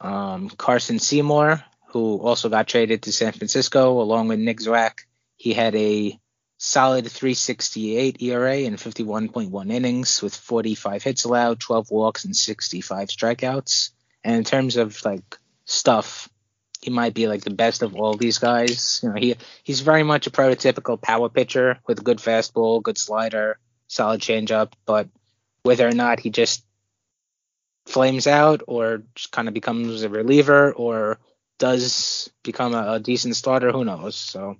Um, 0.00 0.48
Carson 0.48 1.00
Seymour, 1.00 1.64
who 1.88 2.20
also 2.20 2.48
got 2.48 2.68
traded 2.68 3.02
to 3.02 3.12
San 3.12 3.32
Francisco 3.32 4.00
along 4.00 4.28
with 4.28 4.38
Nick 4.38 4.60
Zwack, 4.60 5.00
he 5.34 5.52
had 5.52 5.74
a 5.74 6.16
solid 6.64 7.10
368 7.10 8.22
ERA 8.22 8.58
in 8.58 8.74
51.1 8.74 9.72
innings 9.72 10.22
with 10.22 10.34
45 10.36 11.02
hits 11.02 11.24
allowed, 11.24 11.58
12 11.58 11.90
walks, 11.90 12.24
and 12.24 12.36
65 12.36 13.08
strikeouts. 13.08 13.90
And 14.22 14.36
in 14.36 14.44
terms 14.44 14.76
of 14.76 15.04
like 15.04 15.38
stuff, 15.64 16.28
he 16.80 16.90
might 16.90 17.14
be 17.14 17.26
like 17.26 17.42
the 17.42 17.50
best 17.50 17.82
of 17.82 17.96
all 17.96 18.14
these 18.14 18.38
guys. 18.38 19.00
You 19.02 19.08
know, 19.08 19.16
he 19.16 19.34
he's 19.64 19.80
very 19.80 20.04
much 20.04 20.28
a 20.28 20.30
prototypical 20.30 21.02
power 21.02 21.28
pitcher 21.28 21.80
with 21.88 21.98
a 21.98 22.02
good 22.02 22.18
fastball, 22.18 22.80
good 22.80 22.96
slider, 22.96 23.58
solid 23.88 24.20
changeup. 24.20 24.72
But 24.86 25.08
whether 25.64 25.86
or 25.86 25.92
not 25.92 26.20
he 26.20 26.30
just 26.30 26.64
flames 27.86 28.28
out 28.28 28.62
or 28.68 29.02
just 29.16 29.32
kind 29.32 29.48
of 29.48 29.54
becomes 29.54 30.04
a 30.04 30.08
reliever 30.08 30.72
or 30.72 31.18
does 31.58 32.30
become 32.44 32.72
a, 32.72 32.92
a 32.94 33.00
decent 33.00 33.34
starter, 33.34 33.72
who 33.72 33.84
knows? 33.84 34.14
So. 34.14 34.58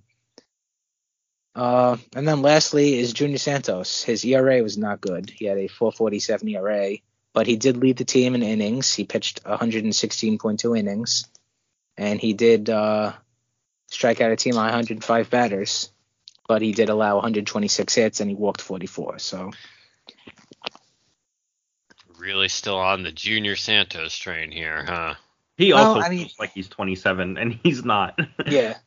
Uh, 1.55 1.97
and 2.17 2.27
then 2.27 2.41
lastly 2.43 2.99
is 2.99 3.13
Junior 3.13 3.39
Santos. 3.39 4.03
His 4.03 4.25
ERA 4.25 4.63
was 4.63 4.79
not 4.79 5.01
good. 5.01 5.29
He 5.31 5.45
had 5.45 5.59
a 5.59 5.69
4.47 5.69 6.51
ERA, 6.55 6.97
but 7.35 7.47
he 7.47 7.57
did 7.57 7.77
lead 7.77 7.99
the 7.99 8.05
team 8.05 8.35
in 8.35 8.43
innings. 8.43 8.93
He 8.95 9.05
pitched 9.05 9.45
116.2 9.45 10.79
innings, 10.79 11.27
and 11.97 12.19
he 12.21 12.33
did 12.33 12.71
uh, 12.71 13.13
strike 13.91 14.21
out 14.23 14.33
a 14.33 14.37
team 14.37 14.57
on 14.57 14.65
105 14.65 15.31
batters. 15.31 15.91
But 16.49 16.61
he 16.63 16.73
did 16.73 16.89
allow 16.89 17.15
126 17.17 17.95
hits, 17.95 18.21
and 18.21 18.29
he 18.29 18.35
walked 18.35 18.61
44. 18.61 19.19
So 19.21 19.53
Really 22.19 22.49
still 22.49 22.77
on 22.79 23.03
the 23.03 23.13
Junior 23.13 23.57
Santos 23.57 24.17
train 24.17 24.51
here, 24.51 24.85
huh? 24.85 25.15
He 25.57 25.73
Well, 25.73 25.87
also 25.97 26.01
I 26.01 26.09
mean- 26.09 26.21
looks 26.23 26.39
like 26.39 26.53
he's 26.53 26.69
27, 26.69 27.37
and 27.37 27.59
he's 27.63 27.85
not. 27.85 28.19
yeah, 28.47 28.79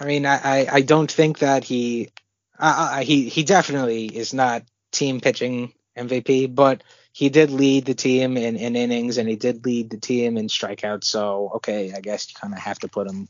I 0.00 0.04
mean, 0.04 0.26
I, 0.26 0.36
I, 0.42 0.66
I 0.72 0.80
don't 0.82 1.10
think 1.10 1.38
that 1.40 1.64
he, 1.64 2.10
uh, 2.58 2.90
uh, 2.92 3.00
he 3.02 3.28
he 3.28 3.42
definitely 3.44 4.06
is 4.06 4.32
not 4.32 4.62
team 4.90 5.20
pitching 5.20 5.72
MVP, 5.96 6.54
but 6.54 6.82
he 7.12 7.28
did 7.28 7.50
lead 7.50 7.84
the 7.84 7.94
team 7.94 8.36
in, 8.36 8.56
in 8.56 8.76
innings 8.76 9.18
and 9.18 9.28
he 9.28 9.36
did 9.36 9.64
lead 9.66 9.90
the 9.90 9.98
team 9.98 10.36
in 10.36 10.48
strikeouts. 10.48 11.04
So 11.04 11.52
okay, 11.56 11.92
I 11.92 12.00
guess 12.00 12.28
you 12.30 12.34
kind 12.40 12.54
of 12.54 12.60
have 12.60 12.78
to 12.80 12.88
put 12.88 13.06
him. 13.06 13.28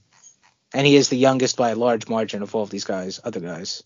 And 0.75 0.87
he 0.87 0.97
is 0.97 1.09
the 1.09 1.17
youngest 1.17 1.57
by 1.57 1.71
a 1.71 1.77
large 1.77 2.09
margin 2.09 2.43
of 2.43 2.55
all 2.55 2.63
of 2.63 2.71
these 2.71 2.85
guys, 2.85 3.21
other 3.25 3.41
guys. 3.41 3.83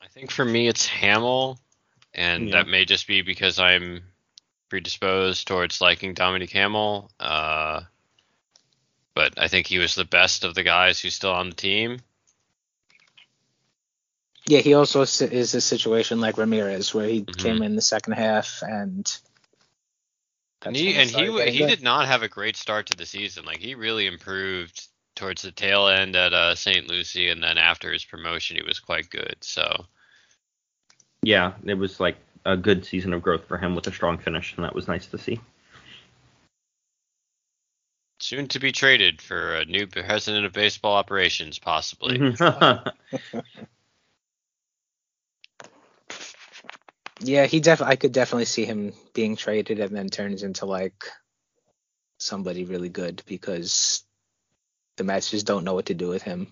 I 0.00 0.08
think 0.08 0.30
for 0.30 0.44
me 0.44 0.68
it's 0.68 0.86
Hamel, 0.86 1.58
and 2.14 2.48
Yeah. 2.48 2.56
that 2.56 2.68
may 2.68 2.84
just 2.84 3.06
be 3.06 3.22
because 3.22 3.58
I'm 3.58 4.02
predisposed 4.68 5.46
towards 5.46 5.80
liking 5.80 6.14
Dominic 6.14 6.50
Hamel. 6.50 7.10
Uh, 7.20 7.82
but 9.14 9.38
I 9.38 9.48
think 9.48 9.66
he 9.66 9.78
was 9.78 9.94
the 9.94 10.04
best 10.04 10.44
of 10.44 10.54
the 10.54 10.62
guys 10.62 11.00
who's 11.00 11.14
still 11.14 11.32
on 11.32 11.50
the 11.50 11.56
team. 11.56 11.98
Yeah, 14.46 14.60
he 14.60 14.74
also 14.74 15.02
is 15.02 15.54
a 15.54 15.60
situation 15.60 16.20
like 16.20 16.36
Ramirez, 16.36 16.92
where 16.92 17.06
he 17.06 17.22
Mhm. 17.22 17.36
came 17.38 17.62
in 17.62 17.76
the 17.76 17.82
second 17.82 18.14
half 18.14 18.62
and. 18.62 19.10
And 20.64 20.76
he 20.76 20.94
and 20.94 21.08
he 21.08 21.10
started 21.10 21.30
wa- 21.32 21.38
getting 21.38 21.54
he 21.54 21.66
did 21.66 21.82
not 21.82 22.06
have 22.06 22.22
a 22.22 22.28
great 22.28 22.56
start 22.56 22.86
to 22.86 22.96
the 22.96 23.06
season. 23.06 23.44
Like 23.44 23.58
he 23.58 23.74
really 23.74 24.06
improved 24.06 24.86
towards 25.16 25.42
the 25.42 25.50
tail 25.50 25.88
end 25.88 26.14
at 26.16 26.32
uh, 26.32 26.54
St. 26.54 26.86
Lucie, 26.88 27.28
and 27.28 27.42
then 27.42 27.58
after 27.58 27.92
his 27.92 28.04
promotion, 28.04 28.56
he 28.56 28.62
was 28.62 28.78
quite 28.78 29.10
good. 29.10 29.36
So 29.40 29.86
yeah, 31.22 31.52
it 31.64 31.74
was 31.74 31.98
like 32.00 32.16
a 32.44 32.56
good 32.56 32.84
season 32.84 33.12
of 33.12 33.22
growth 33.22 33.44
for 33.46 33.58
him 33.58 33.74
with 33.74 33.86
a 33.86 33.92
strong 33.92 34.18
finish, 34.18 34.54
and 34.54 34.64
that 34.64 34.74
was 34.74 34.88
nice 34.88 35.06
to 35.06 35.18
see. 35.18 35.40
Soon 38.22 38.46
to 38.46 38.60
be 38.60 38.70
traded 38.70 39.20
for 39.20 39.56
a 39.56 39.64
new 39.64 39.88
president 39.88 40.46
of 40.46 40.52
baseball 40.52 40.94
operations, 40.94 41.58
possibly. 41.58 42.32
Yeah, 47.24 47.46
he 47.46 47.60
definitely. 47.60 47.92
I 47.92 47.96
could 47.96 48.12
definitely 48.12 48.46
see 48.46 48.64
him 48.64 48.92
being 49.14 49.36
traded 49.36 49.78
and 49.78 49.94
then 49.94 50.08
turns 50.08 50.42
into 50.42 50.66
like 50.66 51.04
somebody 52.18 52.64
really 52.64 52.88
good 52.88 53.22
because 53.26 54.02
the 54.96 55.04
Mets 55.04 55.30
just 55.30 55.46
don't 55.46 55.62
know 55.62 55.74
what 55.74 55.86
to 55.86 55.94
do 55.94 56.08
with 56.08 56.22
him. 56.22 56.48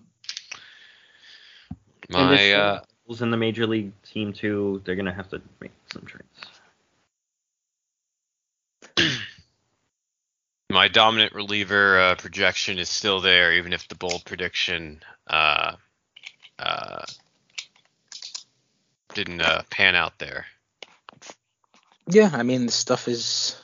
My 2.08 2.36
there's 2.36 2.54
uh, 2.54 2.80
in 3.20 3.32
the 3.32 3.36
major 3.36 3.66
league 3.66 3.90
team 4.04 4.32
too. 4.32 4.80
They're 4.84 4.94
gonna 4.94 5.12
have 5.12 5.28
to 5.30 5.42
make 5.60 5.72
some 5.92 6.02
trades. 6.02 6.59
My 10.70 10.88
dominant 10.88 11.34
reliever 11.34 11.98
uh, 11.98 12.14
projection 12.14 12.78
is 12.78 12.88
still 12.88 13.20
there, 13.20 13.52
even 13.54 13.72
if 13.72 13.88
the 13.88 13.94
bold 13.94 14.24
prediction 14.24 15.02
uh, 15.26 15.74
uh, 16.58 17.04
didn't 19.14 19.40
uh, 19.40 19.62
pan 19.70 19.94
out 19.94 20.18
there. 20.18 20.46
Yeah, 22.06 22.30
I 22.32 22.42
mean 22.42 22.66
the 22.66 22.72
stuff 22.72 23.08
is. 23.08 23.60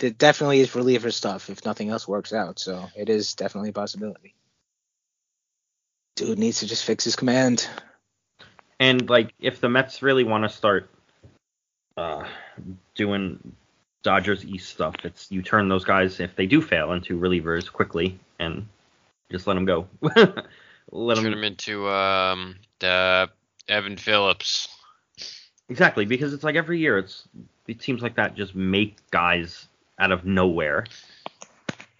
It 0.00 0.16
definitely 0.16 0.60
is 0.60 0.74
reliever 0.74 1.10
stuff 1.10 1.50
if 1.50 1.64
nothing 1.64 1.90
else 1.90 2.08
works 2.08 2.32
out. 2.32 2.58
So 2.58 2.88
it 2.96 3.10
is 3.10 3.34
definitely 3.34 3.70
a 3.70 3.74
possibility. 3.74 4.34
Dude 6.16 6.38
needs 6.38 6.60
to 6.60 6.66
just 6.66 6.84
fix 6.84 7.04
his 7.04 7.16
command. 7.16 7.68
And 8.80 9.10
like, 9.10 9.34
if 9.40 9.60
the 9.60 9.68
Mets 9.68 10.00
really 10.00 10.24
want 10.24 10.44
to 10.44 10.48
start 10.48 10.88
uh, 11.96 12.24
doing 12.94 13.54
Dodgers 14.04 14.44
East 14.44 14.68
stuff, 14.68 14.94
it's 15.02 15.32
you 15.32 15.42
turn 15.42 15.68
those 15.68 15.84
guys 15.84 16.20
if 16.20 16.36
they 16.36 16.46
do 16.46 16.62
fail 16.62 16.92
into 16.92 17.18
relievers 17.18 17.70
quickly 17.70 18.18
and 18.38 18.68
just 19.32 19.48
let 19.48 19.54
them 19.54 19.64
go. 19.64 19.88
let 20.92 21.16
Turn 21.16 21.24
them 21.24 21.32
him 21.32 21.44
into 21.44 21.88
um, 21.88 22.56
the 22.78 23.28
Evan 23.68 23.96
Phillips. 23.96 24.68
exactly 25.68 26.04
because 26.04 26.32
it's 26.32 26.44
like 26.44 26.54
every 26.54 26.78
year 26.78 26.98
it's 26.98 27.26
it 27.66 27.82
seems 27.82 28.02
like 28.02 28.14
that 28.16 28.36
just 28.36 28.54
make 28.54 28.98
guys 29.10 29.66
out 29.98 30.12
of 30.12 30.24
nowhere. 30.24 30.84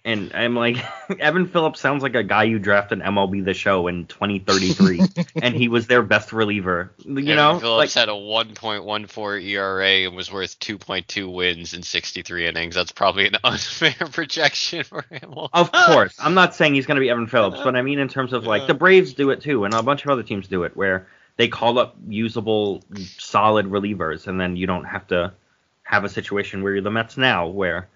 And 0.05 0.31
I'm 0.35 0.55
like, 0.55 0.77
Evan 1.19 1.47
Phillips 1.47 1.81
sounds 1.81 2.03
like 2.03 2.13
a 2.13 2.23
guy 2.23 2.43
you 2.43 2.59
drafted 2.59 2.99
MLB 2.99 3.43
the 3.43 3.55
Show 3.55 3.87
in 3.87 4.05
2033, 4.05 5.01
and 5.41 5.55
he 5.55 5.67
was 5.67 5.87
their 5.87 6.03
best 6.03 6.31
reliever. 6.31 6.93
You 7.03 7.17
Evan 7.17 7.35
know, 7.35 7.51
like 7.53 7.61
Phillips 7.61 7.93
had 7.95 8.09
a 8.09 8.11
1.14 8.11 9.43
ERA 9.43 10.07
and 10.07 10.15
was 10.15 10.31
worth 10.31 10.59
2.2 10.59 11.33
wins 11.33 11.73
in 11.73 11.81
63 11.81 12.45
innings. 12.45 12.75
That's 12.75 12.91
probably 12.91 13.25
an 13.25 13.37
unfair 13.43 14.07
projection 14.11 14.83
for 14.83 15.01
him. 15.09 15.33
Of 15.51 15.71
course, 15.71 16.15
I'm 16.21 16.35
not 16.35 16.53
saying 16.53 16.75
he's 16.75 16.85
going 16.85 16.97
to 16.97 17.01
be 17.01 17.09
Evan 17.09 17.25
Phillips, 17.25 17.59
but 17.63 17.75
I 17.75 17.81
mean 17.81 17.97
in 17.97 18.07
terms 18.07 18.31
of 18.31 18.45
like 18.45 18.67
the 18.67 18.75
Braves 18.75 19.15
do 19.15 19.31
it 19.31 19.41
too, 19.41 19.65
and 19.65 19.73
a 19.73 19.81
bunch 19.81 20.05
of 20.05 20.11
other 20.11 20.23
teams 20.23 20.47
do 20.47 20.63
it, 20.63 20.77
where 20.77 21.07
they 21.37 21.47
call 21.47 21.79
up 21.79 21.97
usable, 22.07 22.83
solid 23.17 23.65
relievers, 23.65 24.27
and 24.27 24.39
then 24.39 24.55
you 24.55 24.67
don't 24.67 24.85
have 24.85 25.07
to 25.07 25.33
have 25.81 26.03
a 26.03 26.09
situation 26.09 26.61
where 26.61 26.73
you're 26.73 26.83
the 26.83 26.91
Mets 26.91 27.17
now, 27.17 27.47
where 27.47 27.89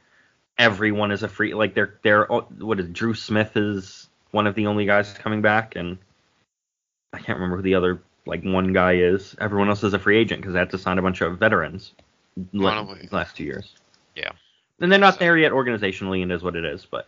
everyone 0.59 1.11
is 1.11 1.23
a 1.23 1.27
free. 1.27 1.55
Like 1.55 1.73
they're 1.73 1.95
they're 2.03 2.31
oh, 2.31 2.41
what 2.59 2.79
is 2.79 2.89
Drew 2.89 3.15
Smith 3.15 3.57
is 3.57 4.07
one 4.31 4.45
of 4.45 4.53
the 4.53 4.67
only 4.67 4.85
guys 4.85 5.11
coming 5.13 5.41
back, 5.41 5.75
and 5.75 5.97
I 7.13 7.17
can't 7.17 7.39
remember 7.39 7.55
who 7.55 7.63
the 7.63 7.75
other 7.75 8.01
like 8.27 8.43
one 8.43 8.73
guy 8.73 8.97
is. 8.97 9.35
Everyone 9.39 9.69
else 9.69 9.83
is 9.83 9.93
a 9.93 9.99
free 9.99 10.17
agent 10.17 10.41
because 10.41 10.53
they 10.53 10.59
had 10.59 10.69
to 10.71 10.77
sign 10.77 10.99
a 10.99 11.01
bunch 11.01 11.21
of 11.21 11.39
veterans 11.39 11.93
la- 12.53 12.71
Probably. 12.71 13.09
last 13.11 13.37
two 13.37 13.45
years. 13.45 13.73
Yeah. 14.15 14.31
And 14.79 14.91
they're 14.91 14.99
not 14.99 15.19
there 15.19 15.37
yet 15.37 15.51
organizationally, 15.51 16.21
and 16.21 16.31
is 16.31 16.43
what 16.43 16.55
it 16.55 16.65
is, 16.65 16.85
but. 16.85 17.07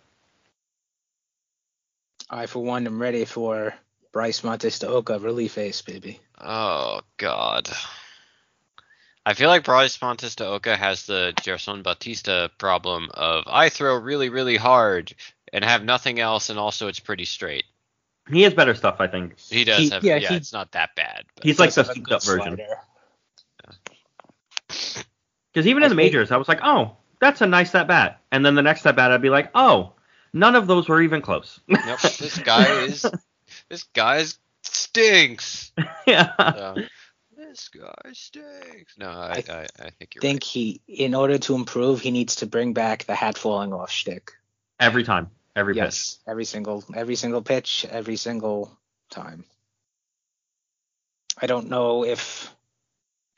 I 2.29 2.45
for 2.45 2.63
one 2.63 2.87
am 2.87 3.01
ready 3.01 3.25
for 3.25 3.73
Bryce 4.13 4.43
Montes 4.43 4.79
de 4.79 4.87
Oca 4.87 5.19
relief 5.19 5.57
ace, 5.57 5.81
baby. 5.81 6.19
Oh 6.39 7.01
God. 7.17 7.69
I 9.25 9.33
feel 9.35 9.49
like 9.49 9.63
Bryce 9.63 10.01
Montes 10.01 10.35
de 10.35 10.45
Oca 10.45 10.75
has 10.75 11.05
the 11.05 11.33
Gerson 11.43 11.83
Bautista 11.83 12.49
problem 12.57 13.09
of 13.13 13.43
I 13.47 13.69
throw 13.69 13.95
really, 13.97 14.29
really 14.29 14.57
hard 14.57 15.13
and 15.53 15.63
have 15.63 15.83
nothing 15.83 16.19
else, 16.19 16.49
and 16.49 16.57
also 16.57 16.87
it's 16.87 16.99
pretty 16.99 17.25
straight. 17.25 17.65
He 18.31 18.41
has 18.43 18.53
better 18.53 18.73
stuff, 18.73 18.95
I 18.99 19.07
think. 19.07 19.37
He 19.39 19.63
does 19.63 19.79
He- 19.79 19.89
have, 19.89 20.03
yeah, 20.03 20.15
yeah, 20.15 20.29
he- 20.29 20.35
it's 20.35 20.53
not 20.53 20.71
that 20.71 20.95
bad. 20.95 21.25
But 21.35 21.43
He's 21.45 21.59
like 21.59 21.71
the 21.73 21.83
souped 21.83 22.11
up 22.11 22.23
version. 22.23 22.57
slider. 22.57 22.67
Because 25.53 25.67
even 25.67 25.83
in 25.83 25.89
the 25.89 25.95
I 25.95 25.97
think- 25.97 26.13
majors, 26.13 26.31
I 26.31 26.37
was 26.37 26.47
like, 26.47 26.61
oh, 26.63 26.95
that's 27.19 27.41
a 27.41 27.45
nice 27.47 27.75
at 27.75 27.87
bat. 27.87 28.21
And 28.31 28.45
then 28.45 28.55
the 28.55 28.61
next 28.61 28.85
at 28.85 28.95
bat, 28.95 29.11
I'd 29.11 29.21
be 29.21 29.29
like, 29.29 29.51
oh, 29.53 29.93
none 30.33 30.55
of 30.55 30.65
those 30.67 30.87
were 30.87 31.01
even 31.01 31.21
close. 31.21 31.59
nope, 31.67 31.99
this 32.01 32.37
guy 32.39 32.71
is 32.83 33.05
this 33.69 33.83
guy 33.93 34.23
stinks. 34.63 35.73
yeah. 36.07 36.31
So, 36.37 36.75
this 37.51 37.67
guy 37.69 38.11
stinks. 38.13 38.97
No, 38.97 39.09
I, 39.09 39.43
I, 39.49 39.67
I 39.79 39.89
think 39.91 40.15
you're 40.15 40.21
think 40.21 40.41
he, 40.43 40.79
in 40.87 41.13
order 41.13 41.37
to 41.37 41.55
improve, 41.55 41.99
he 41.99 42.11
needs 42.11 42.37
to 42.37 42.45
bring 42.45 42.71
back 42.73 43.03
the 43.03 43.13
hat 43.15 43.37
falling 43.37 43.73
off 43.73 43.91
shtick. 43.91 44.31
Every 44.79 45.03
time. 45.03 45.29
Every 45.53 45.73
pitch. 45.73 45.83
Yes, 45.83 46.19
every 46.25 46.45
single, 46.45 46.83
every 46.95 47.15
single 47.15 47.41
pitch, 47.41 47.85
every 47.89 48.15
single 48.15 48.71
time. 49.09 49.43
I 51.41 51.45
don't 51.47 51.69
know 51.69 52.05
if. 52.05 52.53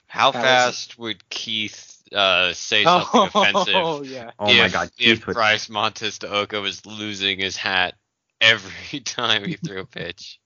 How 0.06 0.30
That 0.32 0.40
was- 0.42 0.46
fast 0.46 1.00
would 1.00 1.28
Keith 1.30 2.00
uh, 2.16 2.54
say 2.54 2.84
something 2.84 3.10
Oh, 3.14 3.30
offensive 3.34 4.12
yeah. 4.12 4.30
Oh 4.38 4.54
my 4.56 4.70
God. 4.70 4.90
if 4.90 4.96
Keith 4.98 5.26
would- 5.28 5.34
Bryce 5.34 5.70
Montes 5.70 6.20
de 6.20 6.32
Oca 6.32 6.62
was 6.62 6.86
losing 6.86 7.40
his 7.40 7.58
hat 7.58 7.96
every 8.40 9.00
time 9.00 9.44
he 9.44 9.56
threw 9.56 9.80
a 9.82 9.86
pitch? 9.88 10.40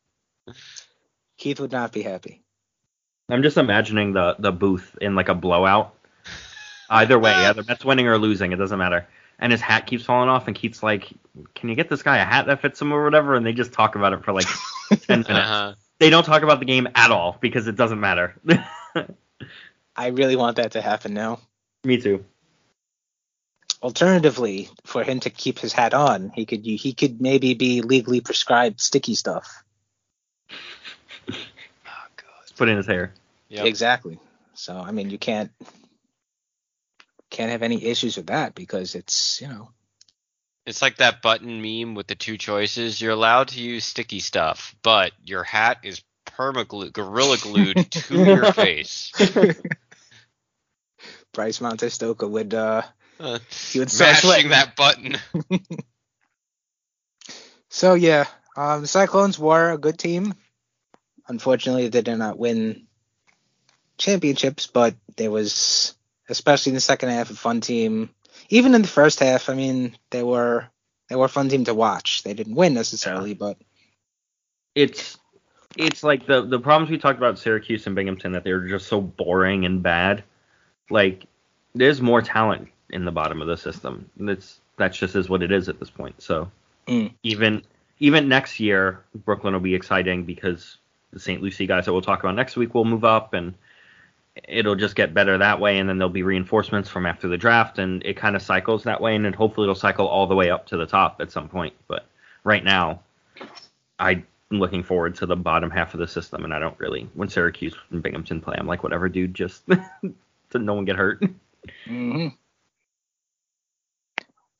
Keith 1.38 1.59
would 1.59 1.74
not 1.74 1.91
be 1.91 2.01
happy. 2.01 2.43
I'm 3.30 3.44
just 3.44 3.58
imagining 3.58 4.14
the, 4.14 4.36
the 4.40 4.52
booth 4.52 4.98
in 5.02 5.16
like 5.16 5.30
a 5.30 5.36
blowout. 5.36 5.94
Either 6.90 7.20
way, 7.20 7.32
either 7.32 7.64
Mets 7.64 7.84
winning 7.84 8.08
or 8.08 8.18
losing, 8.18 8.54
it 8.54 8.56
doesn't 8.56 8.80
matter. 8.80 9.08
And 9.40 9.52
his 9.52 9.60
hat 9.60 9.86
keeps 9.86 10.06
falling 10.06 10.30
off, 10.30 10.48
and 10.48 10.56
Keith's 10.56 10.82
like, 10.82 11.12
"Can 11.54 11.70
you 11.70 11.76
get 11.76 11.90
this 11.90 12.02
guy 12.02 12.18
a 12.18 12.26
hat 12.26 12.48
that 12.48 12.62
fits 12.62 12.82
him 12.82 12.92
or 12.94 13.04
whatever?" 13.04 13.36
And 13.36 13.46
they 13.46 13.54
just 13.54 13.74
talk 13.74 13.96
about 13.96 14.14
it 14.14 14.24
for 14.24 14.32
like 14.32 14.48
ten 14.90 15.20
minutes. 15.20 15.30
Uh-huh. 15.30 15.74
They 16.00 16.10
don't 16.10 16.24
talk 16.24 16.44
about 16.44 16.60
the 16.60 16.66
game 16.66 16.88
at 16.96 17.12
all 17.12 17.38
because 17.40 17.68
it 17.68 17.76
doesn't 17.76 18.00
matter. 18.00 18.36
I 19.96 20.08
really 20.08 20.36
want 20.36 20.58
that 20.58 20.72
to 20.72 20.82
happen 20.82 21.14
now. 21.14 21.40
Me 21.84 22.00
too. 22.00 22.24
Alternatively, 23.84 24.70
for 24.86 25.04
him 25.04 25.20
to 25.20 25.30
keep 25.30 25.60
his 25.60 25.74
hat 25.74 25.94
on, 25.94 26.32
he 26.34 26.46
could 26.46 26.66
he 26.66 26.94
could 26.94 27.22
maybe 27.22 27.54
be 27.54 27.82
legally 27.82 28.22
prescribed 28.22 28.80
sticky 28.80 29.14
stuff. 29.14 29.64
Put 32.58 32.70
in 32.70 32.78
his 32.78 32.88
hair. 32.88 33.14
Yep. 33.49 33.66
Exactly. 33.68 34.20
So 34.53 34.76
I 34.78 34.91
mean, 34.91 35.10
you 35.10 35.18
can't 35.18 35.51
can't 37.30 37.51
have 37.51 37.62
any 37.64 37.84
issues 37.86 38.18
with 38.18 38.28
that 38.28 38.55
because 38.55 38.95
it's 38.95 39.39
you 39.41 39.47
know 39.47 39.70
It's 40.66 40.82
like 40.82 40.97
that 40.97 41.22
button 41.22 41.62
meme 41.62 41.93
with 41.95 42.08
the 42.08 42.16
two 42.16 42.38
choices. 42.38 42.99
You're 42.99 43.12
allowed 43.12 43.49
to 43.49 43.62
use 43.62 43.86
sticky 43.86 44.20
stuff, 44.20 44.76
but 44.82 45.12
your 45.24 45.43
hat 45.43 45.80
is 45.84 46.01
permaglued, 46.26 46.93
gorilla 46.93 47.38
glued 47.38 47.78
to 47.91 48.16
your 48.26 48.51
face. 48.53 49.12
Bryce 51.34 51.62
Montes 51.62 51.97
de 51.99 52.05
Oca 52.08 52.28
would 52.28 52.53
uh 52.53 52.82
Uh, 53.20 53.39
he 53.72 53.80
would 53.80 53.91
start 53.91 54.12
mashing 54.12 54.30
sweating. 54.30 54.49
that 54.49 54.76
button. 54.76 55.18
So 57.70 57.93
yeah, 57.93 58.26
um, 58.55 58.82
the 58.82 58.88
Cyclones 58.88 59.38
were 59.38 59.72
a 59.72 59.78
good 59.78 59.99
team. 59.99 60.34
Unfortunately, 61.28 61.90
they 61.90 62.02
did 62.02 62.18
not 62.18 62.40
win 62.40 62.88
championships, 63.98 64.68
but 64.68 64.96
there 65.16 65.32
was, 65.32 65.96
especially 66.30 66.72
in 66.72 66.76
the 66.76 66.82
second 66.82 67.10
half, 67.10 67.30
a 67.30 67.36
fun 67.36 67.62
team. 67.62 68.10
Even 68.50 68.76
in 68.76 68.82
the 68.82 68.88
first 68.88 69.20
half, 69.20 69.50
I 69.50 69.54
mean, 69.56 69.98
they 70.12 70.24
were 70.24 70.68
they 71.10 71.16
were 71.16 71.26
a 71.26 71.30
fun 71.30 71.50
team 71.50 71.66
to 71.66 71.74
watch. 71.74 72.24
They 72.24 72.34
didn't 72.34 72.56
win 72.56 72.74
necessarily, 72.74 73.34
but 73.34 73.58
it's 74.76 75.18
it's 75.76 76.04
like 76.04 76.26
the 76.28 76.44
the 76.44 76.60
problems 76.60 76.90
we 76.90 76.98
talked 76.98 77.18
about 77.18 77.40
Syracuse 77.40 77.88
and 77.88 77.96
Binghamton 77.96 78.34
that 78.34 78.44
they 78.44 78.54
were 78.54 78.68
just 78.68 78.88
so 78.88 79.02
boring 79.02 79.66
and 79.66 79.82
bad. 79.84 80.24
Like 80.90 81.26
there's 81.76 82.02
more 82.02 82.22
talent 82.22 82.70
in 82.90 83.06
the 83.06 83.12
bottom 83.12 83.42
of 83.42 83.48
the 83.48 83.58
system. 83.58 84.10
That's 84.18 84.60
that's 84.78 84.98
just 84.98 85.16
is 85.16 85.30
what 85.30 85.44
it 85.44 85.52
is 85.52 85.70
at 85.70 85.80
this 85.80 85.90
point. 85.90 86.22
So 86.22 86.52
Mm. 86.88 87.14
even 87.24 87.64
even 88.00 88.30
next 88.30 88.60
year, 88.60 89.04
Brooklyn 89.14 89.54
will 89.54 89.60
be 89.60 89.76
exciting 89.76 90.24
because 90.24 90.78
the 91.18 91.24
St. 91.24 91.41
Lucie 91.41 91.68
guys 91.68 91.86
that 91.86 91.93
we'll 91.93 92.01
talk 92.01 92.20
about 92.20 92.36
next 92.36 92.55
week 92.55 92.74
will 92.74 92.86
move 92.86 93.03
up 93.03 93.34
and 93.34 93.53
it'll 94.47 94.76
just 94.76 94.95
get 94.95 95.13
better 95.13 95.38
that 95.38 95.59
way 95.59 95.80
and 95.80 95.89
then 95.89 95.97
there'll 95.97 96.13
be 96.13 96.24
reinforcements 96.24 96.88
from 96.89 97.05
after 97.05 97.28
the 97.28 97.38
draft 97.38 97.80
and 97.80 98.03
it 98.05 98.15
kind 98.15 98.36
of 98.36 98.41
cycles 98.41 98.84
that 98.84 99.01
way 99.01 99.15
and 99.15 99.26
then 99.26 99.34
hopefully 99.34 99.65
it'll 99.65 99.74
cycle 99.76 100.07
all 100.07 100.28
the 100.28 100.36
way 100.36 100.51
up 100.51 100.68
to 100.68 100.78
the 100.78 100.86
top 100.86 101.20
at 101.20 101.32
some 101.32 101.49
point 101.49 101.74
but 101.88 102.05
right 102.43 102.63
now 102.63 102.99
i 103.97 104.24
am 104.51 104.59
looking 104.59 104.84
forward 104.84 105.15
to 105.15 105.26
the 105.26 105.36
bottom 105.36 105.70
half 105.70 105.93
of 105.93 105.99
the 105.99 106.07
system, 106.07 106.43
and 106.43 106.53
I 106.53 106.59
don't 106.59 106.80
really. 106.80 107.09
When 107.13 107.30
Syracuse 107.30 107.76
and 107.91 108.01
Binghamton 108.01 108.41
play, 108.41 108.55
I'm 108.57 108.68
like, 108.68 108.84
whatever, 108.84 109.09
dude, 109.09 109.34
just 109.34 109.63
so 110.51 110.59
no 110.59 110.74
one 110.74 110.86
get 110.86 110.95
hurt. 110.95 111.24
hmm 111.86 112.28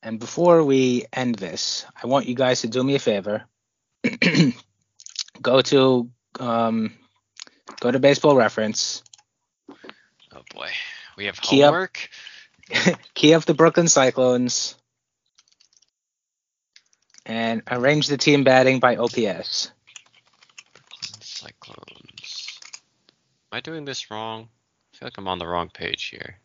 And 0.02 0.18
before 0.18 0.62
we 0.64 1.06
end 1.12 1.36
this, 1.36 1.86
I 2.00 2.06
want 2.06 2.26
you 2.26 2.34
guys 2.34 2.62
to 2.62 2.68
do 2.68 2.82
me 2.82 2.94
a 2.94 2.98
favor. 2.98 3.44
go 5.42 5.60
to 5.62 6.10
um, 6.38 6.92
go 7.80 7.90
to 7.90 7.98
Baseball 7.98 8.36
Reference. 8.36 9.02
Oh 9.70 10.42
boy, 10.54 10.68
we 11.16 11.26
have 11.26 11.40
Key 11.40 11.62
up- 11.62 11.72
homework. 11.72 12.08
key 13.14 13.32
up 13.34 13.44
the 13.46 13.54
Brooklyn 13.54 13.88
Cyclones 13.88 14.74
and 17.24 17.62
arrange 17.70 18.08
the 18.08 18.16
team 18.18 18.44
batting 18.44 18.78
by 18.78 18.96
OPS. 18.96 19.70
Cyclones. 21.20 22.58
Am 23.50 23.56
I 23.56 23.60
doing 23.60 23.84
this 23.86 24.10
wrong? 24.10 24.48
I 24.92 24.96
feel 24.98 25.06
like 25.06 25.16
I'm 25.18 25.28
on 25.28 25.38
the 25.38 25.46
wrong 25.46 25.70
page 25.72 26.04
here. 26.06 26.38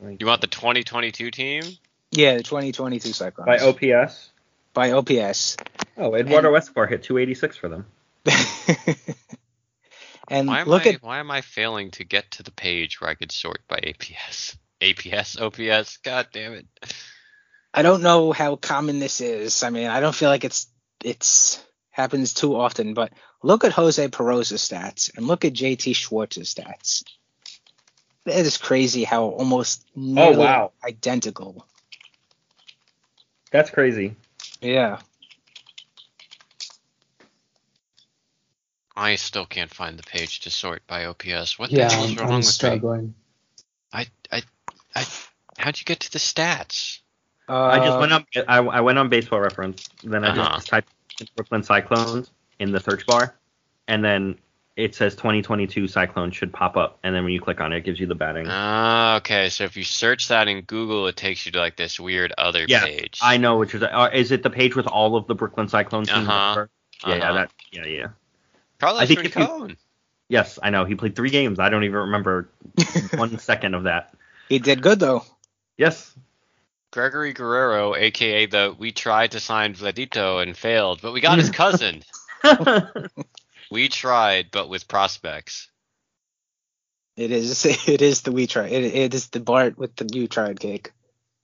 You 0.00 0.26
want 0.26 0.40
the 0.40 0.46
2022 0.46 1.30
team? 1.30 1.62
Yeah, 2.12 2.36
the 2.36 2.42
2022 2.42 3.12
Cyclones. 3.12 3.46
By 3.46 3.58
OPS. 3.58 4.30
By 4.74 4.92
OPS. 4.92 5.56
Oh, 5.96 6.14
Eduardo 6.14 6.54
Escobar 6.54 6.86
hit 6.86 7.02
286 7.02 7.56
for 7.56 7.68
them. 7.68 7.86
And 10.28 10.48
Why 10.48 10.60
am 10.60 10.68
look 10.68 10.86
I 10.86 10.90
at 10.90 11.02
why 11.02 11.18
am 11.18 11.30
I 11.30 11.40
failing 11.40 11.92
to 11.92 12.04
get 12.04 12.32
to 12.32 12.42
the 12.42 12.50
page 12.50 13.00
where 13.00 13.10
I 13.10 13.14
could 13.14 13.30
sort 13.30 13.60
by 13.68 13.78
APS? 13.78 14.56
APS, 14.80 15.40
OPS, 15.40 15.98
god 15.98 16.28
damn 16.32 16.52
it. 16.52 16.66
I 17.72 17.82
don't 17.82 18.02
know 18.02 18.32
how 18.32 18.56
common 18.56 18.98
this 18.98 19.20
is. 19.20 19.62
I 19.62 19.70
mean, 19.70 19.86
I 19.86 20.00
don't 20.00 20.14
feel 20.14 20.28
like 20.28 20.44
it's 20.44 20.66
it's 21.04 21.64
happens 21.90 22.34
too 22.34 22.56
often, 22.56 22.94
but 22.94 23.12
look 23.42 23.64
at 23.64 23.72
Jose 23.72 24.08
Peroza's 24.08 24.68
stats 24.68 25.16
and 25.16 25.26
look 25.26 25.44
at 25.44 25.52
JT 25.52 25.94
Schwartz's 25.94 26.52
stats. 26.52 27.04
It 28.26 28.46
is 28.46 28.58
crazy 28.58 29.04
how 29.04 29.26
almost 29.26 29.86
oh, 29.96 30.36
wow. 30.36 30.72
identical. 30.84 31.64
That's 33.52 33.70
crazy. 33.70 34.16
Yeah. 34.60 34.98
I 38.96 39.16
still 39.16 39.44
can't 39.46 39.72
find 39.72 39.98
the 39.98 40.02
page 40.02 40.40
to 40.40 40.50
sort 40.50 40.86
by 40.86 41.04
OPS. 41.04 41.58
What 41.58 41.70
the 41.70 41.76
Yeah, 41.76 41.90
hell's 41.90 42.12
I'm, 42.12 42.16
wrong 42.18 42.28
I'm 42.28 42.36
with 42.38 42.46
me? 42.46 42.50
struggling. 42.50 43.14
I, 43.92 44.06
I, 44.32 44.42
I, 44.94 45.04
how'd 45.58 45.78
you 45.78 45.84
get 45.84 46.00
to 46.00 46.12
the 46.12 46.18
stats? 46.18 47.00
I 47.48 47.78
just 47.78 47.96
Uh, 47.96 48.00
went 48.00 48.12
on. 48.12 48.26
I, 48.48 48.58
I 48.58 48.80
went 48.80 48.98
on 48.98 49.08
Baseball 49.08 49.40
Reference. 49.40 49.88
Then 50.02 50.24
I 50.24 50.28
Uh-huh. 50.30 50.56
just 50.56 50.68
typed 50.68 50.88
Brooklyn 51.36 51.62
Cyclones 51.62 52.30
in 52.58 52.72
the 52.72 52.80
search 52.80 53.06
bar, 53.06 53.34
and 53.86 54.04
then 54.04 54.38
it 54.76 54.94
says 54.94 55.14
2022 55.14 55.88
Cyclones 55.88 56.34
should 56.34 56.52
pop 56.52 56.76
up. 56.76 56.98
And 57.02 57.14
then 57.14 57.22
when 57.24 57.32
you 57.32 57.40
click 57.40 57.60
on 57.60 57.72
it, 57.72 57.78
it 57.78 57.84
gives 57.84 58.00
you 58.00 58.06
the 58.06 58.14
batting. 58.14 58.46
Ah, 58.48 59.16
okay. 59.18 59.48
So 59.48 59.64
if 59.64 59.76
you 59.76 59.84
search 59.84 60.28
that 60.28 60.48
in 60.48 60.62
Google, 60.62 61.06
it 61.06 61.16
takes 61.16 61.46
you 61.46 61.52
to 61.52 61.58
like 61.58 61.76
this 61.76 62.00
weird 62.00 62.32
other 62.36 62.64
yeah, 62.66 62.84
page. 62.84 63.20
I 63.22 63.36
know 63.36 63.58
which 63.58 63.74
is. 63.74 63.82
Uh, 63.82 64.10
is 64.12 64.32
it 64.32 64.42
the 64.42 64.50
page 64.50 64.74
with 64.74 64.86
all 64.86 65.16
of 65.16 65.26
the 65.26 65.34
Brooklyn 65.34 65.68
Cyclones? 65.68 66.08
teams 66.08 66.26
Uh-huh. 66.28 66.66
Yeah, 67.06 67.14
yeah, 67.14 67.24
Uh-huh. 67.24 67.32
that. 67.34 67.50
Yeah, 67.72 67.84
yeah. 67.86 68.06
Carlos 68.86 69.02
I 69.02 69.06
think 69.06 69.24
if 69.24 69.34
you- 69.36 69.40
Rincon. 69.42 69.76
Yes, 70.28 70.58
I 70.62 70.70
know. 70.70 70.84
He 70.84 70.94
played 70.96 71.14
three 71.16 71.30
games. 71.30 71.58
I 71.60 71.68
don't 71.70 71.84
even 71.84 71.96
remember 71.98 72.48
one 73.14 73.38
second 73.38 73.74
of 73.74 73.84
that. 73.84 74.14
he 74.48 74.58
did 74.60 74.80
good 74.82 75.00
though. 75.00 75.24
Yes. 75.76 76.12
Gregory 76.92 77.32
Guerrero, 77.32 77.94
aka 77.96 78.46
the 78.46 78.74
we 78.78 78.90
tried 78.92 79.32
to 79.32 79.40
sign 79.40 79.74
Vladito 79.74 80.42
and 80.42 80.56
failed, 80.56 81.00
but 81.02 81.12
we 81.12 81.20
got 81.20 81.38
his 81.38 81.50
cousin. 81.62 82.02
we 83.70 83.88
tried, 83.88 84.50
but 84.50 84.68
with 84.68 84.88
prospects. 84.88 85.68
It 87.16 87.30
is 87.32 87.64
it 87.88 88.02
is 88.02 88.22
the 88.22 88.32
we 88.32 88.46
try. 88.46 88.66
It, 88.68 88.84
it 88.84 89.14
is 89.14 89.28
the 89.28 89.40
Bart 89.40 89.76
with 89.76 89.96
the 89.96 90.08
you 90.12 90.26
tried 90.28 90.60
cake. 90.60 90.92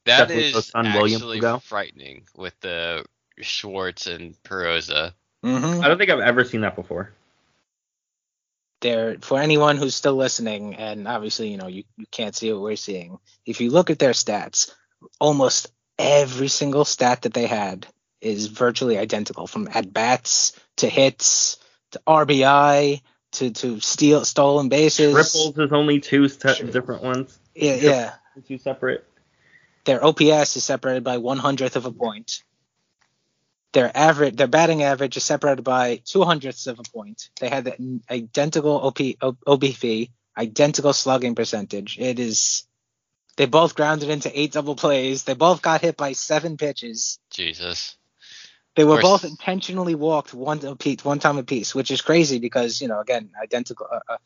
That 0.07 0.29
Definitely 0.29 0.45
is 0.51 0.73
William 0.75 1.13
actually 1.17 1.37
Hugo. 1.39 1.59
frightening 1.59 2.25
with 2.37 2.59
the 2.61 3.05
Schwartz 3.41 4.07
and 4.07 4.41
Peroza. 4.43 5.13
Mm-hmm. 5.45 5.83
I 5.83 5.89
don't 5.89 5.99
think 5.99 6.11
I've 6.11 6.21
ever 6.21 6.45
seen 6.45 6.61
that 6.63 6.77
before. 6.77 7.13
There 8.83 9.17
for 9.21 9.39
anyone 9.41 9.79
who's 9.79 9.95
still 9.95 10.17
listening, 10.17 10.75
and 10.75 11.09
obviously 11.09 11.51
you 11.51 11.57
know 11.57 11.69
you, 11.69 11.85
you 11.97 12.07
can't 12.11 12.35
see 12.35 12.53
what 12.53 12.63
we're 12.63 12.77
seeing. 12.77 13.19
If 13.47 13.61
you 13.61 13.71
look 13.71 13.91
at 13.91 13.99
their 13.99 14.11
stats, 14.11 14.71
almost 15.21 15.73
every 15.99 16.49
single 16.49 16.85
stat 16.85 17.23
that 17.23 17.33
they 17.33 17.47
had 17.47 17.87
is 18.21 18.47
virtually 18.47 18.99
identical, 18.99 19.47
from 19.47 19.69
at 19.73 19.93
bats 19.93 20.53
to 20.79 20.89
hits 20.89 21.59
to 21.93 22.01
RBI 22.07 23.01
to 23.33 23.51
to 23.51 23.81
steal 23.81 24.25
stolen 24.25 24.69
bases. 24.69 25.13
Triples 25.13 25.59
is 25.59 25.73
only 25.73 26.01
two 26.01 26.29
se- 26.29 26.71
different 26.71 27.03
ones. 27.03 27.39
Yeah, 27.55 27.75
yeah. 27.77 28.13
Two 28.47 28.59
separate. 28.59 29.07
Their 29.85 30.05
OPS 30.05 30.57
is 30.57 30.65
separated 30.65 31.05
by 31.05 31.19
one 31.19 31.39
hundredth 31.39 31.77
of 31.77 31.87
a 31.87 31.93
point. 31.93 32.43
Their 33.73 33.91
average, 33.97 34.37
their 34.37 34.49
batting 34.49 34.83
average 34.83 35.17
is 35.17 35.25
separated 35.25 35.63
by 35.63 36.03
two 36.05 36.23
hundredths 36.23 36.67
of 36.67 36.79
a 36.79 36.83
point. 36.83 37.31
They 37.41 37.49
had 37.49 37.65
the 37.65 38.01
identical 38.11 38.95
OP, 39.47 40.09
identical 40.37 40.93
slugging 40.93 41.35
percentage. 41.35 41.99
It 41.99 42.19
is. 42.19 42.67
They 43.37 43.47
both 43.47 43.75
grounded 43.75 44.11
into 44.11 44.39
eight 44.39 44.53
double 44.53 44.77
plays. 44.77 45.25
They 45.25 45.35
both 45.35 45.63
got 45.63 45.81
hit 45.81 45.97
by 45.97 46.13
seven 46.13 46.59
pitches. 46.59 47.19
Jesus. 47.31 47.97
They 48.75 48.85
were 48.85 48.99
both 48.99 49.25
intentionally 49.25 49.95
walked 49.95 50.33
one 50.33 50.65
apiece, 50.65 51.05
one 51.05 51.19
time 51.19 51.37
apiece, 51.37 51.75
which 51.75 51.91
is 51.91 52.01
crazy 52.01 52.39
because 52.39 52.81
you 52.81 52.89
know 52.89 53.01
again 53.01 53.31
identical 53.43 53.87
uh, 53.91 54.01
uh, 54.09 54.17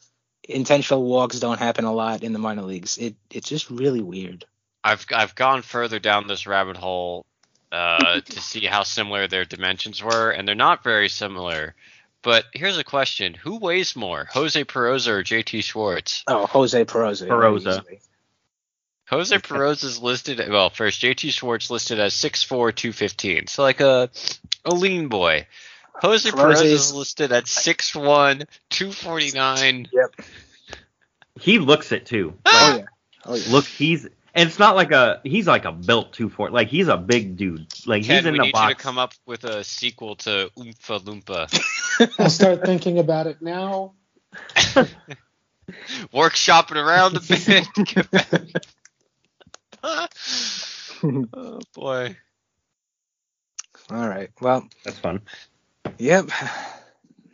intentional 0.48 1.02
walks 1.02 1.40
don't 1.40 1.58
happen 1.58 1.84
a 1.84 1.92
lot 1.92 2.22
in 2.22 2.32
the 2.32 2.38
minor 2.38 2.62
leagues. 2.62 2.98
It 2.98 3.16
it's 3.30 3.48
just 3.48 3.70
really 3.70 4.02
weird. 4.02 4.44
I've 4.84 5.04
I've 5.12 5.34
gone 5.34 5.62
further 5.62 5.98
down 5.98 6.28
this 6.28 6.46
rabbit 6.46 6.76
hole 6.76 7.26
uh, 7.76 8.20
to 8.24 8.40
see 8.40 8.64
how 8.66 8.82
similar 8.82 9.26
their 9.28 9.44
dimensions 9.44 10.02
were, 10.02 10.30
and 10.30 10.46
they're 10.48 10.54
not 10.54 10.82
very 10.82 11.08
similar. 11.08 11.74
But 12.22 12.44
here's 12.52 12.78
a 12.78 12.84
question: 12.84 13.34
Who 13.34 13.58
weighs 13.58 13.94
more, 13.94 14.26
Jose 14.32 14.64
Peroza 14.64 15.10
or 15.12 15.22
JT 15.22 15.62
Schwartz? 15.62 16.24
Oh, 16.26 16.46
Jose 16.46 16.84
Peroza. 16.84 17.26
Peroza. 17.28 17.68
easily. 17.80 18.00
Jose 19.08 19.38
Peroza 19.38 19.84
is 19.84 20.02
listed. 20.02 20.40
Well, 20.48 20.70
first 20.70 21.00
JT 21.00 21.30
Schwartz 21.30 21.70
listed 21.70 22.00
as 22.00 22.14
6'4", 22.14 22.74
215, 22.74 23.46
so 23.46 23.62
like 23.62 23.80
a 23.80 24.10
a 24.64 24.74
lean 24.74 25.06
boy. 25.08 25.46
Jose 26.02 26.28
Peroza 26.30 26.36
Peroza 26.36 26.64
is- 26.64 26.86
is 26.88 26.92
listed 26.92 27.32
at 27.32 27.44
6'1", 27.44 28.46
249. 28.70 29.88
Yep. 29.92 30.14
He 31.40 31.58
looks 31.58 31.92
it 31.92 32.06
too. 32.06 32.34
Oh 32.44 32.76
yeah. 32.78 32.84
Oh 33.24 33.34
yeah. 33.34 33.52
Look, 33.52 33.64
he's 33.66 34.08
and 34.36 34.48
it's 34.48 34.58
not 34.58 34.76
like 34.76 34.92
a 34.92 35.20
he's 35.24 35.46
like 35.46 35.64
a 35.64 35.72
built 35.72 36.12
two 36.12 36.28
four 36.28 36.50
like 36.50 36.68
he's 36.68 36.88
a 36.88 36.96
big 36.96 37.36
dude. 37.36 37.66
Like 37.86 38.04
Ken, 38.04 38.16
he's 38.18 38.26
in 38.26 38.32
we 38.32 38.38
the 38.38 38.44
need 38.44 38.52
box. 38.52 38.68
you 38.68 38.74
to 38.76 38.80
come 38.82 38.98
up 38.98 39.14
with 39.26 39.44
a 39.44 39.64
sequel 39.64 40.16
to 40.16 40.50
Oompa 40.56 41.00
Loompa. 41.02 42.12
I'll 42.20 42.30
start 42.30 42.64
thinking 42.64 42.98
about 42.98 43.26
it 43.26 43.40
now. 43.42 43.94
Workshopping 46.12 46.76
around 46.76 47.16
a 47.16 47.20
bit. 47.20 47.66
Oh 51.02 51.60
boy. 51.74 52.16
All 53.90 54.08
right. 54.08 54.30
Well, 54.40 54.66
That's 54.84 54.98
fun. 54.98 55.20
yep. 55.98 56.26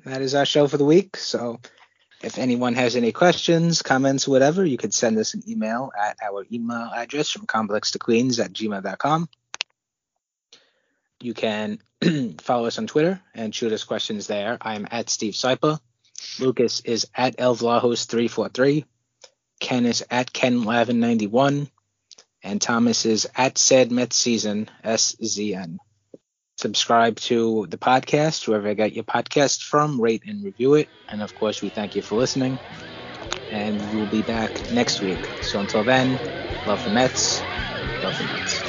That 0.05 0.21
is 0.21 0.35
our 0.35 0.45
show 0.45 0.67
for 0.67 0.77
the 0.77 0.85
week. 0.85 1.17
So, 1.17 1.61
if 2.23 2.39
anyone 2.39 2.75
has 2.75 2.97
any 2.97 3.13
questions, 3.13 3.83
comments, 3.83 4.29
whatever, 4.29 4.65
you 4.65 4.79
could 4.79 4.95
send 4.95 5.19
us 5.19 5.35
an 5.35 5.43
email 5.49 5.91
at 6.01 6.17
our 6.23 6.47
email 6.53 6.91
address 6.95 7.31
from 7.31 7.47
complex 7.47 7.93
to 7.93 7.99
queens 7.99 8.39
at 8.39 8.53
gmail.com. 8.53 9.29
You 11.21 11.35
can 11.35 11.79
follow 12.41 12.67
us 12.67 12.79
on 12.79 12.87
Twitter 12.87 13.21
and 13.35 13.55
shoot 13.55 13.73
us 13.73 13.85
questions 13.85 14.27
there. 14.27 14.59
I'm 14.61 14.87
at 14.91 15.11
Steve 15.11 15.35
Sypa. 15.35 15.81
Lucas 16.39 16.81
is 16.81 17.07
at 17.15 17.37
elvlahos343. 17.37 18.85
Ken 19.61 19.87
is 19.87 20.05
at 20.11 20.33
KenLavin91. 20.33 21.71
And 22.45 22.61
Thomas 22.61 23.07
is 23.07 23.29
at 23.37 23.57
Said 23.57 23.93
Met 23.93 24.13
Season, 24.13 24.69
S-Z-N. 24.83 25.79
Subscribe 26.57 27.17
to 27.17 27.67
the 27.69 27.79
podcast, 27.79 28.47
wherever 28.47 28.69
you 28.69 28.75
got 28.75 28.93
your 28.93 29.05
podcast 29.05 29.63
from, 29.63 30.01
rate 30.01 30.23
and 30.27 30.45
review 30.45 30.75
it. 30.75 30.91
And 31.09 31.23
of 31.23 31.35
course, 31.35 31.63
we 31.63 31.71
thank 31.71 31.95
you 31.95 32.03
for 32.03 32.17
listening. 32.17 32.61
And 33.51 33.91
we'll 33.91 34.07
be 34.07 34.23
back 34.23 34.63
next 34.69 35.01
week. 35.01 35.29
So 35.41 35.61
until 35.61 35.85
then, 35.85 36.21
love 36.65 36.83
the 36.85 36.91
Mets, 36.91 37.47
love 38.01 38.17
the 38.17 38.25
Mets. 38.25 38.62